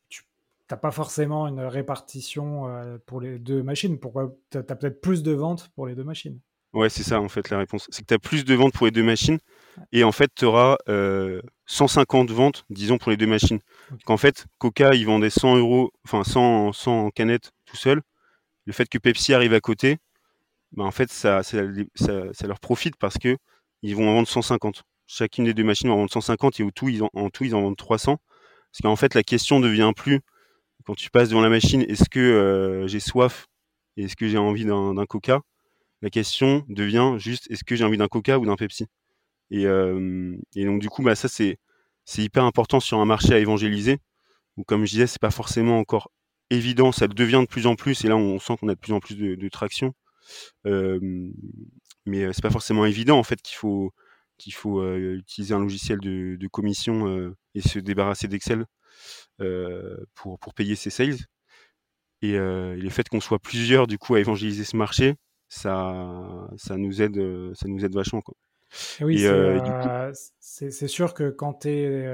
Tu 0.08 0.24
n'as 0.70 0.76
pas 0.76 0.90
forcément 0.90 1.46
une 1.46 1.60
répartition 1.60 2.66
euh, 2.68 2.98
pour 3.04 3.20
les 3.20 3.38
deux 3.38 3.62
machines. 3.62 4.00
Pourquoi 4.00 4.34
Tu 4.50 4.58
as 4.58 4.62
peut-être 4.62 5.00
plus 5.00 5.22
de 5.22 5.32
ventes 5.32 5.70
pour 5.74 5.86
les 5.86 5.94
deux 5.94 6.04
machines? 6.04 6.40
Ouais, 6.74 6.90
c'est 6.90 7.04
ça 7.04 7.20
en 7.20 7.28
fait 7.28 7.50
la 7.50 7.58
réponse. 7.58 7.86
C'est 7.90 8.02
que 8.02 8.08
tu 8.08 8.14
as 8.14 8.18
plus 8.18 8.44
de 8.44 8.54
ventes 8.54 8.74
pour 8.74 8.86
les 8.86 8.92
deux 8.92 9.02
machines 9.02 9.38
et 9.92 10.04
en 10.04 10.12
fait 10.12 10.30
tu 10.34 10.44
auras 10.44 10.76
150 11.66 12.30
ventes, 12.30 12.64
disons, 12.70 12.98
pour 12.98 13.10
les 13.10 13.16
deux 13.16 13.26
machines. 13.26 13.60
Qu'en 14.04 14.16
fait, 14.16 14.46
Coca, 14.58 14.94
ils 14.94 15.06
vendaient 15.06 15.30
100 15.30 15.56
euros, 15.56 15.92
enfin 16.04 16.24
100, 16.24 16.72
100 16.72 17.10
canettes 17.10 17.52
tout 17.64 17.76
seul. 17.76 18.02
Le 18.66 18.72
fait 18.72 18.88
que 18.88 18.98
Pepsi 18.98 19.34
arrive 19.34 19.54
à 19.54 19.60
côté, 19.60 19.98
bah, 20.72 20.84
en 20.84 20.90
fait, 20.90 21.10
ça, 21.10 21.42
ça, 21.42 21.62
leur 21.62 22.60
profite 22.60 22.96
parce 22.96 23.18
que 23.18 23.36
ils 23.82 23.96
vont 23.96 24.08
en 24.10 24.14
vendre 24.14 24.28
150. 24.28 24.84
Chacune 25.06 25.44
des 25.44 25.54
deux 25.54 25.64
machines 25.64 25.88
va 25.88 25.94
en 25.94 25.98
vendre 25.98 26.12
150 26.12 26.60
et 26.60 26.62
au 26.64 26.70
tout, 26.70 26.88
ils 26.88 27.02
en, 27.02 27.10
en 27.14 27.30
tout, 27.30 27.44
ils 27.44 27.54
en 27.54 27.62
vendent 27.62 27.76
300. 27.76 28.18
Parce 28.72 28.82
qu'en 28.82 28.96
fait, 28.96 29.14
la 29.14 29.22
question 29.22 29.60
ne 29.60 29.68
devient 29.68 29.92
plus, 29.94 30.20
quand 30.84 30.94
tu 30.94 31.10
passes 31.10 31.28
devant 31.28 31.42
la 31.42 31.50
machine, 31.50 31.82
est-ce 31.82 32.08
que 32.08 32.20
euh, 32.20 32.86
j'ai 32.88 33.00
soif 33.00 33.46
et 33.96 34.04
est-ce 34.04 34.16
que 34.16 34.28
j'ai 34.28 34.38
envie 34.38 34.64
d'un 34.64 35.06
Coca? 35.06 35.40
La 36.04 36.10
question 36.10 36.66
devient 36.68 37.14
juste 37.16 37.50
est-ce 37.50 37.64
que 37.64 37.76
j'ai 37.76 37.82
envie 37.82 37.96
d'un 37.96 38.08
Coca 38.08 38.38
ou 38.38 38.44
d'un 38.44 38.56
Pepsi? 38.56 38.86
Et, 39.50 39.64
donc 39.64 40.80
du 40.80 40.90
coup, 40.90 41.02
bah, 41.02 41.14
ça 41.14 41.28
c'est 41.28 41.58
hyper 42.18 42.44
important 42.44 42.78
sur 42.78 42.98
un 42.98 43.06
marché 43.06 43.32
à 43.32 43.38
évangéliser. 43.38 43.98
Où 44.58 44.64
comme 44.64 44.84
je 44.84 44.90
disais, 44.90 45.06
c'est 45.06 45.20
pas 45.20 45.30
forcément 45.30 45.78
encore 45.78 46.12
évident, 46.50 46.92
ça 46.92 47.08
devient 47.08 47.40
de 47.40 47.46
plus 47.46 47.66
en 47.66 47.74
plus, 47.74 48.04
et 48.04 48.08
là 48.08 48.16
on 48.16 48.38
sent 48.38 48.58
qu'on 48.60 48.68
a 48.68 48.74
de 48.74 48.78
plus 48.78 48.92
en 48.92 49.00
plus 49.00 49.16
de, 49.16 49.48
traction. 49.48 49.94
mais 50.64 52.32
c'est 52.34 52.42
pas 52.42 52.50
forcément 52.50 52.84
évident 52.84 53.18
en 53.18 53.24
fait 53.24 53.40
qu'il 53.40 53.56
faut 53.56 53.90
faut 54.52 54.84
utiliser 54.94 55.54
un 55.54 55.60
logiciel 55.60 56.00
de, 56.00 56.46
commission 56.48 57.34
et 57.54 57.62
se 57.62 57.78
débarrasser 57.78 58.28
d'Excel 58.28 58.66
pour, 59.38 60.38
pour 60.38 60.52
payer 60.52 60.76
ses 60.76 60.90
sales. 60.90 61.16
Et, 62.20 62.32
et 62.32 62.76
le 62.76 62.90
fait 62.90 63.08
qu'on 63.08 63.20
soit 63.20 63.38
plusieurs 63.38 63.86
du 63.86 63.96
coup 63.96 64.14
à 64.16 64.20
évangéliser 64.20 64.64
ce 64.64 64.76
marché, 64.76 65.16
ça, 65.54 66.48
ça 66.56 66.76
nous 66.76 67.00
aide, 67.00 67.16
euh, 67.16 67.54
ça 67.54 67.68
nous 67.68 67.84
aide 67.84 67.94
vachement. 67.94 68.20
Quoi. 68.20 68.34
Oui, 69.00 69.24
euh, 69.24 69.60
euh, 69.60 70.12
c'est 70.40 70.88
sûr 70.88 71.14
que 71.14 71.30
quand 71.30 71.60
tu 71.60 71.68
es. 71.68 72.12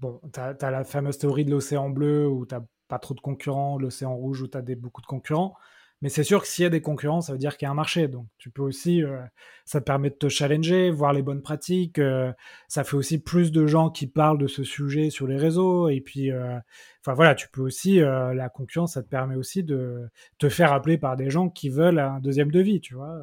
bon, 0.00 0.20
tu 0.32 0.38
as, 0.40 0.70
la 0.70 0.84
fameuse 0.84 1.18
théorie 1.18 1.44
de 1.44 1.50
l'océan 1.50 1.90
bleu 1.90 2.28
où 2.28 2.46
tu 2.46 2.54
pas 2.86 2.98
trop 2.98 3.14
de 3.14 3.20
concurrents, 3.20 3.78
l'océan 3.78 4.14
rouge 4.14 4.42
où 4.42 4.48
tu 4.48 4.56
as 4.56 4.62
des, 4.62 4.76
beaucoup 4.76 5.00
de 5.00 5.06
concurrents. 5.06 5.56
Mais 6.02 6.08
c'est 6.08 6.24
sûr 6.24 6.42
que 6.42 6.48
s'il 6.48 6.64
y 6.64 6.66
a 6.66 6.68
des 6.68 6.80
concurrents, 6.80 7.20
ça 7.20 7.32
veut 7.32 7.38
dire 7.38 7.56
qu'il 7.56 7.66
y 7.66 7.68
a 7.68 7.70
un 7.70 7.74
marché. 7.74 8.08
Donc 8.08 8.26
tu 8.36 8.50
peux 8.50 8.62
aussi, 8.62 9.04
euh, 9.04 9.22
ça 9.64 9.80
te 9.80 9.84
permet 9.84 10.10
de 10.10 10.16
te 10.16 10.28
challenger, 10.28 10.90
voir 10.90 11.12
les 11.12 11.22
bonnes 11.22 11.42
pratiques. 11.42 12.00
Euh, 12.00 12.32
ça 12.66 12.82
fait 12.82 12.96
aussi 12.96 13.18
plus 13.18 13.52
de 13.52 13.68
gens 13.68 13.88
qui 13.88 14.08
parlent 14.08 14.38
de 14.38 14.48
ce 14.48 14.64
sujet 14.64 15.10
sur 15.10 15.28
les 15.28 15.36
réseaux. 15.36 15.88
Et 15.88 16.00
puis, 16.00 16.32
euh, 16.32 16.58
enfin 17.00 17.14
voilà, 17.14 17.36
tu 17.36 17.48
peux 17.48 17.60
aussi, 17.60 18.00
la 18.00 18.48
concurrence, 18.48 18.94
ça 18.94 19.02
te 19.02 19.08
permet 19.08 19.36
aussi 19.36 19.62
de 19.62 20.08
te 20.38 20.48
faire 20.48 20.72
appeler 20.72 20.98
par 20.98 21.16
des 21.16 21.30
gens 21.30 21.48
qui 21.48 21.68
veulent 21.68 22.00
un 22.00 22.18
deuxième 22.18 22.50
devis, 22.50 22.80
tu 22.80 22.94
vois. 22.94 23.22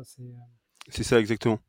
C'est 0.88 1.04
ça 1.04 1.20
exactement. 1.20 1.60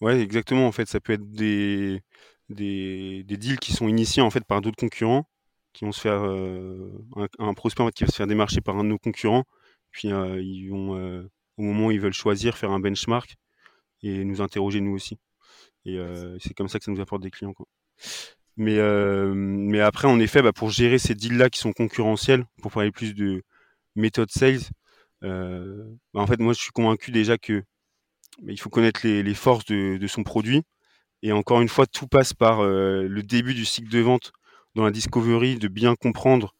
Ouais, 0.00 0.20
exactement. 0.20 0.66
En 0.66 0.72
fait, 0.72 0.88
ça 0.88 0.98
peut 0.98 1.12
être 1.12 1.30
des, 1.30 2.02
des, 2.48 3.22
deals 3.24 3.60
qui 3.60 3.72
sont 3.72 3.86
initiés 3.86 4.22
en 4.22 4.30
fait 4.30 4.44
par 4.44 4.60
d'autres 4.60 4.76
concurrents, 4.76 5.28
qui 5.72 5.84
vont 5.84 5.92
se 5.92 6.00
faire 6.00 6.24
un, 7.38 7.54
prospect 7.54 7.84
qui 7.94 8.02
va 8.02 8.10
se 8.10 8.16
faire 8.16 8.26
démarcher 8.26 8.60
par 8.60 8.76
un 8.76 8.82
de 8.82 8.88
nos 8.88 8.98
concurrents 8.98 9.44
puis 9.90 10.08
ils 10.08 10.68
vont, 10.68 11.28
au 11.56 11.62
moment 11.62 11.86
où 11.86 11.90
ils 11.90 12.00
veulent 12.00 12.12
choisir, 12.12 12.56
faire 12.56 12.70
un 12.70 12.80
benchmark 12.80 13.36
et 14.02 14.24
nous 14.24 14.40
interroger 14.40 14.80
nous 14.80 14.92
aussi. 14.92 15.18
Et 15.84 15.98
c'est 16.40 16.54
comme 16.54 16.68
ça 16.68 16.78
que 16.78 16.84
ça 16.84 16.92
nous 16.92 17.00
apporte 17.00 17.22
des 17.22 17.30
clients. 17.30 17.52
Quoi. 17.52 17.66
Mais, 18.56 18.78
mais 19.34 19.80
après, 19.80 20.08
en 20.08 20.20
effet, 20.20 20.42
bah, 20.42 20.52
pour 20.52 20.70
gérer 20.70 20.98
ces 20.98 21.14
deals-là 21.14 21.50
qui 21.50 21.60
sont 21.60 21.72
concurrentiels, 21.72 22.44
pour 22.62 22.72
parler 22.72 22.90
plus 22.90 23.14
de 23.14 23.42
méthode 23.96 24.30
sales, 24.30 24.60
bah, 25.22 25.28
en 26.14 26.26
fait, 26.26 26.40
moi, 26.40 26.52
je 26.52 26.60
suis 26.60 26.72
convaincu 26.72 27.10
déjà 27.10 27.38
que 27.38 27.62
bah, 28.42 28.52
il 28.52 28.60
faut 28.60 28.70
connaître 28.70 29.00
les, 29.04 29.22
les 29.22 29.34
forces 29.34 29.64
de, 29.66 29.96
de, 29.96 30.06
son 30.06 30.22
produit. 30.22 30.62
Et 31.22 31.32
encore 31.32 31.60
une 31.60 31.68
fois, 31.68 31.86
tout 31.86 32.06
passe 32.06 32.32
par 32.34 32.62
le 32.62 33.22
début 33.22 33.54
du 33.54 33.64
cycle 33.64 33.90
de 33.90 34.00
vente 34.00 34.32
dans 34.74 34.84
la 34.84 34.90
discovery, 34.90 35.56
de 35.56 35.68
bien 35.68 35.96
comprendre 35.96 36.54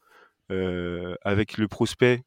euh, 0.51 1.15
avec 1.23 1.57
le 1.57 1.67
prospect 1.67 2.21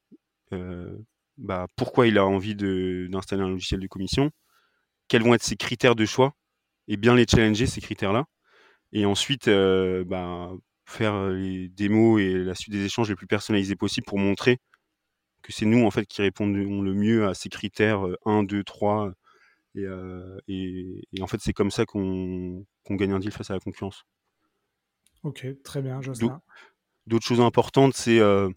bah, 1.39 1.67
pourquoi 1.77 2.07
il 2.07 2.19
a 2.19 2.27
envie 2.27 2.55
d'installer 2.55 3.43
un 3.43 3.49
logiciel 3.49 3.81
de 3.81 3.87
commission, 3.87 4.31
quels 5.09 5.23
vont 5.23 5.35
être 5.35 5.43
ses 5.43 5.57
critères 5.57 5.95
de 5.95 6.05
choix, 6.05 6.35
et 6.89 6.97
bien 6.97 7.15
les 7.15 7.27
challenger, 7.27 7.67
ces 7.67 7.81
critères-là. 7.81 8.27
Et 8.93 9.07
ensuite, 9.07 9.49
euh, 9.49 10.05
bah, 10.05 10.51
faire 10.85 11.29
les 11.29 11.69
démos 11.69 12.21
et 12.21 12.35
la 12.35 12.55
suite 12.55 12.73
des 12.73 12.85
échanges 12.85 13.09
les 13.09 13.17
plus 13.17 13.27
personnalisés 13.27 13.77
possibles 13.77 14.05
pour 14.05 14.19
montrer 14.19 14.59
que 15.43 15.53
c'est 15.53 15.67
nous 15.67 15.85
en 15.85 15.91
fait 15.91 16.07
qui 16.07 16.23
répondons 16.23 16.83
le 16.83 16.95
mieux 16.95 17.27
à 17.27 17.35
ces 17.35 17.49
critères 17.49 18.07
1, 18.25 18.45
2, 18.45 18.65
3. 18.65 19.13
Et, 19.75 19.87
en 21.21 21.27
fait, 21.27 21.39
c'est 21.41 21.53
comme 21.53 21.71
ça 21.71 21.85
qu'on 21.85 22.65
gagne 22.91 23.13
un 23.13 23.19
deal 23.19 23.33
face 23.33 23.51
à 23.51 23.55
la 23.55 23.61
concurrence. 23.61 24.05
Ok, 25.23 25.47
très 25.63 25.83
bien, 25.83 26.01
Jocelyn. 26.01 26.41
D'autres 27.07 27.27
choses 27.27 27.41
importantes, 27.41 27.95
c'est 27.95 28.21
euh, 28.21 28.49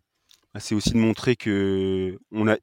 c'est 0.60 0.76
aussi 0.76 0.92
de 0.92 0.98
montrer 0.98 1.36
que 1.36 2.18
on 2.32 2.48
a 2.48 2.58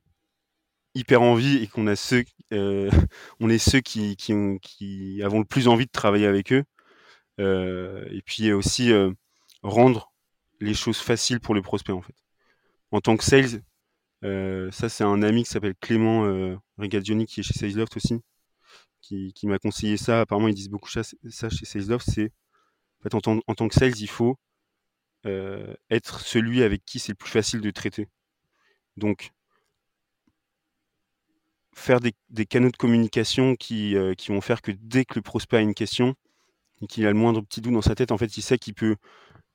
hyper 0.95 1.23
envie 1.23 1.63
et 1.63 1.67
qu'on 1.67 1.87
a 1.87 1.97
ceux, 1.97 2.25
euh, 2.53 2.91
on 3.41 3.49
est 3.51 3.59
ceux 3.59 3.81
qui, 3.81 4.17
qui, 4.17 4.33
ont, 4.35 4.59
avons 5.25 5.41
le 5.41 5.45
plus 5.45 5.69
envie 5.69 5.87
de 5.87 5.91
travailler 5.91 6.27
avec 6.27 6.53
eux. 6.53 6.65
Euh, 7.41 8.07
et 8.11 8.23
puis 8.23 8.53
aussi 8.53 8.93
euh, 8.93 9.11
rendre 9.63 10.13
les 10.61 10.75
choses 10.75 10.99
faciles 10.99 11.41
pour 11.41 11.55
le 11.55 11.63
prospect 11.63 11.93
en 11.93 12.03
fait. 12.03 12.15
En 12.91 13.01
tant 13.01 13.17
que 13.17 13.25
sales, 13.25 13.63
ça 14.73 14.89
c'est 14.89 15.05
un 15.05 15.23
ami 15.23 15.45
qui 15.45 15.51
s'appelle 15.51 15.75
Clément 15.81 16.27
euh, 16.27 16.57
qui 16.79 17.41
est 17.41 17.43
chez 17.43 17.55
Salesloft 17.55 17.97
aussi, 17.97 18.21
qui, 19.01 19.33
qui 19.35 19.47
m'a 19.47 19.59
conseillé 19.59 19.97
ça. 19.97 20.21
Apparemment 20.21 20.49
ils 20.49 20.55
disent 20.55 20.69
beaucoup 20.69 20.91
ça, 20.91 21.03
chez 21.03 21.65
Salesloft, 21.65 22.09
c'est 22.09 22.33
en, 23.15 23.41
en 23.47 23.55
tant 23.55 23.69
que 23.69 23.75
sales 23.75 23.99
il 23.99 24.09
faut 24.09 24.39
être 25.25 26.21
celui 26.21 26.63
avec 26.63 26.85
qui 26.85 26.99
c'est 26.99 27.13
le 27.13 27.17
plus 27.17 27.31
facile 27.31 27.61
de 27.61 27.71
traiter. 27.71 28.09
Donc 28.97 29.33
faire 31.75 32.01
des, 32.01 32.13
des, 32.31 32.47
canaux 32.47 32.71
de 32.71 32.77
communication 32.77 33.57
qui, 33.57 33.97
euh, 33.97 34.15
qui, 34.15 34.31
vont 34.31 34.41
faire 34.41 34.63
que 34.63 34.73
dès 34.73 35.05
que 35.05 35.15
le 35.17 35.23
prospect 35.23 35.57
a 35.57 35.61
une 35.61 35.75
question 35.75 36.15
et 36.81 36.87
qu'il 36.87 37.07
a 37.07 37.11
le 37.11 37.17
moindre 37.17 37.41
petit 37.43 37.61
doute 37.61 37.73
dans 37.73 37.83
sa 37.83 37.95
tête, 37.95 38.13
en 38.13 38.19
fait, 38.19 38.37
il 38.37 38.43
sait 38.43 38.59
qu'il 38.59 38.75
peut 38.75 38.97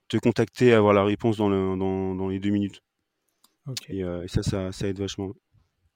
te 0.07 0.17
contacter 0.17 0.67
et 0.67 0.73
avoir 0.73 0.93
la 0.93 1.03
réponse 1.03 1.37
dans, 1.37 1.49
le, 1.49 1.77
dans, 1.77 2.15
dans 2.15 2.27
les 2.27 2.39
deux 2.39 2.49
minutes. 2.49 2.81
Okay. 3.67 3.97
Et, 3.97 4.03
euh, 4.03 4.23
et, 4.23 4.27
ça, 4.27 4.43
ça, 4.43 4.71
ça, 4.71 4.87
aide 4.87 4.99
vachement. 4.99 5.33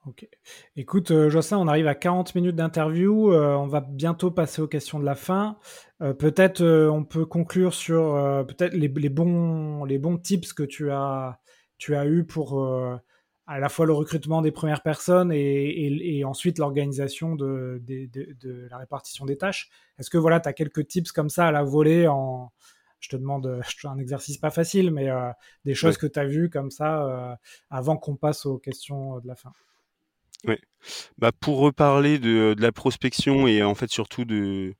Ok. 0.07 0.27
Écoute, 0.75 1.11
euh, 1.11 1.29
Jocelyn, 1.29 1.59
on 1.59 1.67
arrive 1.67 1.87
à 1.87 1.93
40 1.93 2.33
minutes 2.33 2.55
d'interview. 2.55 3.31
Euh, 3.31 3.53
on 3.55 3.67
va 3.67 3.81
bientôt 3.81 4.31
passer 4.31 4.61
aux 4.61 4.67
questions 4.67 4.99
de 4.99 5.05
la 5.05 5.13
fin. 5.13 5.59
Euh, 6.01 6.13
peut-être 6.13 6.63
on 6.63 7.03
peut 7.03 7.25
conclure 7.25 7.73
sur 7.73 8.13
peut-être 8.47 8.73
les, 8.73 8.87
les, 8.87 9.09
bons, 9.09 9.85
les 9.85 9.99
bons 9.99 10.17
tips 10.17 10.53
que 10.53 10.63
tu 10.63 10.91
as, 10.91 11.39
tu 11.77 11.95
as 11.95 12.07
eu 12.07 12.23
pour 12.23 12.59
à 13.47 13.59
la 13.59 13.69
fois 13.69 13.85
le 13.85 13.93
recrutement 13.93 14.41
des 14.41 14.51
premières 14.51 14.81
personnes 14.81 15.31
et, 15.31 15.37
et, 15.39 16.17
et 16.17 16.25
ensuite 16.25 16.57
l'organisation 16.57 17.35
de, 17.35 17.81
de, 17.85 18.05
de, 18.05 18.35
de, 18.39 18.67
la 18.71 18.77
répartition 18.77 19.25
des 19.25 19.37
tâches. 19.37 19.69
Est-ce 19.99 20.09
que 20.09 20.17
voilà, 20.17 20.39
tu 20.39 20.47
as 20.47 20.53
quelques 20.53 20.87
tips 20.87 21.11
comme 21.11 21.29
ça 21.29 21.47
à 21.47 21.51
la 21.51 21.63
volée 21.63 22.07
en, 22.07 22.51
je 23.01 23.09
te 23.09 23.15
demande 23.17 23.61
un 23.83 23.97
exercice 23.97 24.37
pas 24.37 24.51
facile, 24.51 24.91
mais 24.91 25.09
euh, 25.09 25.29
des 25.65 25.73
choses 25.73 25.95
ouais. 25.95 26.01
que 26.01 26.07
tu 26.07 26.19
as 26.19 26.25
vues 26.25 26.49
comme 26.49 26.71
ça 26.71 27.03
euh, 27.03 27.35
avant 27.69 27.97
qu'on 27.97 28.15
passe 28.15 28.45
aux 28.45 28.57
questions 28.57 29.19
de 29.19 29.27
la 29.27 29.35
fin? 29.35 29.51
Oui. 30.45 30.55
Bah, 31.17 31.31
pour 31.31 31.59
reparler 31.59 32.17
de, 32.17 32.55
de, 32.55 32.61
la 32.61 32.71
prospection 32.71 33.47
et 33.47 33.61
en 33.63 33.75
fait 33.75 33.91
surtout 33.91 34.25
de, 34.25 34.73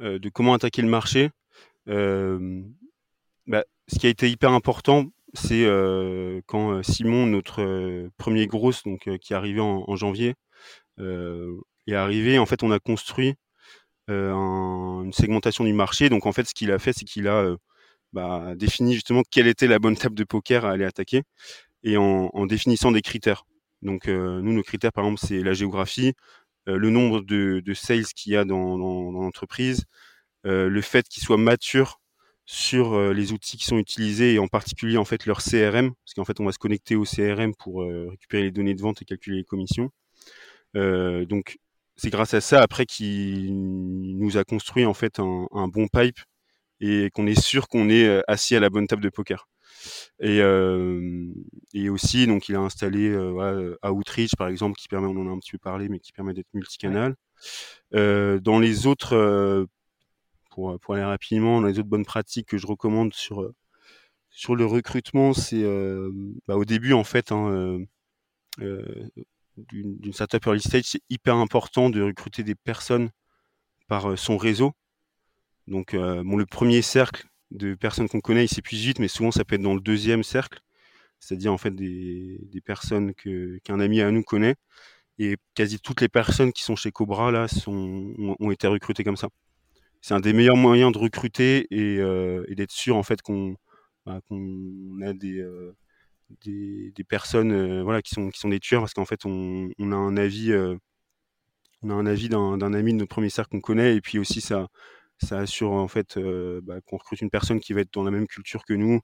euh, 0.00 0.18
de 0.18 0.28
comment 0.28 0.54
attaquer 0.54 0.82
le 0.82 0.88
marché, 0.88 1.30
bah, 1.86 3.64
ce 3.88 3.98
qui 3.98 4.06
a 4.06 4.10
été 4.10 4.30
hyper 4.30 4.52
important 4.52 5.06
c'est 5.34 5.64
euh, 5.64 6.40
quand 6.46 6.72
euh, 6.72 6.82
Simon, 6.82 7.26
notre 7.26 7.62
euh, 7.62 8.10
premier 8.16 8.46
gros, 8.46 8.72
donc 8.84 9.08
qui 9.18 9.32
est 9.32 9.36
arrivé 9.36 9.60
en, 9.60 9.96
janvier, 9.96 10.34
est 10.98 11.94
arrivé. 11.94 12.38
En 12.38 12.46
fait, 12.46 12.62
on 12.62 12.70
a 12.70 12.78
construit 12.78 13.34
un, 14.08 15.02
une 15.04 15.12
segmentation 15.12 15.64
du 15.64 15.72
marché. 15.72 16.08
Donc, 16.08 16.26
en 16.26 16.32
fait, 16.32 16.44
ce 16.44 16.54
qu'il 16.54 16.72
a 16.72 16.78
fait, 16.78 16.92
c'est 16.92 17.04
qu'il 17.04 17.28
a 17.28 17.56
bah, 18.12 18.54
défini 18.56 18.94
justement 18.94 19.22
quelle 19.30 19.46
était 19.46 19.66
la 19.68 19.78
bonne 19.78 19.96
table 19.96 20.14
de 20.16 20.24
poker 20.24 20.64
à 20.64 20.72
aller 20.72 20.84
attaquer 20.84 21.22
et 21.84 21.96
en 21.96 22.46
définissant 22.46 22.92
des 22.92 23.02
critères. 23.02 23.44
Donc, 23.82 24.08
nous, 24.08 24.52
nos 24.52 24.62
critères, 24.62 24.92
par 24.92 25.04
exemple, 25.04 25.20
c'est 25.26 25.42
la 25.42 25.52
géographie, 25.52 26.14
le 26.66 26.90
nombre 26.90 27.22
de, 27.22 27.62
sales 27.74 28.04
qu'il 28.06 28.32
y 28.32 28.36
a 28.36 28.44
dans, 28.44 28.76
l'entreprise, 28.76 29.84
le 30.44 30.80
fait 30.80 31.08
qu'il 31.08 31.22
soit 31.22 31.38
mature 31.38 32.00
sur 32.52 32.94
euh, 32.94 33.12
les 33.12 33.32
outils 33.32 33.56
qui 33.58 33.64
sont 33.64 33.78
utilisés 33.78 34.34
et 34.34 34.38
en 34.40 34.48
particulier 34.48 34.96
en 34.96 35.04
fait 35.04 35.24
leur 35.24 35.38
CRM 35.38 35.92
parce 36.04 36.14
qu'en 36.16 36.24
fait 36.24 36.40
on 36.40 36.44
va 36.44 36.50
se 36.50 36.58
connecter 36.58 36.96
au 36.96 37.04
CRM 37.04 37.54
pour 37.54 37.82
euh, 37.82 38.08
récupérer 38.10 38.42
les 38.42 38.50
données 38.50 38.74
de 38.74 38.82
vente 38.82 39.00
et 39.00 39.04
calculer 39.04 39.36
les 39.36 39.44
commissions. 39.44 39.90
Euh, 40.76 41.24
donc 41.26 41.58
c'est 41.94 42.10
grâce 42.10 42.34
à 42.34 42.40
ça 42.40 42.60
après 42.60 42.86
qu'il 42.86 43.54
nous 44.18 44.36
a 44.36 44.42
construit 44.42 44.84
en 44.84 44.94
fait 44.94 45.20
un 45.20 45.68
bon 45.68 45.86
pipe 45.86 46.18
et 46.80 47.10
qu'on 47.14 47.28
est 47.28 47.40
sûr 47.40 47.68
qu'on 47.68 47.88
est 47.88 48.20
assis 48.26 48.56
à 48.56 48.60
la 48.60 48.68
bonne 48.68 48.88
table 48.88 49.02
de 49.02 49.10
poker. 49.10 49.46
Et, 50.20 50.38
et 51.74 51.88
aussi 51.88 52.26
donc 52.26 52.48
il 52.48 52.56
a 52.56 52.60
installé 52.60 53.16
voilà, 53.30 53.76
Outreach 53.90 54.36
par 54.36 54.48
exemple 54.48 54.76
qui 54.78 54.88
permet 54.88 55.08
on 55.08 55.16
en 55.16 55.28
a 55.28 55.30
un 55.30 55.38
petit 55.38 55.52
peu 55.52 55.58
parlé 55.58 55.88
mais 55.88 55.98
qui 56.00 56.12
permet 56.12 56.34
d'être 56.34 56.52
multicanal. 56.54 57.14
Dans 57.92 58.58
les 58.58 58.86
autres 58.86 59.66
pour, 60.50 60.78
pour 60.80 60.94
aller 60.94 61.04
rapidement, 61.04 61.62
les 61.62 61.78
autres 61.78 61.88
bonnes 61.88 62.04
pratiques 62.04 62.48
que 62.48 62.58
je 62.58 62.66
recommande 62.66 63.14
sur, 63.14 63.50
sur 64.30 64.56
le 64.56 64.66
recrutement, 64.66 65.32
c'est 65.32 65.64
bah, 66.46 66.56
au 66.56 66.64
début, 66.64 66.92
en 66.92 67.04
fait, 67.04 67.32
hein, 67.32 67.78
d'une 68.58 70.12
startup 70.12 70.44
early 70.46 70.60
stage, 70.60 70.84
c'est 70.84 71.02
hyper 71.08 71.36
important 71.36 71.88
de 71.88 72.02
recruter 72.02 72.42
des 72.42 72.54
personnes 72.54 73.10
par 73.88 74.18
son 74.18 74.36
réseau. 74.36 74.72
Donc, 75.66 75.94
bon, 75.94 76.36
le 76.36 76.46
premier 76.46 76.82
cercle 76.82 77.26
de 77.50 77.74
personnes 77.74 78.08
qu'on 78.08 78.20
connaît, 78.20 78.44
il 78.44 78.48
s'épuise 78.48 78.84
vite, 78.84 78.98
mais 79.00 79.08
souvent 79.08 79.30
ça 79.30 79.44
peut 79.44 79.56
être 79.56 79.62
dans 79.62 79.74
le 79.74 79.80
deuxième 79.80 80.22
cercle, 80.22 80.60
c'est-à-dire 81.20 81.52
en 81.52 81.58
fait 81.58 81.74
des, 81.74 82.38
personnes 82.64 83.14
que 83.14 83.58
qu'un 83.64 83.80
ami 83.80 84.00
à 84.00 84.10
nous 84.10 84.22
connaît. 84.22 84.56
Et 85.18 85.36
quasi 85.54 85.78
toutes 85.80 86.00
les 86.00 86.08
personnes 86.08 86.52
qui 86.52 86.62
sont 86.62 86.76
chez 86.76 86.92
Cobra 86.92 87.30
là 87.30 87.48
sont, 87.48 88.14
ont, 88.40 88.50
été 88.50 88.66
recrutées 88.66 89.04
comme 89.04 89.16
ça 89.18 89.28
c'est 90.00 90.14
un 90.14 90.20
des 90.20 90.32
meilleurs 90.32 90.56
moyens 90.56 90.92
de 90.92 90.98
recruter 90.98 91.66
et, 91.70 91.98
euh, 91.98 92.44
d'être 92.48 92.70
sûr 92.70 92.96
en 92.96 93.02
fait 93.02 93.22
qu'on 93.22 93.56
bah, 94.06 94.20
qu'on 94.28 95.00
a 95.02 95.12
des, 95.12 95.38
euh, 95.40 95.76
des, 96.44 97.04
personnes 97.08 97.52
euh, 97.52 97.82
voilà 97.82 98.02
qui 98.02 98.14
sont 98.14 98.30
qui 98.30 98.40
sont 98.40 98.48
des 98.48 98.60
tueurs 98.60 98.80
parce 98.82 98.94
qu'en 98.94 99.04
fait 99.04 99.26
on, 99.26 99.68
on, 99.78 99.92
a 99.92 99.96
un 99.96 100.16
avis 100.16 100.52
on 101.82 101.90
a 101.90 101.94
un 101.94 102.06
avis 102.06 102.28
d'un 102.28 102.72
ami 102.72 102.92
de 102.92 102.98
notre 102.98 103.10
premier 103.10 103.30
cercle 103.30 103.50
qu'on 103.50 103.60
connaît 103.60 103.94
et 103.96 104.00
puis 104.00 104.18
aussi 104.18 104.40
ça 104.40 104.68
ça 105.22 105.38
assure 105.38 105.72
en 105.72 105.88
fait 105.88 106.16
euh, 106.16 106.60
bah, 106.62 106.80
qu'on 106.86 106.96
recrute 106.96 107.20
une 107.20 107.30
personne 107.30 107.60
qui 107.60 107.72
va 107.72 107.82
être 107.82 107.92
dans 107.92 108.04
la 108.04 108.10
même 108.10 108.26
culture 108.26 108.64
que 108.64 108.74
nous 108.74 109.00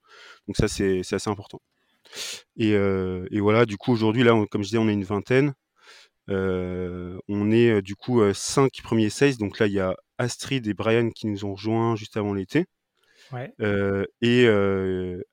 donc 0.46 0.56
ça 0.56 0.68
c'est 0.68 1.00
assez 1.00 1.30
important 1.30 1.60
et, 2.56 2.74
euh, 2.74 3.26
et 3.30 3.40
voilà 3.40 3.66
du 3.66 3.76
coup 3.76 3.92
aujourd'hui 3.92 4.22
là 4.22 4.34
on, 4.34 4.46
comme 4.46 4.62
je 4.62 4.68
disais 4.68 4.78
on 4.78 4.88
est 4.88 4.94
une 4.94 5.04
vingtaine 5.04 5.54
euh, 6.28 7.18
on 7.28 7.52
est 7.52 7.82
du 7.82 7.94
coup 7.94 8.20
cinq 8.34 8.82
premiers 8.82 9.10
sales. 9.10 9.36
Donc 9.36 9.60
là, 9.60 9.68
il 9.68 9.74
y 9.74 9.78
a 9.78 9.94
Astrid 10.18 10.66
et 10.66 10.74
Brian 10.74 11.10
qui 11.10 11.28
nous 11.28 11.44
ont 11.44 11.54
rejoints 11.54 11.94
juste 11.94 12.16
avant 12.16 12.34
l'été. 12.34 12.66
Ouais. 13.30 13.52
Et 14.22 14.48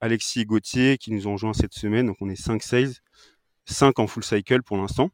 Alexis 0.01 0.41
et 0.41 0.45
Gauthier 0.45 0.99
qui 0.99 1.11
nous 1.11 1.25
ont 1.27 1.34
rejoints 1.34 1.53
cette 1.53 1.73
semaine. 1.73 2.05
Donc 2.05 2.17
on 2.21 2.29
est 2.29 2.36
5 2.36 2.61
sales, 2.61 2.93
5 3.65 3.97
en 3.97 4.05
full 4.05 4.23
cycle 4.23 4.61
pour 4.61 4.77
l'instant. 4.77 5.09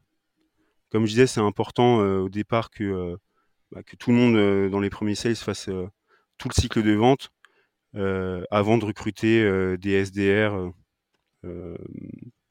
Comme 0.90 1.06
je 1.06 1.12
disais, 1.12 1.26
c'est 1.26 1.40
important 1.40 2.00
au 2.00 2.28
départ 2.28 2.68
que, 2.68 3.16
bah, 3.72 3.82
que 3.82 3.96
tout 3.96 4.10
le 4.10 4.16
monde 4.16 4.70
dans 4.70 4.80
les 4.80 4.90
premiers 4.90 5.14
sales 5.14 5.36
fasse 5.36 5.70
tout 6.38 6.48
le 6.48 6.54
cycle 6.54 6.82
de 6.82 6.92
vente 6.92 7.30
avant 7.94 8.78
de 8.78 8.84
recruter 8.84 9.76
des 9.78 10.04
SDR. 10.04 10.72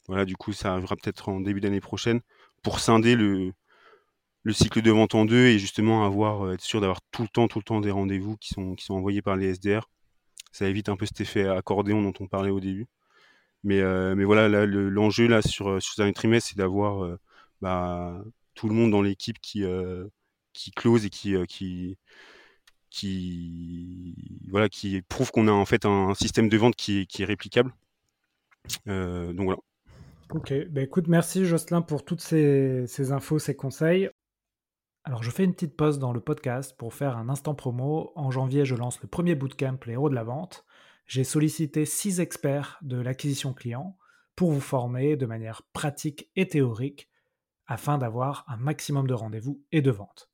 voilà, 0.08 0.26
du 0.26 0.36
coup, 0.36 0.54
ça 0.54 0.74
arrivera 0.74 0.96
peut-être 0.96 1.30
en 1.30 1.40
début 1.42 1.62
d'année 1.62 1.82
prochaine 1.82 2.22
pour 2.64 2.80
scinder 2.80 3.16
le, 3.16 3.54
le 4.44 4.54
cycle 4.54 4.82
de 4.82 4.92
vente 4.92 5.16
en 5.16 5.26
deux 5.26 5.48
et 5.48 5.60
justement 5.60 6.06
avoir 6.06 6.46
euh, 6.46 6.54
être 6.54 6.62
sûr 6.62 6.82
d'avoir 6.82 7.02
tout 7.12 7.24
le 7.24 7.28
temps 7.28 7.48
tout 7.48 7.60
le 7.60 7.64
temps 7.64 7.82
des 7.82 7.92
rendez-vous 7.92 8.38
qui 8.38 8.54
sont 8.54 8.76
qui 8.76 8.86
sont 8.86 8.96
envoyés 8.96 9.22
par 9.22 9.36
les 9.36 9.54
SDR 9.56 9.90
ça 10.52 10.68
évite 10.68 10.90
un 10.90 10.98
peu 10.98 11.06
cet 11.06 11.22
effet 11.22 11.48
accordéon 11.48 12.02
dont 12.02 12.14
on 12.20 12.28
parlait 12.28 12.50
au 12.50 12.60
début 12.60 12.88
mais 13.64 13.82
euh, 13.82 14.16
mais 14.16 14.26
voilà 14.26 14.50
là 14.50 14.66
l'enjeu 14.66 15.26
le, 15.26 15.36
là 15.36 15.42
sur 15.42 15.70
euh, 15.70 15.80
sur 15.80 16.04
un 16.04 16.12
trimestre 16.14 16.50
c'est 16.50 16.58
d'avoir 16.58 17.04
euh, 17.04 17.20
bah, 17.62 18.24
tout 18.56 18.70
le 18.70 18.76
monde 18.76 18.92
dans 18.92 19.02
l'équipe 19.02 19.40
qui 19.42 19.64
euh, 19.64 20.08
qui 20.60 20.72
close 20.72 21.06
et 21.06 21.10
qui 21.10 21.36
qui 21.48 21.98
qui 22.90 24.16
voilà 24.50 24.68
qui 24.68 25.02
prouve 25.04 25.32
qu'on 25.32 25.48
a 25.48 25.52
en 25.52 25.66
fait 25.66 25.86
un, 25.86 26.14
système 26.14 26.50
de 26.50 26.58
vente 26.58 26.76
qui 26.76 27.08
est, 27.20 27.26
réplicable 27.26 27.74
donc 28.86 29.46
voilà 29.46 29.60
Ok, 30.32 30.54
bah 30.70 30.82
écoute, 30.82 31.08
merci 31.08 31.44
Jocelyn 31.44 31.82
pour 31.82 32.06
toutes 32.06 32.22
ces, 32.22 32.86
ces, 32.86 33.12
infos, 33.12 33.40
ces 33.40 33.56
conseils. 33.56 34.12
Alors 35.04 35.24
je 35.24 35.32
fais 35.32 35.44
une 35.44 35.54
petite 35.54 35.76
pause 35.76 35.98
dans 35.98 36.14
le 36.14 36.20
podcast 36.20 36.78
pour 36.78 36.94
faire 36.94 37.18
un 37.18 37.30
instant 37.30 37.56
promo. 37.56 38.12
En 38.16 38.30
janvier, 38.30 38.64
je 38.64 38.76
lance 38.76 39.02
le 39.02 39.08
premier 39.08 39.34
bootcamp 39.34 39.80
Les 39.88 39.94
héros 39.94 40.08
de 40.08 40.14
la 40.14 40.24
vente. 40.24 40.66
J'ai 41.08 41.24
sollicité 41.24 41.84
six 41.86 42.20
experts 42.20 42.78
de 42.84 42.98
l'acquisition 43.02 43.56
client 43.56 43.98
pour 44.36 44.52
vous 44.52 44.62
former 44.62 45.16
de 45.16 45.26
manière 45.26 45.64
pratique 45.74 46.30
et 46.36 46.48
théorique 46.48 47.10
afin 47.66 47.98
d'avoir 47.98 48.46
un 48.48 48.58
maximum 48.58 49.08
de 49.08 49.16
rendez-vous 49.16 49.64
et 49.72 49.82
de 49.82 49.90
ventes. 49.90 50.29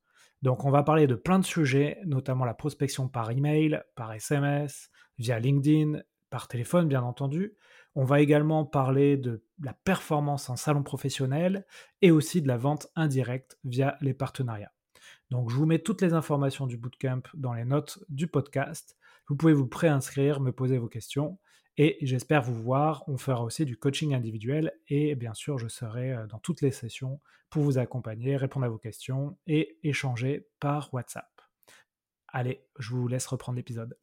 Donc 0.45 0.63
on 0.63 0.69
va 0.69 0.83
parler 0.83 1.07
de 1.07 1.15
plein 1.15 1.39
de 1.39 1.43
sujets, 1.43 1.97
notamment 2.05 2.45
la 2.45 2.53
prospection 2.53 3.07
par 3.07 3.31
email, 3.31 3.81
par 3.95 4.13
SMS, 4.13 4.91
via 5.17 5.39
LinkedIn, 5.39 6.01
par 6.29 6.47
téléphone 6.47 6.87
bien 6.87 7.01
entendu, 7.01 7.55
on 7.95 8.03
va 8.03 8.21
également 8.21 8.63
parler 8.63 9.17
de 9.17 9.43
la 9.59 9.73
performance 9.73 10.47
en 10.51 10.55
salon 10.55 10.83
professionnel 10.83 11.65
et 12.03 12.11
aussi 12.11 12.43
de 12.43 12.47
la 12.47 12.57
vente 12.57 12.85
indirecte 12.95 13.57
via 13.63 13.97
les 14.01 14.13
partenariats. 14.13 14.71
Donc 15.31 15.49
je 15.49 15.55
vous 15.55 15.65
mets 15.65 15.79
toutes 15.79 16.03
les 16.03 16.13
informations 16.13 16.67
du 16.67 16.77
bootcamp 16.77 17.23
dans 17.33 17.53
les 17.53 17.65
notes 17.65 17.97
du 18.09 18.27
podcast. 18.27 18.97
Vous 19.27 19.35
pouvez 19.35 19.53
vous 19.53 19.65
préinscrire, 19.65 20.41
me 20.41 20.51
poser 20.51 20.77
vos 20.77 20.89
questions 20.89 21.39
Et 21.77 21.97
j'espère 22.01 22.41
vous 22.41 22.55
voir. 22.55 23.03
On 23.07 23.17
fera 23.17 23.43
aussi 23.43 23.65
du 23.65 23.77
coaching 23.77 24.13
individuel 24.13 24.73
et 24.87 25.15
bien 25.15 25.33
sûr, 25.33 25.57
je 25.57 25.67
serai 25.67 26.13
euh, 26.13 26.27
dans 26.27 26.39
toutes 26.39 26.61
les 26.61 26.71
sessions 26.71 27.19
pour 27.49 27.63
vous 27.63 27.77
accompagner, 27.77 28.37
répondre 28.37 28.65
à 28.65 28.69
vos 28.69 28.77
questions 28.77 29.37
et 29.47 29.77
échanger 29.83 30.47
par 30.59 30.93
WhatsApp. 30.93 31.29
Allez, 32.27 32.65
je 32.79 32.91
vous 32.91 33.07
laisse 33.07 33.25
reprendre 33.27 33.57
l'épisode. 33.57 33.97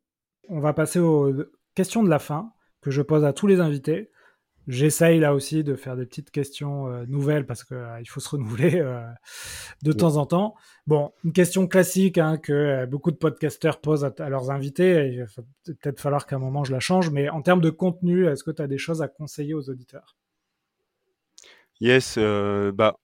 On 0.48 0.60
va 0.60 0.72
passer 0.72 0.98
aux 0.98 1.32
questions 1.74 2.02
de 2.02 2.08
la 2.08 2.18
fin 2.18 2.52
que 2.80 2.90
je 2.90 3.02
pose 3.02 3.24
à 3.24 3.32
tous 3.32 3.46
les 3.46 3.60
invités. 3.60 4.10
J'essaye 4.68 5.18
là 5.18 5.34
aussi 5.34 5.64
de 5.64 5.74
faire 5.74 5.96
des 5.96 6.06
petites 6.06 6.30
questions 6.30 6.86
euh, 6.86 7.04
nouvelles 7.06 7.46
parce 7.46 7.64
qu'il 7.64 7.76
euh, 7.76 8.04
faut 8.06 8.20
se 8.20 8.28
renouveler 8.28 8.76
euh, 8.76 9.02
de 9.82 9.92
temps 9.92 10.16
en 10.16 10.26
temps. 10.26 10.54
Bon, 10.86 11.12
une 11.24 11.32
question 11.32 11.66
classique 11.66 12.16
hein, 12.16 12.38
que 12.38 12.86
beaucoup 12.86 13.10
de 13.10 13.16
podcasteurs 13.16 13.80
posent 13.80 14.04
à, 14.04 14.28
leurs 14.28 14.50
invités. 14.50 15.08
il 15.12 15.20
va 15.20 15.26
peut-être 15.64 16.00
falloir 16.00 16.26
qu'à 16.26 16.36
un 16.36 16.38
moment 16.38 16.62
je 16.62 16.72
la 16.72 16.80
change, 16.80 17.10
mais 17.10 17.28
en 17.28 17.42
termes 17.42 17.60
de 17.60 17.70
contenu, 17.70 18.28
est-ce 18.28 18.44
que 18.44 18.52
tu 18.52 18.62
as 18.62 18.68
des 18.68 18.78
choses 18.78 19.02
à 19.02 19.08
conseiller 19.08 19.54
aux 19.54 19.68
auditeurs? 19.68 20.16
Yes, 21.80 22.16
bah, 22.16 22.96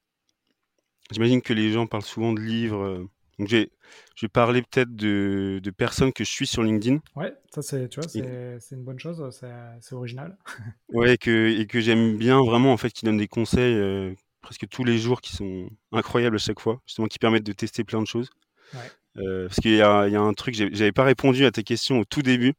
j'imagine 1.10 1.42
que 1.42 1.52
les 1.52 1.72
gens 1.72 1.88
parlent 1.88 2.02
souvent 2.02 2.32
de 2.32 2.40
livres 2.40 3.08
donc, 3.38 3.48
je 3.50 4.26
vais 4.26 4.28
parler 4.28 4.62
peut-être 4.62 4.94
de, 4.96 5.60
de, 5.62 5.70
personnes 5.70 6.12
que 6.12 6.24
je 6.24 6.30
suis 6.30 6.46
sur 6.46 6.62
LinkedIn. 6.62 6.98
Ouais, 7.14 7.32
ça, 7.54 7.62
c'est, 7.62 7.88
tu 7.88 8.00
vois, 8.00 8.08
c'est, 8.08 8.74
une 8.74 8.82
bonne 8.82 8.98
chose, 8.98 9.24
c'est, 9.80 9.94
original. 9.94 10.36
ouais, 10.92 11.14
et 11.14 11.18
que, 11.18 11.60
et 11.60 11.66
que 11.66 11.80
j'aime 11.80 12.16
bien 12.16 12.42
vraiment, 12.42 12.72
en 12.72 12.76
fait, 12.76 12.90
qui 12.90 13.04
donnent 13.04 13.18
des 13.18 13.28
conseils 13.28 13.76
euh, 13.76 14.12
presque 14.40 14.68
tous 14.68 14.82
les 14.82 14.98
jours 14.98 15.20
qui 15.20 15.36
sont 15.36 15.70
incroyables 15.92 16.36
à 16.36 16.40
chaque 16.40 16.58
fois, 16.58 16.80
justement, 16.84 17.06
qui 17.06 17.20
permettent 17.20 17.46
de 17.46 17.52
tester 17.52 17.84
plein 17.84 18.02
de 18.02 18.08
choses. 18.08 18.28
Ouais. 18.74 18.80
Euh, 19.22 19.46
parce 19.46 19.60
qu'il 19.60 19.74
y 19.74 19.82
a, 19.82 20.08
y 20.08 20.16
a, 20.16 20.20
un 20.20 20.34
truc, 20.34 20.54
j'avais 20.54 20.92
pas 20.92 21.04
répondu 21.04 21.44
à 21.44 21.52
ta 21.52 21.62
question 21.62 22.00
au 22.00 22.04
tout 22.04 22.22
début, 22.22 22.54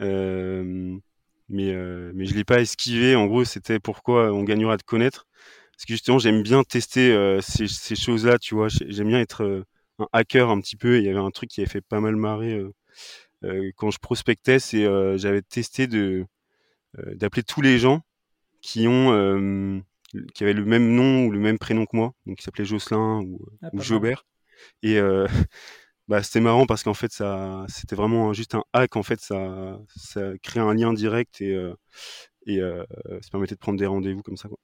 euh, 0.00 0.96
mais, 1.48 1.72
mais 2.14 2.26
je 2.26 2.34
l'ai 2.34 2.44
pas 2.44 2.60
esquivé. 2.60 3.14
En 3.14 3.26
gros, 3.26 3.44
c'était 3.44 3.78
pourquoi 3.78 4.32
on 4.32 4.42
gagnera 4.42 4.74
à 4.74 4.76
te 4.76 4.84
connaître. 4.84 5.26
Parce 5.72 5.84
que 5.84 5.94
justement, 5.94 6.18
j'aime 6.18 6.42
bien 6.42 6.64
tester 6.64 7.38
ces, 7.42 7.68
ces 7.68 7.96
choses-là, 7.96 8.38
tu 8.38 8.56
vois. 8.56 8.68
J'aime 8.68 9.08
bien 9.08 9.20
être 9.20 9.64
un 9.98 10.06
hacker 10.12 10.50
un 10.50 10.60
petit 10.60 10.76
peu. 10.76 10.98
il 10.98 11.04
y 11.04 11.08
avait 11.08 11.18
un 11.18 11.30
truc 11.30 11.50
qui 11.50 11.60
avait 11.60 11.70
fait 11.70 11.80
pas 11.80 12.00
mal 12.00 12.16
marrer 12.16 12.62
quand 13.76 13.90
je 13.90 13.98
prospectais, 13.98 14.58
c'est 14.58 14.84
j'avais 15.18 15.42
testé 15.42 15.86
de 15.86 16.26
d'appeler 17.14 17.42
tous 17.42 17.60
les 17.60 17.78
gens 17.78 18.02
qui 18.60 18.86
ont 18.86 19.82
qui 20.34 20.44
avaient 20.44 20.52
le 20.52 20.64
même 20.64 20.94
nom 20.94 21.26
ou 21.26 21.30
le 21.30 21.38
même 21.38 21.58
prénom 21.58 21.86
que 21.86 21.96
moi, 21.96 22.12
donc 22.26 22.38
qui 22.38 22.44
s'appelait 22.44 22.64
Jocelyn 22.64 23.20
ou, 23.22 23.40
ah, 23.62 23.70
Jobert. 23.74 24.24
Et 24.82 24.98
bah, 26.08 26.22
c'était 26.22 26.40
marrant 26.40 26.66
parce 26.66 26.82
qu'en 26.82 26.94
fait, 26.94 27.12
ça, 27.12 27.64
c'était 27.68 27.96
vraiment 27.96 28.32
juste 28.32 28.54
un 28.54 28.64
hack. 28.72 28.96
En 28.96 29.02
fait, 29.02 29.20
ça, 29.20 29.78
ça 29.96 30.32
crée 30.42 30.60
un 30.60 30.74
lien 30.74 30.92
direct 30.92 31.40
et, 31.40 31.58
et 32.46 32.60
ça 32.60 33.30
permettait 33.30 33.56
de 33.56 33.60
prendre 33.60 33.78
des 33.78 33.86
rendez-vous 33.86 34.22
comme 34.22 34.36
ça. 34.36 34.48
Quoi. 34.48 34.58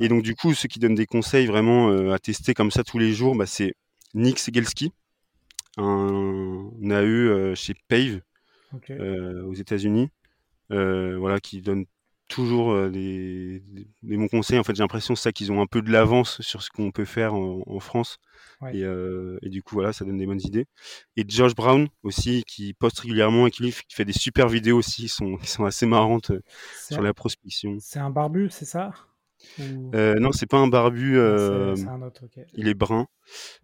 Et 0.00 0.08
donc, 0.08 0.22
du 0.22 0.34
coup, 0.34 0.52
ceux 0.52 0.68
qui 0.68 0.78
donnent 0.78 0.94
des 0.94 1.06
conseils 1.06 1.46
vraiment 1.46 2.12
à 2.12 2.18
tester 2.18 2.54
comme 2.54 2.70
ça 2.70 2.84
tous 2.84 2.98
les 2.98 3.12
jours, 3.12 3.34
bah, 3.34 3.46
c'est 3.46 3.74
Nick 4.14 4.38
Segelski, 4.38 4.92
un 5.76 6.70
AE 6.82 7.04
euh, 7.04 7.54
chez 7.54 7.74
Pave 7.88 8.20
euh, 8.90 9.44
aux 9.44 9.54
États-Unis, 9.54 10.08
euh, 10.70 11.16
voilà, 11.18 11.40
qui 11.40 11.60
donne 11.60 11.84
toujours 12.28 12.88
des, 12.88 13.62
bons 14.02 14.28
conseils. 14.28 14.58
En 14.58 14.64
fait, 14.64 14.74
j'ai 14.74 14.82
l'impression 14.82 15.14
ça 15.14 15.30
qu'ils 15.30 15.52
ont 15.52 15.60
un 15.60 15.66
peu 15.66 15.82
de 15.82 15.90
l'avance 15.90 16.40
sur 16.40 16.62
ce 16.62 16.70
qu'on 16.70 16.90
peut 16.90 17.04
faire 17.04 17.34
en, 17.34 17.80
France. 17.80 18.18
Et, 18.72 18.82
du 19.50 19.62
coup, 19.62 19.74
voilà, 19.74 19.92
ça 19.92 20.04
donne 20.06 20.16
des 20.16 20.26
bonnes 20.26 20.40
idées. 20.42 20.66
Et 21.16 21.24
Josh 21.28 21.54
Brown 21.54 21.86
aussi, 22.02 22.42
qui 22.46 22.72
poste 22.72 23.00
régulièrement 23.00 23.46
et 23.46 23.50
qui, 23.50 23.72
fait 23.90 24.06
des 24.06 24.14
super 24.14 24.48
vidéos 24.48 24.78
aussi, 24.78 25.02
qui 25.02 25.08
sont, 25.08 25.38
sont 25.44 25.66
assez 25.66 25.84
marrantes 25.84 26.32
sur 26.88 27.02
la 27.02 27.12
prospection. 27.12 27.76
C'est 27.78 27.98
un 27.98 28.10
barbu, 28.10 28.48
c'est 28.50 28.64
ça? 28.64 28.92
Euh, 29.60 30.14
non, 30.14 30.32
c'est 30.32 30.46
pas 30.46 30.58
un 30.58 30.68
barbu. 30.68 31.18
Euh, 31.18 31.74
il 32.54 32.68
est 32.68 32.74
brun. 32.74 33.06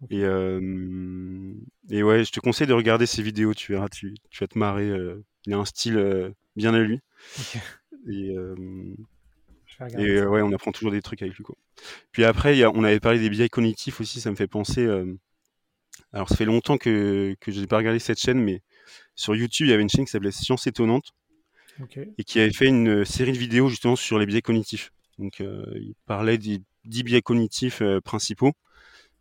Et, 0.09 0.23
euh, 0.23 1.53
et 1.89 2.03
ouais, 2.03 2.23
je 2.23 2.31
te 2.31 2.39
conseille 2.39 2.67
de 2.67 2.73
regarder 2.73 3.05
ses 3.05 3.21
vidéos. 3.21 3.53
Tu 3.53 3.73
verras, 3.73 3.89
tu, 3.89 4.15
vas 4.39 4.47
te 4.47 4.57
marrer. 4.57 4.91
il 5.45 5.53
a 5.53 5.57
un 5.57 5.65
style 5.65 6.33
bien 6.55 6.73
à 6.73 6.79
lui. 6.79 6.99
Et, 8.09 8.33
et 9.97 10.21
ouais, 10.23 10.41
on 10.41 10.51
apprend 10.53 10.71
toujours 10.71 10.91
des 10.91 11.01
trucs 11.01 11.21
avec 11.21 11.35
lui. 11.35 11.43
Quoi. 11.43 11.55
Puis 12.11 12.23
après, 12.23 12.65
on 12.65 12.83
avait 12.83 12.99
parlé 12.99 13.19
des 13.19 13.29
biais 13.29 13.49
cognitifs 13.49 14.01
aussi. 14.01 14.19
Ça 14.19 14.31
me 14.31 14.35
fait 14.35 14.47
penser. 14.47 14.87
alors, 16.13 16.29
ça 16.29 16.35
fait 16.35 16.45
longtemps 16.45 16.77
que, 16.77 17.35
que 17.39 17.51
je 17.51 17.59
n'ai 17.61 17.67
pas 17.67 17.77
regardé 17.77 17.99
cette 17.99 18.19
chaîne, 18.19 18.39
mais 18.39 18.61
sur 19.15 19.35
YouTube, 19.35 19.67
il 19.67 19.69
y 19.69 19.73
avait 19.73 19.83
une 19.83 19.89
chaîne 19.89 20.05
qui 20.05 20.11
s'appelait 20.11 20.31
Science 20.31 20.67
Étonnante. 20.67 21.13
Et 22.17 22.23
qui 22.23 22.39
avait 22.39 22.53
fait 22.53 22.67
une 22.67 23.05
série 23.05 23.31
de 23.31 23.37
vidéos 23.37 23.67
justement 23.67 23.95
sur 23.95 24.19
les 24.19 24.25
biais 24.25 24.41
cognitifs. 24.41 24.91
Donc, 25.21 25.39
euh, 25.39 25.63
il 25.75 25.93
parlait 26.07 26.39
des 26.39 26.63
10 26.85 27.03
biais 27.03 27.21
cognitifs 27.21 27.81
euh, 27.81 28.01
principaux. 28.01 28.53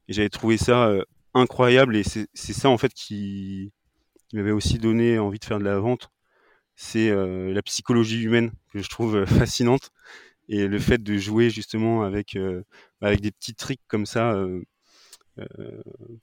Et 0.08 0.14
j'avais 0.14 0.30
trouvé 0.30 0.56
ça 0.56 0.88
euh, 0.88 1.04
incroyable. 1.34 1.94
Et 1.94 2.02
c'est 2.02 2.26
ça, 2.34 2.70
en 2.70 2.78
fait, 2.78 2.92
qui, 2.94 3.70
m'avait 4.32 4.50
aussi 4.50 4.78
donné 4.78 5.18
envie 5.18 5.38
de 5.38 5.44
faire 5.44 5.58
de 5.58 5.64
la 5.64 5.78
vente. 5.78 6.10
C'est 6.76 7.10
la 7.10 7.62
psychologie 7.62 8.22
humaine 8.22 8.52
que 8.72 8.80
je 8.80 8.88
trouve 8.88 9.26
fascinante. 9.26 9.90
Et 10.48 10.66
le 10.66 10.78
fait 10.78 11.02
de 11.02 11.18
jouer 11.18 11.50
justement 11.50 12.04
avec, 12.04 12.38
avec 13.02 13.20
des 13.20 13.32
petits 13.32 13.54
tricks 13.54 13.82
comme 13.86 14.06
ça, 14.06 14.34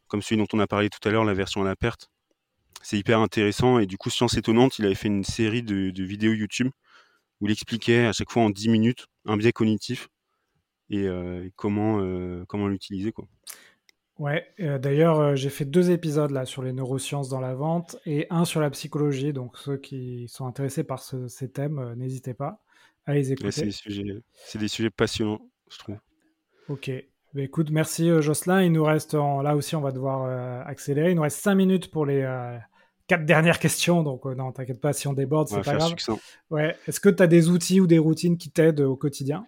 comme 0.08 0.22
celui 0.24 0.38
dont 0.38 0.48
on 0.54 0.60
a 0.60 0.66
parlé 0.66 0.90
tout 0.90 1.08
à 1.08 1.12
l'heure, 1.12 1.26
la 1.26 1.36
version 1.36 1.62
à 1.62 1.66
la 1.66 1.76
perte, 1.76 2.10
c'est 2.82 2.98
hyper 2.98 3.20
intéressant. 3.20 3.78
Et 3.78 3.86
du 3.86 3.98
coup, 3.98 4.10
Science 4.10 4.36
Étonnante, 4.36 4.80
il 4.80 4.86
avait 4.86 4.96
fait 4.96 5.10
une 5.10 5.24
série 5.24 5.62
de, 5.62 5.92
de 5.92 6.04
vidéos 6.04 6.34
YouTube 6.34 6.72
où 7.40 7.48
il 7.48 7.52
expliquait 7.52 8.06
à 8.06 8.14
chaque 8.14 8.32
fois 8.32 8.44
en 8.44 8.50
10 8.50 8.70
minutes 8.70 9.08
un 9.28 9.38
biais 9.38 9.52
cognitif 9.52 10.10
et, 10.90 11.06
euh, 11.06 11.50
comment, 11.56 12.00
euh, 12.02 12.46
comment 12.48 12.68
l'utiliser. 12.68 13.12
Quoi. 13.12 13.28
Ouais, 14.18 14.48
euh, 14.60 14.80
d'ailleurs, 14.80 15.36
j'ai 15.36 15.50
fait 15.50 15.66
deux 15.66 15.92
épisodes 15.92 16.32
là 16.32 16.46
sur 16.46 16.64
les 16.64 16.74
neurosciences 16.74 17.30
dans 17.30 17.40
la 17.40 17.54
vente 17.54 17.98
et 18.06 18.26
un 18.30 18.46
sur 18.46 18.62
la 18.62 18.70
psychologie. 18.72 19.34
Donc, 19.34 19.58
ceux 19.58 19.78
qui 19.78 20.28
sont 20.28 20.48
intéressés 20.48 20.84
par 20.84 21.02
ces 21.02 21.52
thèmes, 21.52 21.94
n'hésitez 21.96 22.34
pas 22.34 22.64
à 23.06 23.14
les 23.14 23.32
écouter. 23.32 23.52
c'est, 23.52 23.66
des 24.58 24.68
sujets, 24.68 24.90
passionnants, 24.90 25.42
je 25.70 25.78
trouve. 25.78 25.98
Ok. 26.70 26.92
Bah, 27.34 27.42
écoute, 27.44 27.70
merci 27.70 28.10
Jocelyn. 28.22 28.64
Il 28.64 28.72
nous 28.72 28.84
reste, 28.84 29.14
là 29.14 29.56
aussi, 29.56 29.76
on 29.76 29.82
va 29.82 29.92
devoir 29.92 30.66
accélérer. 30.68 31.12
Il 31.12 31.16
nous 31.16 31.22
reste 31.22 31.40
cinq 31.40 31.56
minutes 31.56 31.92
pour 31.92 32.06
les 32.06 32.24
quatre 33.08 33.26
dernières 33.26 33.60
questions, 33.60 34.04
donc 34.04 34.26
euh, 34.26 34.36
non, 34.36 34.52
t'inquiète 34.52 34.82
pas, 34.82 34.94
si 34.94 35.08
on 35.08 35.14
déborde, 35.14 35.48
c'est 35.48 35.62
pas 35.62 35.78
grave. 35.78 35.96
Ouais. 36.50 36.76
Est-ce 36.88 37.00
que 37.00 37.10
tu 37.10 37.24
as 37.24 37.28
des 37.28 37.50
outils 37.50 37.80
ou 37.80 37.88
des 37.88 37.98
routines 37.98 38.38
qui 38.38 38.52
t'aident 38.52 38.82
au 38.82 38.96
quotidien? 38.96 39.48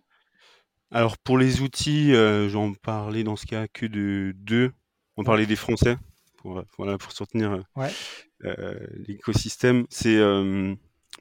Alors 0.91 1.17
pour 1.17 1.37
les 1.37 1.61
outils, 1.61 2.15
euh, 2.15 2.49
j'en 2.49 2.73
parlais 2.73 3.23
dans 3.23 3.35
ce 3.35 3.45
cas 3.45 3.67
que 3.67 3.85
de 3.85 4.33
deux. 4.37 4.71
On 5.17 5.23
parlait 5.23 5.45
des 5.45 5.57
Français 5.57 5.97
pour, 6.37 6.63
voilà, 6.77 6.97
pour 6.97 7.11
soutenir 7.11 7.63
euh, 8.45 8.79
l'écosystème. 9.07 9.85
C'est 9.89 10.17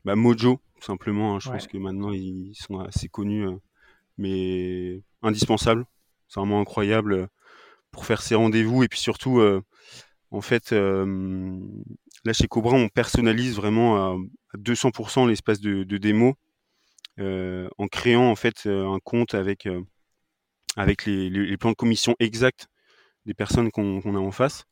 bah, 0.04 0.14
Mojo, 0.14 0.60
tout 0.76 0.86
simplement. 0.86 1.34
Hein. 1.34 1.38
je 1.40 1.50
pense 1.50 1.66
que 1.66 1.76
maintenant 1.76 2.12
ils 2.12 2.54
sont 2.54 2.78
assez 2.78 3.08
connus, 3.08 3.46
mais 4.16 5.02
indispensables. 5.22 5.84
C'est 6.28 6.38
vraiment 6.38 6.60
incroyable 6.60 7.28
pour 7.90 8.06
faire 8.06 8.22
ses 8.22 8.36
rendez-vous 8.36 8.84
et 8.84 8.88
puis 8.88 9.00
surtout 9.00 9.42
en 10.30 10.40
fait, 10.40 10.72
là 10.72 12.32
chez 12.32 12.48
Cobra, 12.48 12.74
on 12.74 12.88
personnalise 12.88 13.56
vraiment 13.56 13.96
à, 13.96 14.16
200% 14.56 15.28
l'espace 15.28 15.60
de, 15.60 15.84
démo 15.98 16.36
en 17.18 17.88
créant 17.90 18.30
en 18.30 18.36
fait 18.36 18.66
un 18.66 18.98
compte 19.02 19.34
avec 19.34 19.68
avec 20.76 21.06
les, 21.06 21.56
plans 21.56 21.70
de 21.70 21.76
commission 21.76 22.14
exacts 22.18 22.68
des 23.26 23.34
personnes 23.34 23.70
qu'on 23.70 24.14
a 24.14 24.18
en 24.18 24.30
face. 24.30 24.64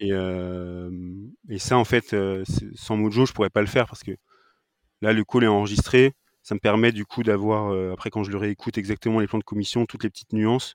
Et, 0.00 0.10
ça, 1.58 1.76
en 1.76 1.84
fait, 1.84 2.16
sans 2.74 2.96
Mojo, 2.96 3.26
je 3.26 3.32
pourrais 3.32 3.50
pas 3.50 3.60
le 3.60 3.66
faire 3.66 3.86
parce 3.86 4.02
que 4.02 4.12
là, 5.02 5.12
le 5.12 5.24
call 5.24 5.44
est 5.44 5.48
enregistré. 5.48 6.12
Ça 6.42 6.54
me 6.54 6.60
permet 6.60 6.90
du 6.90 7.04
coup 7.04 7.22
d'avoir, 7.22 7.92
après 7.92 8.10
quand 8.10 8.24
je 8.24 8.30
le 8.30 8.38
réécoute 8.38 8.78
exactement 8.78 9.20
les 9.20 9.26
plans 9.26 9.38
de 9.38 9.44
commission, 9.44 9.84
toutes 9.84 10.04
les 10.04 10.10
petites 10.10 10.32
nuances 10.32 10.74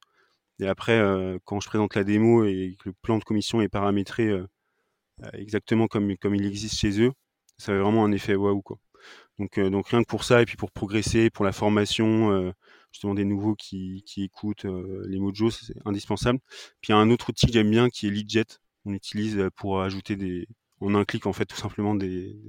et 0.60 0.68
après, 0.68 0.98
euh, 1.00 1.38
quand 1.46 1.60
je 1.60 1.68
présente 1.68 1.96
la 1.96 2.04
démo 2.04 2.46
et 2.46 2.78
que 2.80 2.90
le 2.90 2.94
plan 2.94 3.18
de 3.18 3.24
commission 3.24 3.62
est 3.62 3.70
paramétré 3.70 4.28
euh, 4.28 4.48
euh, 5.24 5.30
exactement 5.34 5.88
comme, 5.88 6.16
comme 6.18 6.36
il 6.36 6.46
existe 6.46 6.78
chez 6.78 7.02
eux, 7.02 7.12
ça 7.58 7.68
fait 7.74 7.80
vraiment 7.80 8.06
un 8.06 8.12
effet 8.12 8.36
waouh 8.36 8.62
quoi. 8.62 8.78
Donc, 9.40 9.60
donc 9.60 9.88
rien 9.90 10.02
que 10.02 10.08
pour 10.08 10.24
ça 10.24 10.42
et 10.42 10.46
puis 10.46 10.56
pour 10.56 10.72
progresser, 10.72 11.30
pour 11.30 11.44
la 11.46 11.52
formation, 11.52 12.54
justement 12.92 13.14
des 13.14 13.26
nouveaux 13.26 13.56
qui, 13.56 14.04
qui 14.08 14.24
écoutent 14.24 14.66
les 14.66 15.20
mojos, 15.20 15.52
c'est 15.52 15.76
indispensable. 15.86 16.40
Puis 16.82 16.90
il 16.90 16.92
y 16.92 16.96
a 16.96 16.98
un 16.98 17.10
autre 17.12 17.30
outil 17.30 17.48
que 17.48 17.54
j'aime 17.54 17.70
bien 17.70 17.90
qui 17.90 18.08
est 18.08 18.12
LeadJet. 18.12 18.46
On 18.86 18.94
utilise 18.94 19.50
pour 19.58 19.82
ajouter 19.82 20.16
des, 20.16 20.48
en 20.80 20.96
un 20.96 21.04
clic 21.04 21.26
en 21.26 21.34
fait 21.34 21.46
tout 21.46 21.58
simplement 21.58 21.96
des, 21.96 22.40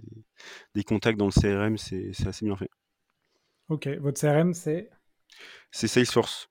des, 0.75 0.85
contacts 0.85 1.19
dans 1.19 1.27
le 1.27 1.33
CRM, 1.33 1.77
c'est 1.77 2.13
assez 2.25 2.47
bien 2.47 2.57
fait. 2.57 2.71
Ok, 3.69 3.89
votre 4.01 4.21
CRM 4.21 4.55
c'est? 4.55 4.89
C'est 5.73 5.89
Salesforce. 5.89 6.49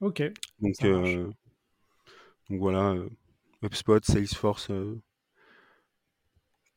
Ok. 0.00 0.22
Donc, 0.60 0.74
euh, 0.82 1.30
donc 2.48 2.58
voilà, 2.58 2.96
HubSpot, 3.62 4.04
Salesforce, 4.04 4.70
euh, 4.70 4.98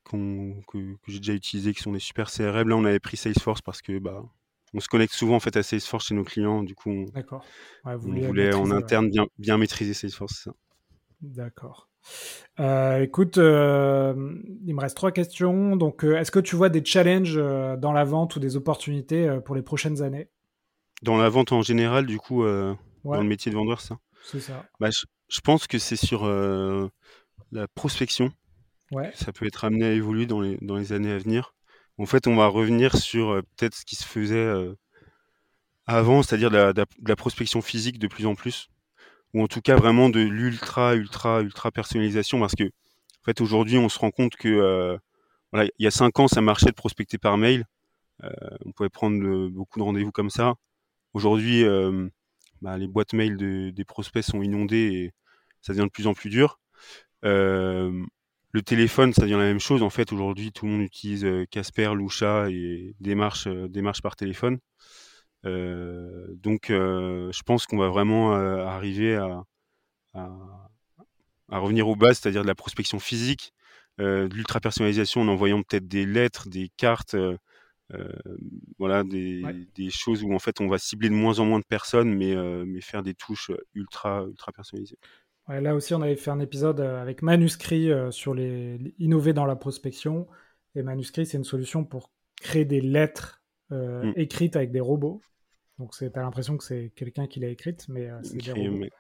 que, 0.03 0.67
que 0.67 1.11
j'ai 1.11 1.19
déjà 1.19 1.33
utilisés, 1.33 1.73
qui 1.73 1.81
sont 1.81 1.93
des 1.93 1.99
super 1.99 2.29
CRM. 2.29 2.67
Là, 2.69 2.75
on 2.75 2.85
avait 2.85 2.99
pris 2.99 3.17
Salesforce 3.17 3.61
parce 3.61 3.81
que 3.81 3.97
bah, 3.99 4.23
on 4.73 4.79
se 4.79 4.87
connecte 4.87 5.13
souvent 5.13 5.35
en 5.35 5.39
fait 5.39 5.55
à 5.55 5.63
Salesforce 5.63 6.07
chez 6.07 6.15
nos 6.15 6.23
clients. 6.23 6.63
Du 6.63 6.75
coup, 6.75 6.89
on, 6.89 7.03
D'accord. 7.05 7.45
on 7.85 7.95
voulait 7.97 8.53
en 8.53 8.71
interne 8.71 9.09
bien, 9.09 9.27
bien 9.37 9.57
maîtriser 9.57 9.93
Salesforce. 9.93 10.49
D'accord. 11.21 11.87
Euh, 12.59 13.01
écoute, 13.01 13.37
euh, 13.37 14.13
il 14.65 14.75
me 14.75 14.81
reste 14.81 14.97
trois 14.97 15.13
questions. 15.13 15.77
Donc, 15.77 16.03
euh, 16.03 16.17
est-ce 16.17 16.31
que 16.31 16.39
tu 16.39 16.57
vois 16.57 16.67
des 16.67 16.83
challenges 16.83 17.35
dans 17.35 17.93
la 17.93 18.03
vente 18.03 18.35
ou 18.35 18.39
des 18.41 18.57
opportunités 18.57 19.39
pour 19.45 19.55
les 19.55 19.61
prochaines 19.61 20.01
années? 20.01 20.27
Dans 21.01 21.17
la 21.17 21.29
vente 21.29 21.53
en 21.53 21.61
général, 21.61 22.05
du 22.05 22.17
coup, 22.17 22.43
dans 23.03 23.21
le 23.21 23.27
métier 23.27 23.51
de 23.51 23.57
vendeur, 23.57 23.81
ça 23.81 23.97
C'est 24.23 24.39
ça. 24.39 24.65
Bah, 24.79 24.89
je, 24.91 25.41
pense 25.41 25.67
que 25.67 25.79
c'est 25.79 25.95
sur 25.95 26.25
la 27.51 27.67
prospection. 27.75 28.31
Ouais. 28.91 29.11
Ça 29.15 29.31
peut 29.31 29.45
être 29.45 29.65
amené 29.65 29.85
à 29.85 29.91
évoluer 29.91 30.25
dans 30.25 30.41
les, 30.41 30.57
dans 30.61 30.77
les 30.77 30.93
années 30.93 31.11
à 31.11 31.17
venir. 31.17 31.55
En 31.97 32.05
fait, 32.05 32.27
on 32.27 32.35
va 32.35 32.47
revenir 32.47 32.95
sur 32.97 33.41
peut-être 33.55 33.75
ce 33.75 33.85
qui 33.85 33.95
se 33.95 34.05
faisait 34.05 34.51
avant, 35.85 36.23
c'est-à-dire 36.23 36.51
de 36.51 36.85
la 37.05 37.15
prospection 37.15 37.61
physique 37.61 37.99
de 37.99 38.07
plus 38.07 38.25
en 38.25 38.35
plus 38.35 38.69
ou 39.33 39.41
en 39.41 39.47
tout 39.47 39.61
cas 39.61 39.75
vraiment 39.75 40.09
de 40.09 40.19
l'ultra, 40.19 40.95
ultra, 40.95 41.41
ultra 41.41 41.71
personnalisation, 41.71 42.39
parce 42.39 42.55
que 42.55 42.65
en 42.65 43.23
fait 43.25 43.41
aujourd'hui 43.41 43.77
on 43.77 43.89
se 43.89 43.99
rend 43.99 44.11
compte 44.11 44.35
que 44.35 44.47
euh, 44.47 44.97
voilà, 45.51 45.69
il 45.79 45.83
y 45.83 45.87
a 45.87 45.91
cinq 45.91 46.19
ans 46.19 46.27
ça 46.27 46.41
marchait 46.41 46.67
de 46.67 46.75
prospecter 46.75 47.17
par 47.17 47.37
mail, 47.37 47.65
euh, 48.23 48.29
on 48.65 48.71
pouvait 48.71 48.89
prendre 48.89 49.49
beaucoup 49.49 49.79
de 49.79 49.83
rendez-vous 49.83 50.11
comme 50.11 50.29
ça. 50.29 50.53
Aujourd'hui, 51.13 51.63
euh, 51.63 52.09
bah, 52.63 52.77
les 52.77 52.87
boîtes 52.87 53.13
mail 53.13 53.37
des 53.73 53.85
prospects 53.85 54.23
sont 54.23 54.41
inondées 54.41 54.77
et 54.93 55.11
ça 55.61 55.73
devient 55.73 55.85
de 55.85 55.91
plus 55.91 56.07
en 56.07 56.13
plus 56.13 56.29
dur. 56.29 56.59
le 57.23 58.61
téléphone, 58.65 59.13
ça 59.13 59.23
devient 59.23 59.33
la 59.33 59.39
même 59.39 59.59
chose. 59.59 59.83
En 59.83 59.89
fait, 59.89 60.11
aujourd'hui, 60.13 60.51
tout 60.51 60.65
le 60.65 60.71
monde 60.73 60.81
utilise 60.81 61.27
Casper, 61.51 61.93
Lusha 61.95 62.49
et 62.49 62.95
démarche, 62.99 63.47
démarche 63.47 64.01
par 64.01 64.15
téléphone. 64.15 64.59
Euh, 65.45 66.27
donc, 66.35 66.69
euh, 66.69 67.31
je 67.31 67.43
pense 67.43 67.65
qu'on 67.65 67.77
va 67.77 67.89
vraiment 67.89 68.35
euh, 68.35 68.65
arriver 68.65 69.15
à, 69.15 69.43
à, 70.13 71.57
revenir 71.59 71.87
aux 71.87 71.95
bases, 71.95 72.19
c'est-à-dire 72.19 72.43
de 72.43 72.47
la 72.47 72.55
prospection 72.55 72.99
physique, 72.99 73.53
de 73.99 74.29
l'ultra 74.33 74.59
personnalisation 74.59 75.21
en 75.21 75.27
envoyant 75.27 75.61
peut-être 75.61 75.87
des 75.87 76.05
lettres, 76.05 76.49
des 76.49 76.69
cartes. 76.77 77.15
Voilà 78.79 79.03
des, 79.03 79.43
des, 79.75 79.89
choses 79.89 80.23
où 80.23 80.33
en 80.33 80.39
fait 80.39 80.61
on 80.61 80.67
va 80.67 80.77
cibler 80.77 81.09
de 81.09 81.13
moins 81.13 81.39
en 81.39 81.45
moins 81.45 81.59
de 81.59 81.65
personnes 81.65 82.13
mais, 82.13 82.35
mais 82.65 82.81
faire 82.81 83.03
des 83.03 83.13
touches 83.13 83.51
ultra 83.75 84.25
ultra 84.27 84.51
personnalisées. 84.51 84.97
là 85.47 85.75
aussi 85.75 85.93
on 85.93 86.01
avait 86.01 86.15
fait 86.15 86.31
un 86.31 86.39
épisode 86.39 86.79
avec 86.79 87.21
Manuscrit 87.21 87.91
sur 88.09 88.33
les 88.33 88.95
innover 88.97 89.33
dans 89.33 89.45
la 89.45 89.55
prospection 89.55 90.27
et 90.75 90.81
Manuscrit 90.81 91.25
c'est 91.25 91.37
une 91.37 91.43
solution 91.43 91.83
pour 91.83 92.09
créer 92.41 92.65
des 92.65 92.81
lettres 92.81 93.43
mmh. 93.69 94.13
écrites 94.15 94.55
avec 94.55 94.71
des 94.71 94.79
robots 94.79 95.21
donc 95.79 95.91
tu 95.91 96.05
as 96.05 96.21
l'impression 96.21 96.57
que 96.57 96.63
c'est 96.63 96.91
quelqu'un 96.95 97.27
qui 97.27 97.39
l'a 97.39 97.49
écrite, 97.49 97.87
mais 97.89 98.09
euh, 98.09 98.19
c'est 98.23 98.37
des 98.37 98.93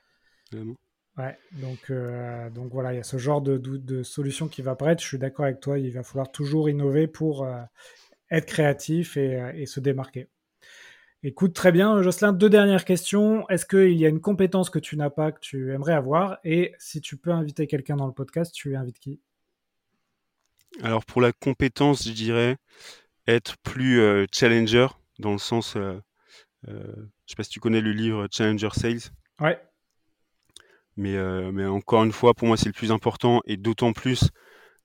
Ouais, 1.15 1.37
donc, 1.61 1.91
euh, 1.91 2.49
donc 2.49 2.71
voilà, 2.71 2.91
il 2.91 2.97
y 2.97 2.99
a 2.99 3.03
ce 3.03 3.17
genre 3.17 3.39
de, 3.39 3.59
de, 3.59 4.01
solution 4.01 4.47
qui 4.47 4.63
va 4.63 4.71
apparaître. 4.71 5.01
Je 5.03 5.07
suis 5.07 5.19
d'accord 5.19 5.45
avec 5.45 5.59
toi, 5.59 5.77
il 5.77 5.91
va 5.91 6.01
falloir 6.01 6.31
toujours 6.31 6.69
innover 6.69 7.05
pour 7.05 7.43
euh, 7.43 7.61
être 8.31 8.45
créatif 8.45 9.17
et, 9.17 9.65
se 9.65 9.79
démarquer. 9.79 10.27
Écoute, 11.23 11.53
très 11.53 11.71
bien, 11.71 12.01
Jocelyn, 12.01 12.33
deux 12.33 12.49
dernières 12.49 12.83
questions. 12.83 13.47
Est-ce 13.47 13.65
qu'il 13.65 13.93
y 13.93 14.05
a 14.05 14.09
une 14.09 14.19
compétence 14.19 14.69
que 14.69 14.79
tu 14.79 14.97
n'as 14.97 15.09
pas, 15.09 15.31
que 15.31 15.39
tu 15.39 15.73
aimerais 15.73 15.93
avoir? 15.93 16.39
Et 16.43 16.73
si 16.79 16.99
tu 16.99 17.15
peux 17.15 17.31
inviter 17.31 17.65
quelqu'un 17.67 17.95
dans 17.95 18.07
le 18.07 18.13
podcast, 18.13 18.53
tu 18.53 18.75
invites 18.75 18.99
qui? 18.99 19.21
Alors 20.81 21.05
pour 21.05 21.21
la 21.21 21.31
compétence, 21.31 22.07
je 22.07 22.13
dirais 22.13 22.57
être 23.27 23.57
plus 23.59 24.01
challenger, 24.33 24.87
dans 25.19 25.31
le 25.31 25.37
sens 25.37 25.77
euh, 26.67 26.93
je 27.25 27.31
sais 27.31 27.35
pas 27.35 27.43
si 27.43 27.49
tu 27.49 27.59
connais 27.59 27.81
le 27.81 27.91
livre 27.91 28.27
Challenger 28.31 28.69
Sales. 28.73 29.11
Ouais. 29.39 29.59
Mais, 30.95 31.15
euh, 31.15 31.51
mais 31.51 31.65
encore 31.65 32.03
une 32.03 32.11
fois, 32.11 32.33
pour 32.33 32.47
moi, 32.47 32.57
c'est 32.57 32.67
le 32.67 32.73
plus 32.73 32.91
important 32.91 33.41
et 33.45 33.57
d'autant 33.57 33.93
plus 33.93 34.29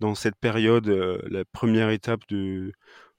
dans 0.00 0.14
cette 0.14 0.36
période, 0.36 0.88
euh, 0.88 1.20
la 1.28 1.44
première 1.44 1.90
étape 1.90 2.20
de, 2.28 2.72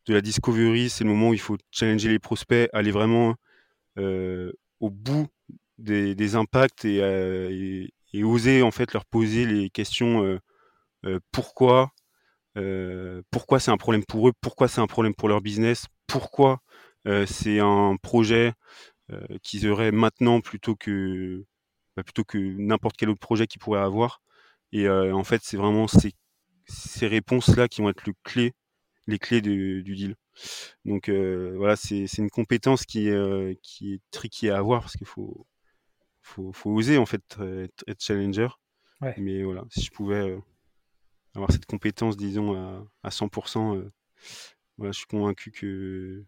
de 0.09 0.15
la 0.15 0.21
discovery, 0.21 0.89
c'est 0.89 1.03
le 1.03 1.09
moment 1.11 1.29
où 1.29 1.33
il 1.33 1.39
faut 1.39 1.57
challenger 1.71 2.09
les 2.09 2.19
prospects, 2.19 2.69
aller 2.73 2.91
vraiment 2.91 3.35
au 3.97 4.89
bout 4.89 5.27
des, 5.77 6.35
impacts 6.35 6.85
et, 6.85 7.91
et, 8.13 8.23
oser 8.23 8.61
en 8.61 8.71
fait 8.71 8.93
leur 8.93 9.05
poser 9.05 9.45
les 9.45 9.69
questions 9.69 10.39
pourquoi, 11.31 11.91
pourquoi 13.29 13.59
c'est 13.59 13.71
un 13.71 13.77
problème 13.77 14.05
pour 14.05 14.29
eux, 14.29 14.33
pourquoi 14.41 14.67
c'est 14.67 14.81
un 14.81 14.87
problème 14.87 15.13
pour 15.13 15.29
leur 15.29 15.41
business, 15.41 15.85
pourquoi 16.07 16.61
euh, 17.07 17.25
c'est 17.25 17.59
un 17.59 17.95
projet 18.01 18.53
euh, 19.11 19.25
qu'ils 19.43 19.67
auraient 19.69 19.91
maintenant 19.91 20.41
plutôt 20.41 20.75
que 20.75 21.45
bah, 21.95 22.03
plutôt 22.03 22.23
que 22.23 22.37
n'importe 22.37 22.97
quel 22.97 23.09
autre 23.09 23.19
projet 23.19 23.47
qu'ils 23.47 23.61
pourraient 23.61 23.79
avoir. 23.81 24.21
Et 24.71 24.87
euh, 24.87 25.13
en 25.15 25.23
fait, 25.23 25.41
c'est 25.43 25.57
vraiment 25.57 25.87
ces, 25.87 26.13
ces 26.67 27.07
réponses-là 27.07 27.67
qui 27.67 27.81
vont 27.81 27.89
être 27.89 28.05
le 28.05 28.13
clé, 28.23 28.53
les 29.09 29.19
clés 29.19 29.41
du 29.41 29.83
deal. 29.83 30.15
Donc 30.85 31.09
voilà, 31.09 31.75
c'est 31.75 32.05
une 32.17 32.29
compétence 32.29 32.85
qui, 32.85 33.09
qui 33.61 33.93
est 33.93 34.01
tricky 34.11 34.49
à 34.49 34.57
avoir 34.57 34.81
parce 34.81 34.95
qu'il 34.95 35.07
faut, 35.07 35.45
faut, 36.21 36.51
faut, 36.51 36.71
oser 36.71 36.97
en 36.97 37.05
fait 37.05 37.37
être, 37.87 38.01
challenger. 38.01 38.47
Mais 39.17 39.43
voilà, 39.43 39.63
si 39.69 39.81
je 39.81 39.91
pouvais 39.91 40.37
avoir 41.35 41.51
cette 41.51 41.65
compétence, 41.65 42.17
disons, 42.17 42.55
à, 42.55 42.85
à 43.03 43.09
100%, 43.09 43.89
voilà, 44.77 44.91
je 44.91 44.97
suis 44.97 45.07
convaincu 45.07 45.51
que 45.51 46.25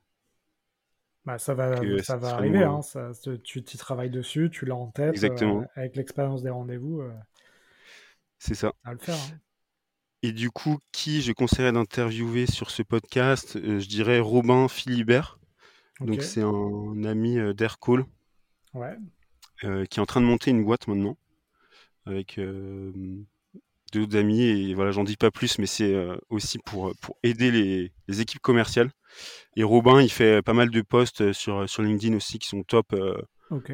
bah, 1.24 1.38
ça 1.38 1.54
va, 1.54 1.76
ça 2.02 2.18
va 2.18 2.30
arriver, 2.30 2.64
hein, 2.64 2.82
ça, 2.82 3.12
tu 3.44 3.64
travailles 3.64 4.10
dessus, 4.10 4.50
tu 4.52 4.66
l'as 4.66 4.76
en 4.76 4.88
tête, 4.88 5.12
Exactement. 5.12 5.62
Euh, 5.62 5.66
avec 5.76 5.96
l'expérience 5.96 6.42
des 6.42 6.50
rendez-vous. 6.50 7.02
Euh, 7.02 7.14
c'est 8.40 8.56
ça. 8.56 8.74
À 8.84 8.94
le 8.94 9.00
faire. 9.00 9.16
Hein. 9.16 9.40
Et 10.24 10.32
du 10.32 10.52
coup, 10.52 10.78
qui 10.92 11.22
je 11.22 11.32
conseillerais 11.32 11.72
d'interviewer 11.72 12.46
sur 12.46 12.70
ce 12.70 12.84
podcast? 12.84 13.56
Euh, 13.56 13.80
Je 13.80 13.88
dirais 13.88 14.20
Robin 14.20 14.68
Philibert. 14.68 15.40
Donc 16.00 16.24
c'est 16.24 16.42
un 16.42 17.04
ami 17.04 17.38
d'Aircall 17.54 18.06
ouais. 18.74 18.96
qui 19.62 19.68
est 19.68 20.00
en 20.00 20.06
train 20.08 20.20
de 20.20 20.26
monter 20.26 20.50
une 20.50 20.64
boîte 20.64 20.88
maintenant 20.88 21.16
avec 22.08 22.40
d'autres 23.94 24.18
amis 24.18 24.42
et 24.42 24.74
voilà 24.74 24.90
j'en 24.90 25.04
dis 25.04 25.16
pas 25.16 25.30
plus 25.30 25.60
mais 25.60 25.68
c'est 25.68 25.96
aussi 26.30 26.58
pour, 26.58 26.92
pour 27.02 27.20
aider 27.22 27.52
les, 27.52 27.92
les 28.08 28.20
équipes 28.20 28.42
commerciales 28.42 28.90
et 29.56 29.64
Robin, 29.64 30.02
il 30.02 30.10
fait 30.12 30.42
pas 30.42 30.54
mal 30.54 30.70
de 30.70 30.82
posts 30.82 31.34
sur, 31.34 31.70
sur 31.70 31.84
LinkedIn 31.84 32.16
aussi 32.16 32.40
qui 32.40 32.48
sont 32.48 32.64
top 32.64 32.94
euh, 32.94 33.22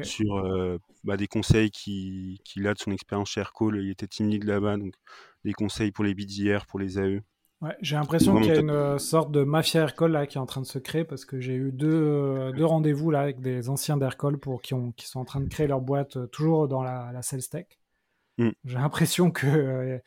sur 0.02 0.36
euh, 0.36 0.78
bah, 1.04 1.16
des 1.16 1.28
conseils 1.28 1.70
qu'il 1.70 2.66
a 2.66 2.74
de 2.74 2.78
son 2.78 2.90
expérience 2.90 3.30
chez 3.30 3.40
Aircall. 3.40 3.80
Il 3.82 3.90
était 3.90 4.06
team 4.08 4.28
lead 4.28 4.44
là-bas, 4.44 4.76
donc 4.76 4.94
des 5.44 5.52
conseils 5.52 5.92
pour 5.92 6.04
les 6.04 6.14
BDR, 6.14 6.66
pour 6.66 6.78
les 6.78 6.98
AE. 6.98 7.22
Ouais, 7.60 7.76
j'ai 7.80 7.96
l'impression 7.96 8.36
qu'il 8.36 8.54
y 8.54 8.56
a 8.56 8.60
une 8.60 8.70
euh, 8.70 8.98
sorte 8.98 9.32
de 9.32 9.42
mafia 9.42 9.82
Aircall 9.82 10.12
là 10.12 10.26
qui 10.28 10.38
est 10.38 10.40
en 10.40 10.46
train 10.46 10.60
de 10.60 10.66
se 10.66 10.78
créer 10.78 11.04
parce 11.04 11.24
que 11.24 11.40
j'ai 11.40 11.54
eu 11.54 11.72
deux, 11.72 12.52
deux 12.56 12.64
rendez-vous 12.64 13.10
là 13.10 13.20
avec 13.20 13.40
des 13.40 13.68
anciens 13.68 13.96
d'Aircall 13.96 14.38
pour 14.38 14.62
qui, 14.62 14.74
ont, 14.74 14.92
qui 14.92 15.08
sont 15.08 15.18
en 15.18 15.24
train 15.24 15.40
de 15.40 15.48
créer 15.48 15.66
leur 15.66 15.80
boîte 15.80 16.30
toujours 16.30 16.68
dans 16.68 16.82
la, 16.84 17.10
la 17.12 17.22
sales 17.22 17.48
tech. 17.50 17.66
Mmh. 18.38 18.50
J'ai 18.64 18.78
l'impression 18.78 19.32
que 19.32 20.00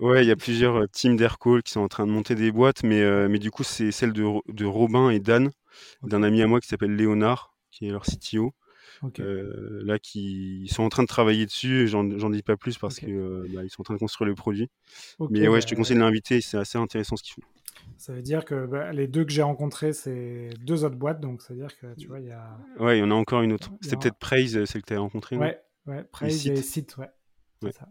Ouais, 0.00 0.24
il 0.24 0.28
y 0.28 0.30
a 0.30 0.36
plusieurs 0.36 0.76
euh, 0.76 0.86
teams 0.88 1.16
d'Aircall 1.16 1.62
qui 1.62 1.72
sont 1.72 1.80
en 1.80 1.88
train 1.88 2.06
de 2.06 2.12
monter 2.12 2.34
des 2.34 2.52
boîtes, 2.52 2.82
mais, 2.82 3.00
euh, 3.00 3.28
mais 3.30 3.38
du 3.38 3.50
coup, 3.50 3.64
c'est 3.64 3.90
celle 3.92 4.12
de, 4.12 4.24
de 4.52 4.64
Robin 4.66 5.08
et 5.08 5.20
Dan, 5.20 5.50
d'un 6.02 6.22
ami 6.22 6.42
à 6.42 6.46
moi 6.46 6.60
qui 6.60 6.68
s'appelle 6.68 6.94
Léonard, 6.94 7.54
qui 7.70 7.88
est 7.88 7.90
leur 7.90 8.04
CTO. 8.04 8.52
Euh, 9.20 9.82
là, 9.84 9.98
qui 9.98 10.68
sont 10.72 10.82
en 10.82 10.88
train 10.88 11.02
de 11.02 11.08
travailler 11.08 11.46
dessus, 11.46 11.88
j'en 11.88 12.04
dis 12.04 12.42
pas 12.42 12.56
plus 12.56 12.78
parce 12.78 12.98
qu'ils 12.98 13.18
bah, 13.54 13.62
sont 13.68 13.82
en 13.82 13.84
train 13.84 13.94
de 13.94 13.98
construire 13.98 14.28
le 14.28 14.34
produit. 14.34 14.68
mais 15.30 15.48
ouais, 15.48 15.60
je 15.60 15.66
te 15.66 15.74
bah, 15.74 15.78
conseille 15.78 15.96
de 15.96 16.02
l'inviter, 16.02 16.40
c'est 16.40 16.58
assez 16.58 16.78
intéressant 16.78 17.16
ce 17.16 17.22
qu'ils 17.22 17.34
font. 17.34 17.42
Ça 17.98 18.12
veut 18.12 18.22
dire 18.22 18.44
que 18.44 18.66
bah, 18.66 18.92
les 18.92 19.06
deux 19.06 19.24
que 19.24 19.32
j'ai 19.32 19.42
rencontrés, 19.42 19.92
c'est 19.92 20.50
deux 20.60 20.84
autres 20.84 20.96
boîtes, 20.96 21.20
donc 21.20 21.42
ça 21.42 21.54
veut 21.54 21.60
dire 21.60 21.76
que 21.78 21.94
tu 21.94 22.08
vois, 22.08 22.20
il 22.20 22.26
y 22.26 22.32
a. 22.32 22.58
Ouais, 22.78 22.98
il 22.98 23.00
y 23.00 23.04
en 23.04 23.10
a 23.10 23.14
encore 23.14 23.42
une 23.42 23.52
autre. 23.52 23.70
C'était 23.80 23.96
peut-être 23.96 24.18
Praise, 24.18 24.64
celle 24.64 24.82
que 24.82 24.86
tu 24.86 24.94
as 24.94 25.00
rencontrée. 25.00 25.36
Ouais, 25.36 25.60
ouais, 25.86 26.04
Praise 26.04 26.48
et 26.48 26.56
Site, 26.56 26.96
ouais. 26.96 27.10
ouais. 27.62 27.72
Ça. 27.72 27.88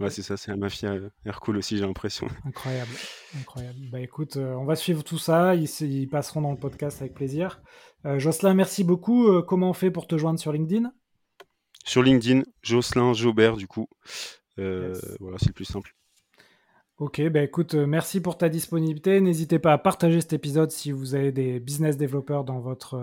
Ouais, 0.00 0.10
c'est 0.10 0.22
ça, 0.22 0.36
c'est 0.36 0.52
la 0.52 0.56
mafia 0.56 0.94
Aircool 1.24 1.56
aussi, 1.56 1.76
j'ai 1.76 1.84
l'impression. 1.84 2.28
Incroyable, 2.44 2.92
incroyable. 3.36 3.78
Bah 3.90 4.00
écoute, 4.00 4.36
euh, 4.36 4.54
on 4.54 4.64
va 4.64 4.76
suivre 4.76 5.02
tout 5.02 5.18
ça, 5.18 5.56
ils, 5.56 6.08
passeront 6.08 6.40
dans 6.40 6.52
le 6.52 6.56
podcast 6.56 7.00
avec 7.00 7.14
plaisir. 7.14 7.60
Euh, 8.04 8.18
Jocelyn, 8.18 8.54
merci 8.54 8.84
beaucoup. 8.84 9.28
Euh, 9.28 9.42
comment 9.42 9.70
on 9.70 9.74
fait 9.74 9.90
pour 9.90 10.06
te 10.06 10.16
joindre 10.16 10.38
sur 10.38 10.52
LinkedIn? 10.52 10.92
Sur 11.84 12.02
LinkedIn, 12.02 12.42
Jocelyn 12.62 13.12
Jobert, 13.12 13.56
du 13.56 13.66
coup. 13.66 13.88
Voilà, 14.56 15.38
c'est 15.38 15.48
le 15.48 15.52
plus 15.52 15.64
simple. 15.64 15.94
Ok, 16.98 17.22
bah 17.28 17.42
écoute, 17.42 17.74
merci 17.74 18.20
pour 18.20 18.36
ta 18.36 18.48
disponibilité. 18.48 19.20
N'hésitez 19.20 19.60
pas 19.60 19.72
à 19.72 19.78
partager 19.78 20.20
cet 20.20 20.32
épisode 20.32 20.72
si 20.72 20.90
vous 20.90 21.14
avez 21.14 21.30
des 21.30 21.60
business 21.60 21.96
développeurs 21.96 22.42
dans 22.42 22.58
votre 22.58 23.00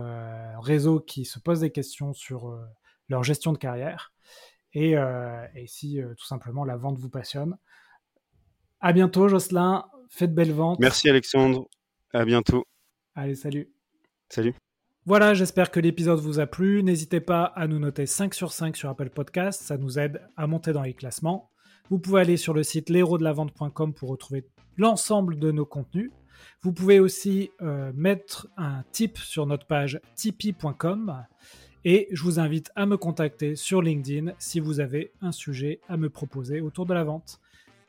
réseau 0.61 0.99
qui 0.99 1.23
se 1.23 1.39
posent 1.39 1.61
des 1.61 1.71
questions 1.71 2.13
sur 2.13 2.59
leur 3.07 3.23
gestion 3.23 3.53
de 3.53 3.57
carrière. 3.57 4.11
Euh, 4.75 5.47
et, 5.55 5.67
si 5.67 6.01
euh, 6.01 6.13
tout 6.15 6.25
simplement 6.25 6.65
la 6.65 6.75
vente 6.75 6.97
vous 6.97 7.09
passionne. 7.09 7.57
À 8.81 8.93
bientôt, 8.93 9.27
Jocelyn. 9.27 9.85
faites 10.09 10.33
belles 10.33 10.51
ventes. 10.51 10.79
Merci 10.79 11.09
Alexandre. 11.09 11.67
À 12.13 12.25
bientôt. 12.25 12.65
Allez, 13.15 13.35
salut. 13.35 13.71
Salut. 14.29 14.55
Voilà, 15.07 15.35
j'espère 15.35 15.69
que 15.69 15.79
l'épisode 15.79 16.19
vous 16.19 16.39
a 16.39 16.47
plu. 16.47 16.81
N'hésitez 16.81 17.19
pas 17.19 17.43
à 17.43 17.67
nous 17.67 17.77
noter 17.77 18.07
5 18.07 18.33
sur 18.33 18.51
5 18.51 18.75
sur 18.75 18.89
Apple 18.89 19.11
Podcast, 19.11 19.61
ça 19.61 19.77
nous 19.77 19.99
aide 19.99 20.19
à 20.35 20.47
monter 20.47 20.73
dans 20.73 20.81
les 20.81 20.95
classements. 20.95 21.51
Vous 21.91 21.99
pouvez 21.99 22.21
aller 22.21 22.37
sur 22.37 22.55
le 22.55 22.63
site 22.63 22.89
l'héros-de-la-vente.com 22.89 23.93
pour 23.93 24.09
retrouver 24.09 24.47
l'ensemble 24.77 25.37
de 25.37 25.51
nos 25.51 25.65
contenus. 25.67 26.09
Vous 26.63 26.73
pouvez 26.73 26.99
aussi 26.99 27.51
euh, 27.61 27.91
mettre 27.93 28.47
un 28.57 28.83
tip 28.91 29.19
sur 29.19 29.45
notre 29.45 29.67
page 29.67 30.01
tipeee.com 30.15 31.23
et 31.83 32.07
je 32.11 32.23
vous 32.23 32.39
invite 32.39 32.71
à 32.75 32.87
me 32.87 32.97
contacter 32.97 33.55
sur 33.55 33.83
LinkedIn 33.83 34.33
si 34.39 34.59
vous 34.59 34.79
avez 34.79 35.11
un 35.21 35.31
sujet 35.31 35.81
à 35.87 35.97
me 35.97 36.09
proposer 36.09 36.61
autour 36.61 36.87
de 36.87 36.95
la 36.95 37.03
vente. 37.03 37.39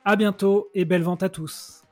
À 0.04 0.16
bientôt 0.16 0.68
et 0.74 0.84
belle 0.84 1.02
vente 1.02 1.22
à 1.22 1.30
tous. 1.30 1.85